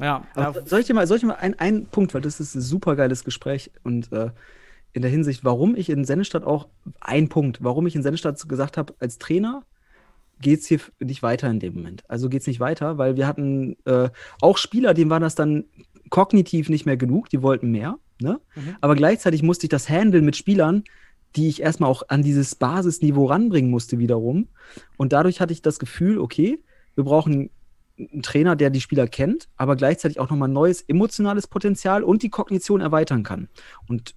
[0.00, 0.24] Ja,
[0.64, 2.94] soll ich dir mal, soll ich mal ein- einen Punkt, weil das ist ein super
[2.96, 4.30] geiles Gespräch und äh,
[4.92, 6.68] in der Hinsicht, warum ich in Sennestadt auch,
[7.00, 9.64] ein Punkt, warum ich in Sennestadt gesagt habe, als Trainer
[10.42, 12.04] geht es hier nicht weiter in dem Moment.
[12.08, 15.64] Also geht es nicht weiter, weil wir hatten äh, auch Spieler, denen war das dann
[16.10, 18.40] kognitiv nicht mehr genug, die wollten mehr, ne?
[18.54, 18.76] Mhm.
[18.82, 20.84] Aber gleichzeitig musste ich das handeln mit Spielern,
[21.36, 24.48] die ich erstmal auch an dieses Basisniveau ranbringen musste wiederum.
[24.98, 26.62] Und dadurch hatte ich das Gefühl, okay,
[26.94, 27.48] wir brauchen
[27.98, 32.30] einen Trainer, der die Spieler kennt, aber gleichzeitig auch nochmal neues emotionales Potenzial und die
[32.30, 33.48] Kognition erweitern kann.
[33.88, 34.14] Und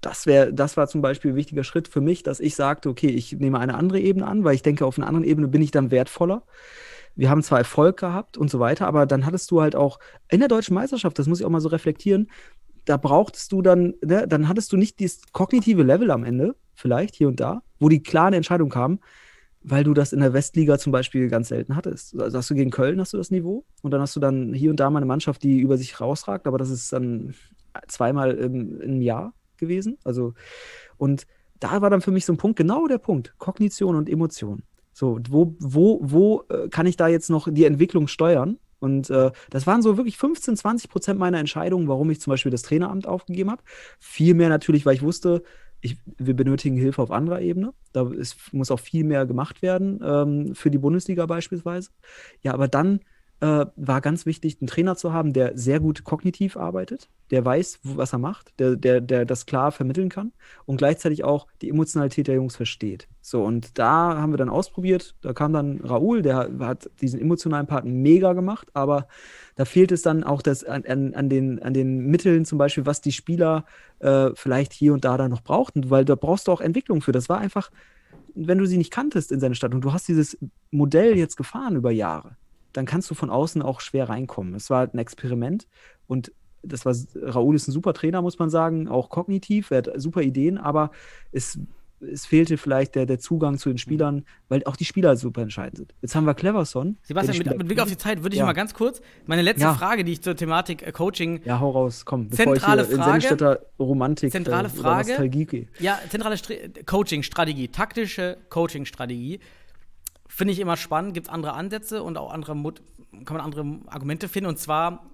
[0.00, 3.08] das wäre, das war zum Beispiel ein wichtiger Schritt für mich, dass ich sagte, okay,
[3.08, 5.70] ich nehme eine andere Ebene an, weil ich denke, auf einer anderen Ebene bin ich
[5.70, 6.42] dann wertvoller.
[7.16, 9.98] Wir haben zwar Erfolg gehabt und so weiter, aber dann hattest du halt auch
[10.30, 12.30] in der deutschen Meisterschaft, das muss ich auch mal so reflektieren,
[12.86, 17.14] da brauchtest du dann, ne, dann hattest du nicht dieses kognitive Level am Ende, vielleicht
[17.14, 19.00] hier und da, wo die klare Entscheidung kam,
[19.62, 22.18] weil du das in der Westliga zum Beispiel ganz selten hattest.
[22.18, 24.70] Also hast du gegen Köln hast du das Niveau und dann hast du dann hier
[24.70, 27.34] und da mal eine Mannschaft, die über sich rausragt, aber das ist dann
[27.86, 29.98] zweimal im, im Jahr gewesen.
[30.02, 30.34] Also
[30.96, 31.26] und
[31.60, 34.62] da war dann für mich so ein Punkt, genau der Punkt, Kognition und Emotion.
[34.92, 38.58] So, wo, wo, wo äh, kann ich da jetzt noch die Entwicklung steuern?
[38.80, 42.50] Und äh, das waren so wirklich 15, 20 Prozent meiner Entscheidungen, warum ich zum Beispiel
[42.50, 43.62] das Traineramt aufgegeben habe.
[43.98, 45.42] Viel mehr natürlich, weil ich wusste,
[45.82, 47.72] ich, wir benötigen Hilfe auf anderer Ebene.
[47.92, 51.90] Da ist, muss auch viel mehr gemacht werden, ähm, für die Bundesliga beispielsweise.
[52.42, 53.00] Ja, aber dann
[53.40, 57.80] äh, war ganz wichtig, einen Trainer zu haben, der sehr gut kognitiv arbeitet, der weiß,
[57.82, 60.32] was er macht, der, der, der das klar vermitteln kann
[60.66, 63.08] und gleichzeitig auch die Emotionalität der Jungs versteht.
[63.22, 65.14] So, und da haben wir dann ausprobiert.
[65.22, 69.06] Da kam dann Raoul, der hat- hat diesen emotionalen Part mega gemacht, aber
[69.56, 72.86] da fehlt es dann auch das an, an, an, den, an den Mitteln, zum Beispiel,
[72.86, 73.64] was die Spieler
[74.00, 77.12] äh, vielleicht hier und da dann noch brauchten, weil da brauchst du auch Entwicklung für.
[77.12, 77.70] Das war einfach,
[78.34, 80.36] wenn du sie nicht kanntest in seiner Stadt und du hast dieses
[80.70, 82.36] Modell jetzt gefahren über Jahre,
[82.72, 84.54] dann kannst du von außen auch schwer reinkommen.
[84.54, 85.66] Es war halt ein Experiment
[86.06, 89.90] und das war, Raoul ist ein super Trainer, muss man sagen, auch kognitiv, er hat
[89.96, 90.90] super Ideen, aber
[91.32, 91.58] es,
[92.02, 95.78] es fehlte vielleicht der, der Zugang zu den Spielern, weil auch die Spieler super entscheidend
[95.78, 95.94] sind.
[96.02, 96.98] Jetzt haben wir Cleverson.
[97.02, 98.46] Sebastian, mit, mit Blick auf die Zeit würde ich Ja.
[98.46, 99.74] mal ganz kurz meine letzte Ja.
[99.74, 102.30] Frage, die ich zur Thematik äh, Coaching Ja, hau raus, komm.
[102.30, 103.14] Zentrale bevor ich hier Frage.
[103.14, 105.08] in Sennstädter Romantik Zentrale äh, Frage.
[105.08, 105.68] Nostalgie gehe.
[105.78, 109.40] Ja, zentrale Str- Coaching-Strategie, taktische Coaching-Strategie.
[110.32, 112.82] Finde ich immer spannend, gibt es andere Ansätze und auch andere Mut
[113.24, 114.48] kann man andere Argumente finden.
[114.48, 115.10] Und zwar,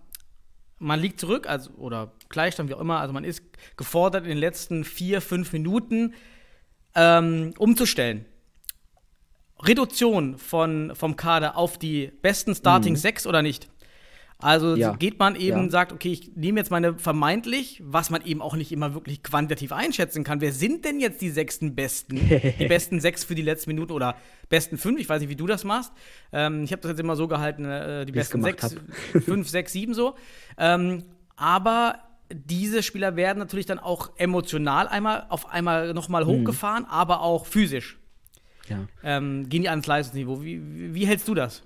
[0.79, 3.43] man liegt zurück, also oder Gleichstand, wie auch immer, also man ist
[3.79, 6.13] gefordert, in den letzten vier, fünf Minuten
[6.95, 8.27] ähm, umzustellen.
[9.59, 12.99] Reduktion von, vom Kader auf die besten Starting Mhm.
[12.99, 13.71] sechs oder nicht?
[14.39, 14.95] Also Ja.
[14.97, 15.71] geht man eben, Ja.
[15.71, 19.73] sagt, okay, ich nehme jetzt meine vermeintlich, was man eben auch nicht immer wirklich quantitativ
[19.73, 20.43] einschätzen kann.
[20.43, 22.17] Wer sind denn jetzt die sechsten Besten?
[22.59, 24.17] die besten sechs für die letzten Minuten oder
[24.51, 25.01] besten fünf?
[25.01, 25.91] Ich weiß nicht, wie du das machst.
[26.33, 28.77] Ähm, ich habe das jetzt immer so gehalten, äh, die Wie besten sechs,
[29.25, 30.17] fünf, sechs, sieben so.
[30.59, 31.05] Ähm,
[31.37, 37.47] aber diese Spieler werden natürlich dann auch emotional einmal auf einmal nochmal hochgefahren, aber auch
[37.47, 37.99] physisch.
[38.69, 38.87] Ja.
[39.03, 40.43] Ähm, gehen die ans Leistungsniveau.
[40.43, 41.63] Wie, wie hältst du das?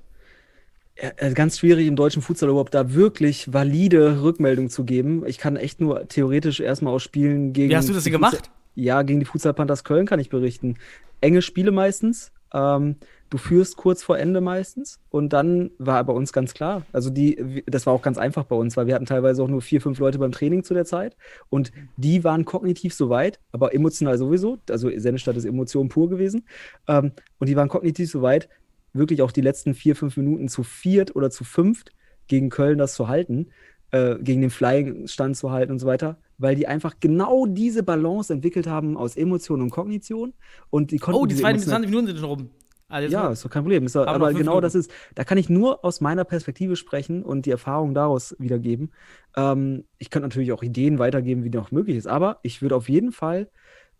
[1.16, 5.24] Äh, ganz schwierig im deutschen Futsal überhaupt da wirklich valide Rückmeldung zu geben.
[5.26, 7.70] Ich kann echt nur theoretisch erstmal aus Spielen gegen.
[7.70, 8.50] Wie hast du das denn Futsal- gemacht?
[8.74, 10.76] Ja, gegen die Futsal Panthers Köln kann ich berichten.
[11.20, 12.32] Enge Spiele meistens.
[12.52, 12.96] Ähm,
[13.30, 14.98] du führst kurz vor Ende meistens.
[15.10, 18.56] Und dann war bei uns ganz klar, also die, das war auch ganz einfach bei
[18.56, 21.16] uns, weil wir hatten teilweise auch nur vier, fünf Leute beim Training zu der Zeit.
[21.48, 24.58] Und die waren kognitiv so weit, aber emotional sowieso.
[24.68, 26.46] Also Sennestadt ist Emotion pur gewesen.
[26.88, 28.48] Ähm, und die waren kognitiv so weit,
[28.92, 31.92] wirklich auch die letzten vier, fünf Minuten zu viert oder zu fünft
[32.28, 33.48] gegen Köln das zu halten,
[33.90, 38.32] äh, gegen den Flying-Stand zu halten und so weiter, weil die einfach genau diese Balance
[38.32, 40.32] entwickelt haben aus Emotion und Kognition
[40.70, 42.50] und die konnten Oh, die diese 20 Emotion- Minuten sind schon rum.
[42.88, 43.86] Also ja, ist doch kein Problem.
[43.94, 44.90] Aber fünf genau das Minuten.
[44.90, 48.90] ist, da kann ich nur aus meiner Perspektive sprechen und die Erfahrung daraus wiedergeben.
[49.36, 52.88] Ähm, ich könnte natürlich auch Ideen weitergeben, wie noch möglich ist, aber ich würde auf
[52.88, 53.48] jeden Fall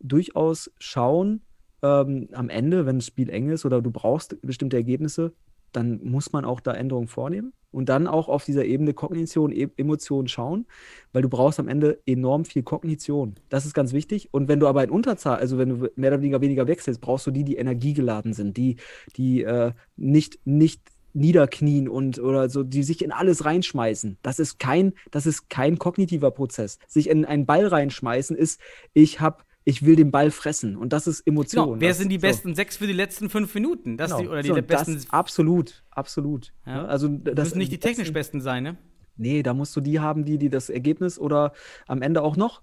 [0.01, 1.43] durchaus schauen,
[1.83, 5.33] ähm, am Ende, wenn das Spiel eng ist oder du brauchst bestimmte Ergebnisse,
[5.73, 9.69] dann muss man auch da Änderungen vornehmen und dann auch auf dieser Ebene Kognition, e
[9.77, 10.67] Emotionen schauen,
[11.13, 13.37] weil du brauchst am Ende enorm viel Kognition.
[13.49, 14.29] Das ist ganz wichtig.
[14.33, 17.27] Und wenn du aber in Unterzahl, also wenn du mehr oder weniger weniger wechselst, brauchst
[17.27, 18.77] du die, die energiegeladen sind, die,
[19.17, 24.19] die äh, nicht, nicht niederknien und oder so, die sich in alles reinschmeißen.
[24.23, 26.79] Das ist kein, das ist kein kognitiver Prozess.
[26.87, 28.61] Sich in einen Ball reinschmeißen ist,
[28.93, 30.77] ich hab, ich will den Ball fressen.
[30.77, 31.65] Und das ist Emotion.
[31.67, 32.23] Genau, wer das, sind die so.
[32.23, 33.97] besten sechs für die letzten fünf Minuten?
[33.97, 34.23] Das Genau.
[34.23, 34.95] die, oder die so, besten.
[34.95, 36.53] das, absolut, absolut.
[36.67, 36.73] Ja.
[36.73, 38.79] Ja, also das müssen nicht die technisch besten sein, ne?
[39.17, 41.53] Nee, da musst du die haben, die, die das Ergebnis oder
[41.87, 42.63] am Ende auch noch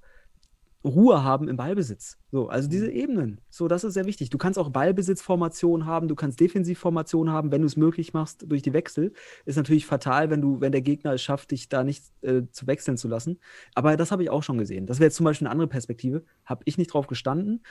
[0.88, 2.18] Ruhe haben im Ballbesitz.
[2.32, 2.72] So, also Mhm.
[2.72, 3.42] diese Ebenen.
[3.50, 4.30] So, das ist sehr wichtig.
[4.30, 8.62] Du kannst auch Ballbesitzformationen haben, du kannst Defensivformationen haben, wenn du es möglich machst durch
[8.62, 9.14] die Wechsel.
[9.46, 12.68] Ist natürlich fatal, wenn du, wenn der Gegner es schafft, dich da nicht äh, zu
[12.68, 13.40] wechseln zu lassen.
[13.76, 14.86] Aber das habe ich auch schon gesehen.
[14.86, 16.24] Das wäre jetzt zum Beispiel eine andere Perspektive.
[16.46, 17.64] Habe ich nicht drauf gestanden.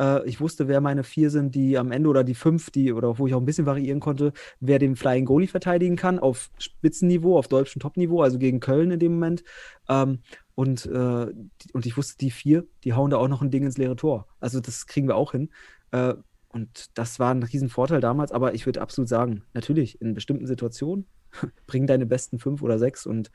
[0.00, 3.18] Äh, ich wusste, wer meine vier sind, die am Ende oder die fünf, die, oder
[3.18, 7.38] wo ich auch ein bisschen variieren konnte, wer den Flying Goalie verteidigen kann, auf Spitzenniveau,
[7.38, 9.44] auf deutschem Topniveau, also gegen Köln in dem Moment.
[9.88, 10.20] Ähm,
[10.54, 11.26] und, äh,
[11.72, 14.26] und ich wusste, die vier, die hauen da auch noch ein Ding ins leere Tor.
[14.40, 15.50] Also das kriegen wir auch hin.
[15.90, 16.14] Äh,
[16.48, 21.06] und das war ein Riesenvorteil damals, aber ich würde absolut sagen, natürlich, in bestimmten Situationen
[21.66, 23.30] bring deine besten fünf oder sechs und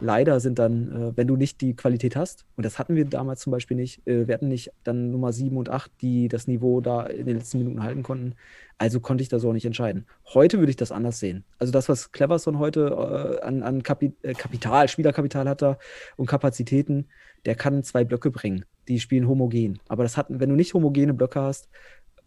[0.00, 3.40] leider sind dann, äh, wenn du nicht die Qualität hast, und das hatten wir damals
[3.40, 6.80] zum Beispiel nicht, äh, wir hatten nicht dann Nummer sieben und acht, die das Niveau
[6.80, 8.34] da in den letzten Minuten halten konnten,
[8.78, 10.06] also konnte ich das auch nicht entscheiden.
[10.32, 11.44] Heute würde ich das anders sehen.
[11.58, 15.78] Also das, was Cleverson heute äh, an, an Kapi äh, Kapital, Spielerkapital hat da
[16.16, 17.06] und Kapazitäten,
[17.44, 18.64] der kann zwei Blöcke bringen.
[18.86, 19.80] Die spielen homogen.
[19.88, 21.68] Aber das hat, wenn du nicht homogene Blöcke hast,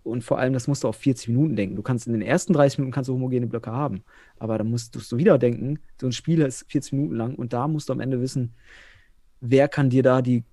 [0.03, 1.75] und vor allem, das musst du auf 40 Minuten denken.
[1.75, 4.03] Du kannst in den ersten 30 Minuten kannst du homogene Blöcke haben.
[4.39, 7.67] Aber dann musst du wieder denken, so ein Spiel ist 40 Minuten lang und da
[7.67, 8.53] musst du am Ende wissen,
[9.41, 10.43] wer kann dir da die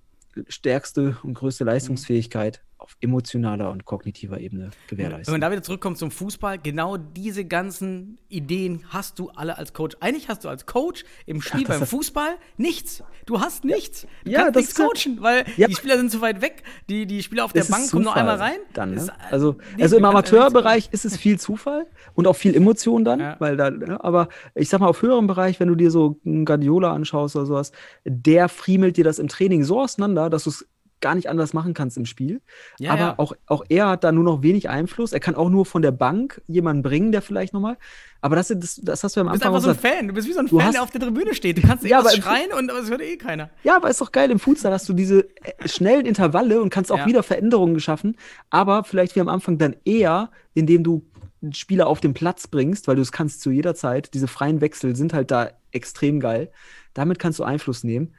[0.49, 5.33] stärkste und größte Leistungsfähigkeit auf emotionaler und kognitiver Ebene Wenn gewährleisten.
[5.33, 9.97] man da wieder zurückkommt zum Fußball, genau diese ganzen Ideen hast du alle als Coach.
[10.01, 13.03] Eigentlich hast du als Coach im Spiel das beim Fußball nichts.
[13.27, 14.07] Du hast nichts.
[14.25, 15.67] Du Ja, kannst das nichts ja- coachen, weil Ja.
[15.69, 16.63] die Spieler sind zu weit weg.
[16.89, 18.57] Die, die Spieler auf der Es Bank kommen nur einmal rein.
[18.73, 19.07] Dann, ne?
[19.31, 23.37] Also, also im Amateurbereich ist es viel Zufall und auch viel Emotion dann, Ja.
[23.39, 26.47] weil da, ne, aber ich sag mal, auf höherem Bereich, wenn du dir so einen
[26.47, 27.73] Guardiola anschaust oder sowas,
[28.07, 30.67] der friemelt dir das im Training so auseinander, dass du es
[31.01, 32.41] gar nicht anders machen kannst im Spiel.
[32.79, 33.15] Ja, aber ja.
[33.19, 35.13] Auch, auch er hat da nur noch wenig Einfluss.
[35.13, 37.77] Er kann auch nur von der Bank jemanden bringen, der vielleicht nochmal.
[38.21, 39.93] Aber das, das, das hast du am Du bist Anfang einfach so ein.
[39.95, 40.09] Fan.
[40.09, 41.59] Du bist wie so ein Fan, hast- der auf der Tribüne steht.
[41.59, 43.51] Du kannst Ja, aber schreien und es hört eh keiner.
[43.63, 46.91] Ja, aber ist doch geil im Futsal, hast du diese äh, schnellen Intervalle und kannst
[46.91, 47.07] auch Ja.
[47.07, 48.17] wieder Veränderungen geschaffen,
[48.51, 51.07] aber vielleicht wie am Anfang dann eher, indem du
[51.41, 54.15] einen Spieler auf den Platz bringst, weil du es kannst zu jeder Zeit.
[54.15, 56.51] Diese freien Wechsel sind halt da extrem geil.
[56.95, 58.15] Damit kannst du Einfluss nehmen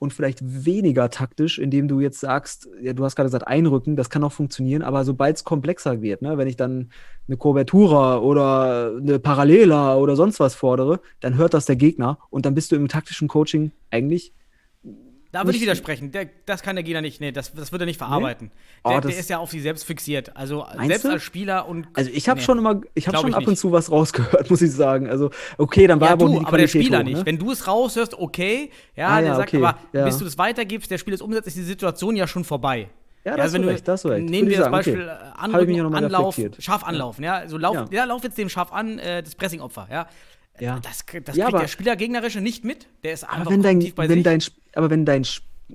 [0.00, 4.08] und vielleicht weniger taktisch, indem du jetzt sagst, ja, du hast gerade gesagt, einrücken, das
[4.08, 6.90] kann auch funktionieren, aber sobald es komplexer wird, ne, wenn ich dann
[7.28, 12.46] eine Covertura oder eine Paralela oder sonst was fordere, dann hört das der Gegner und
[12.46, 14.32] dann bist du im taktischen Coaching eigentlich
[15.32, 16.10] Da würde ich Nicht- widersprechen.
[16.10, 17.20] Der, das kann der Gegner nicht.
[17.20, 18.50] Nee, das, das wird er nicht verarbeiten.
[18.82, 20.36] Oh, Der, das- der ist ja auf sich selbst fixiert.
[20.36, 21.10] Also selbst du?
[21.10, 21.86] als Spieler und.
[21.94, 22.44] Also ich habe Nee.
[22.46, 23.58] schon immer, ich habe schon ab und nicht.
[23.60, 25.08] zu was rausgehört, muss ich sagen.
[25.08, 27.16] Also okay, dann war Ja, aber du, aber der Spieler hoch, nicht.
[27.18, 27.26] Ne?
[27.26, 28.70] Wenn du es raushörst, okay.
[28.96, 30.04] Ja, Ah, der ja, sagt okay, aber, ja.
[30.04, 32.88] bis du das weitergibst, der Spiel ist umsetzt, ist die Situation ja schon vorbei.
[33.24, 34.28] Ja, da hast wenn du recht, da hast du recht.
[34.28, 34.90] Nehmen wir das sagen, okay.
[34.96, 37.22] Beispiel äh, Anrücken, Anlauf, scharf anlaufen.
[37.22, 37.86] Ja, so lauf, Ja.
[37.90, 38.04] ja.
[38.04, 39.86] lauf jetzt dem scharf an, äh, das Pressingopfer.
[39.92, 40.08] Ja.
[40.58, 40.78] Ja.
[40.82, 42.86] Das, das Ja, kriegt der Spieler gegnerische nicht mit.
[43.04, 44.24] Der ist einfach Aber wenn dein, bei wenn sich.
[44.24, 44.42] dein,
[44.74, 45.26] aber wenn dein,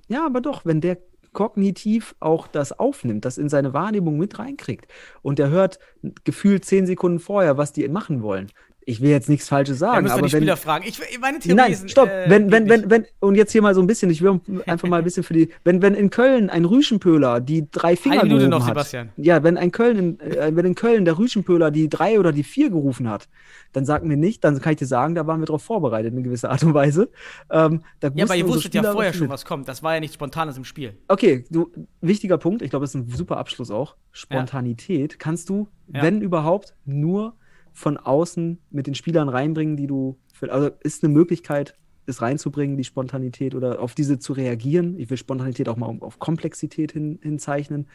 [0.08, 0.98] ja, aber doch, wenn der
[1.34, 4.88] kognitiv auch das aufnimmt, das in seine Wahrnehmung mit reinkriegt
[5.22, 5.80] und der hört
[6.24, 8.52] gefühlt zehn Sekunden vorher, was die machen wollen.
[8.88, 10.86] Ich will jetzt nichts Falsches da sagen, wir aber die wenn, Spieler fragen.
[10.88, 12.08] Ich, meine Theorie Nein, ist, stopp.
[12.08, 14.88] äh, wenn, wenn, wenn, wenn, und jetzt hier mal so ein bisschen, ich will einfach
[14.88, 18.30] mal ein bisschen für die, wenn, wenn in Köln ein Rüschenpöhler die drei Finger Eine
[18.30, 19.10] Minute noch, hat, Sebastian.
[19.18, 22.44] ja, wenn ein Köln, in, äh, wenn in Köln der Rüschenpöhler die drei oder die
[22.44, 23.28] vier gerufen hat,
[23.74, 26.22] dann sag mir nicht, dann kann ich dir sagen, da waren wir drauf vorbereitet in
[26.24, 27.10] gewisser Art und Weise.
[27.50, 29.68] Ähm, da Ja, aber ihr wusstet ja Spieler, vorher was schon, was kommt.
[29.68, 30.94] Das war ja nichts Spontanes im Spiel.
[31.08, 31.72] Okay, du,
[32.02, 33.96] wichtiger Punkt, ich glaube, das ist ein super Abschluss auch.
[34.12, 36.04] Spontanität kannst du, Ja.
[36.04, 37.34] wenn überhaupt, nur
[37.76, 41.76] von außen mit den Spielern reinbringen, die du, für, also ist eine Möglichkeit,
[42.08, 44.98] es reinzubringen, die Spontanität oder auf diese zu reagieren.
[44.98, 47.88] Ich will Spontanität auch mal auf Komplexität hin, hinzeichnen,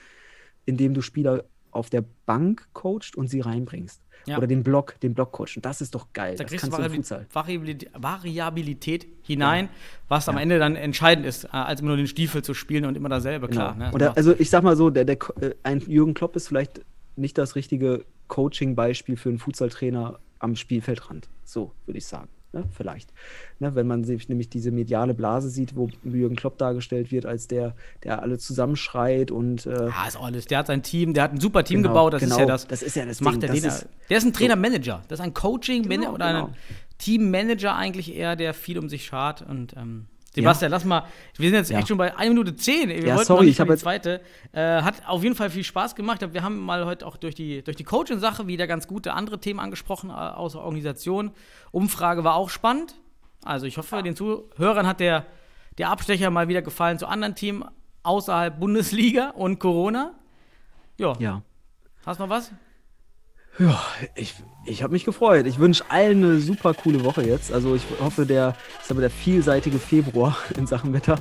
[0.67, 4.03] indem du Spieler auf der Bank coacht und sie reinbringst.
[4.27, 4.37] Ja.
[4.37, 5.57] Oder den Block, den Block coacht.
[5.57, 6.37] Und das ist doch geil.
[6.37, 7.27] Da das kriegst du kannst du im Variabil Futsal.
[7.33, 9.71] Variabilität, Variabilität hinein,
[10.09, 12.97] was am Ende dann entscheidend ist, äh, als immer nur den Stiefel zu spielen und
[12.97, 13.73] immer dasselbe, klar.
[13.73, 13.87] Genau.
[13.87, 13.93] Ne?
[13.95, 16.83] Oder, also ich sag mal so, der, der, äh, ein Jürgen Klopp ist vielleicht
[17.17, 21.29] nicht das richtige Coaching-Beispiel für einen Futsaltrainer am Spielfeldrand.
[21.45, 22.29] So würde ich sagen.
[22.53, 22.65] Ne?
[22.77, 23.13] Vielleicht.
[23.61, 23.75] Ne?
[23.77, 27.77] Wenn man sich nämlich diese mediale Blase sieht, wo Jürgen Klopp dargestellt wird, als der,
[28.03, 30.47] der alle zusammenschreit und äh, Ja, ist auch alles.
[30.47, 32.15] Der hat sein Team, der hat ein super Team Genau, gebaut.
[32.15, 32.41] Das ist genau.
[32.41, 32.67] ja das.
[32.67, 35.03] Das ist ja das macht Ding, der, das den, ist- der ist ein Trainer-Manager.
[35.09, 36.47] Das ist ein Coaching Genau, oder genau.
[36.47, 36.55] ein
[36.99, 39.43] Teammanager eigentlich eher, der viel um sich schart.
[39.43, 41.05] Und ähm, Sebastian, lass mal.
[41.37, 41.79] Wir sind jetzt Ja.
[41.79, 42.89] echt schon bei 1 Minute 10.
[42.89, 44.21] Wir Ja, wollten sorry, ich hab mal die jetzt- zweite.
[44.53, 46.21] Äh, hat auf jeden Fall viel Spaß gemacht.
[46.33, 49.59] Wir haben mal heute auch durch die, durch die Coaching-Sache wieder ganz gute andere Themen
[49.59, 51.33] angesprochen, äh, außer Organisation.
[51.73, 52.95] Umfrage war auch spannend.
[53.45, 55.27] Also ich hoffe, den Zuhörern hat der,
[55.79, 57.65] der Abstecher mal wieder gefallen zu anderen Themen
[58.05, 60.13] außerhalb Bundesliga und Corona.
[60.97, 61.15] Ja.
[61.19, 61.43] ja.
[62.07, 62.53] Hast du noch was?
[63.61, 63.79] Ja,
[64.15, 65.45] ich, ich habe mich gefreut.
[65.45, 67.53] Ich wünsche allen eine super coole Woche jetzt.
[67.53, 71.19] Also ich hoffe, der, ich sag mal, der vielseitige Februar in Sachen Wetter,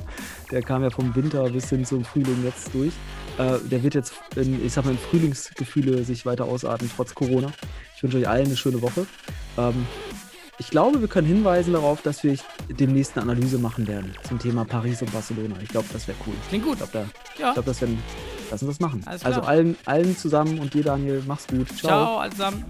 [0.50, 2.94] der kam ja vom Winter bis hin zum Frühling jetzt durch.
[3.36, 7.52] Äh, der wird jetzt, in, ich sag mal, in Frühlingsgefühle sich weiter ausarten, trotz Corona.
[7.94, 9.06] Ich wünsche euch allen eine schöne Woche.
[9.58, 9.86] Ähm,
[10.60, 12.36] ich glaube, wir können hinweisen darauf, dass wir
[12.68, 15.56] demnächst eine Analyse machen werden zum Thema Paris und Barcelona.
[15.62, 16.34] Ich glaube, das wäre cool.
[16.50, 16.74] Klingt gut.
[16.80, 17.08] Ich glaube,
[17.38, 17.54] da, Ja.
[17.54, 17.98] glaub, das werden,
[18.50, 19.02] lass uns das machen.
[19.06, 21.66] Alles Also allen, allen zusammen und dir, Daniel, mach's gut.
[21.78, 22.64] Ciao, zusammen.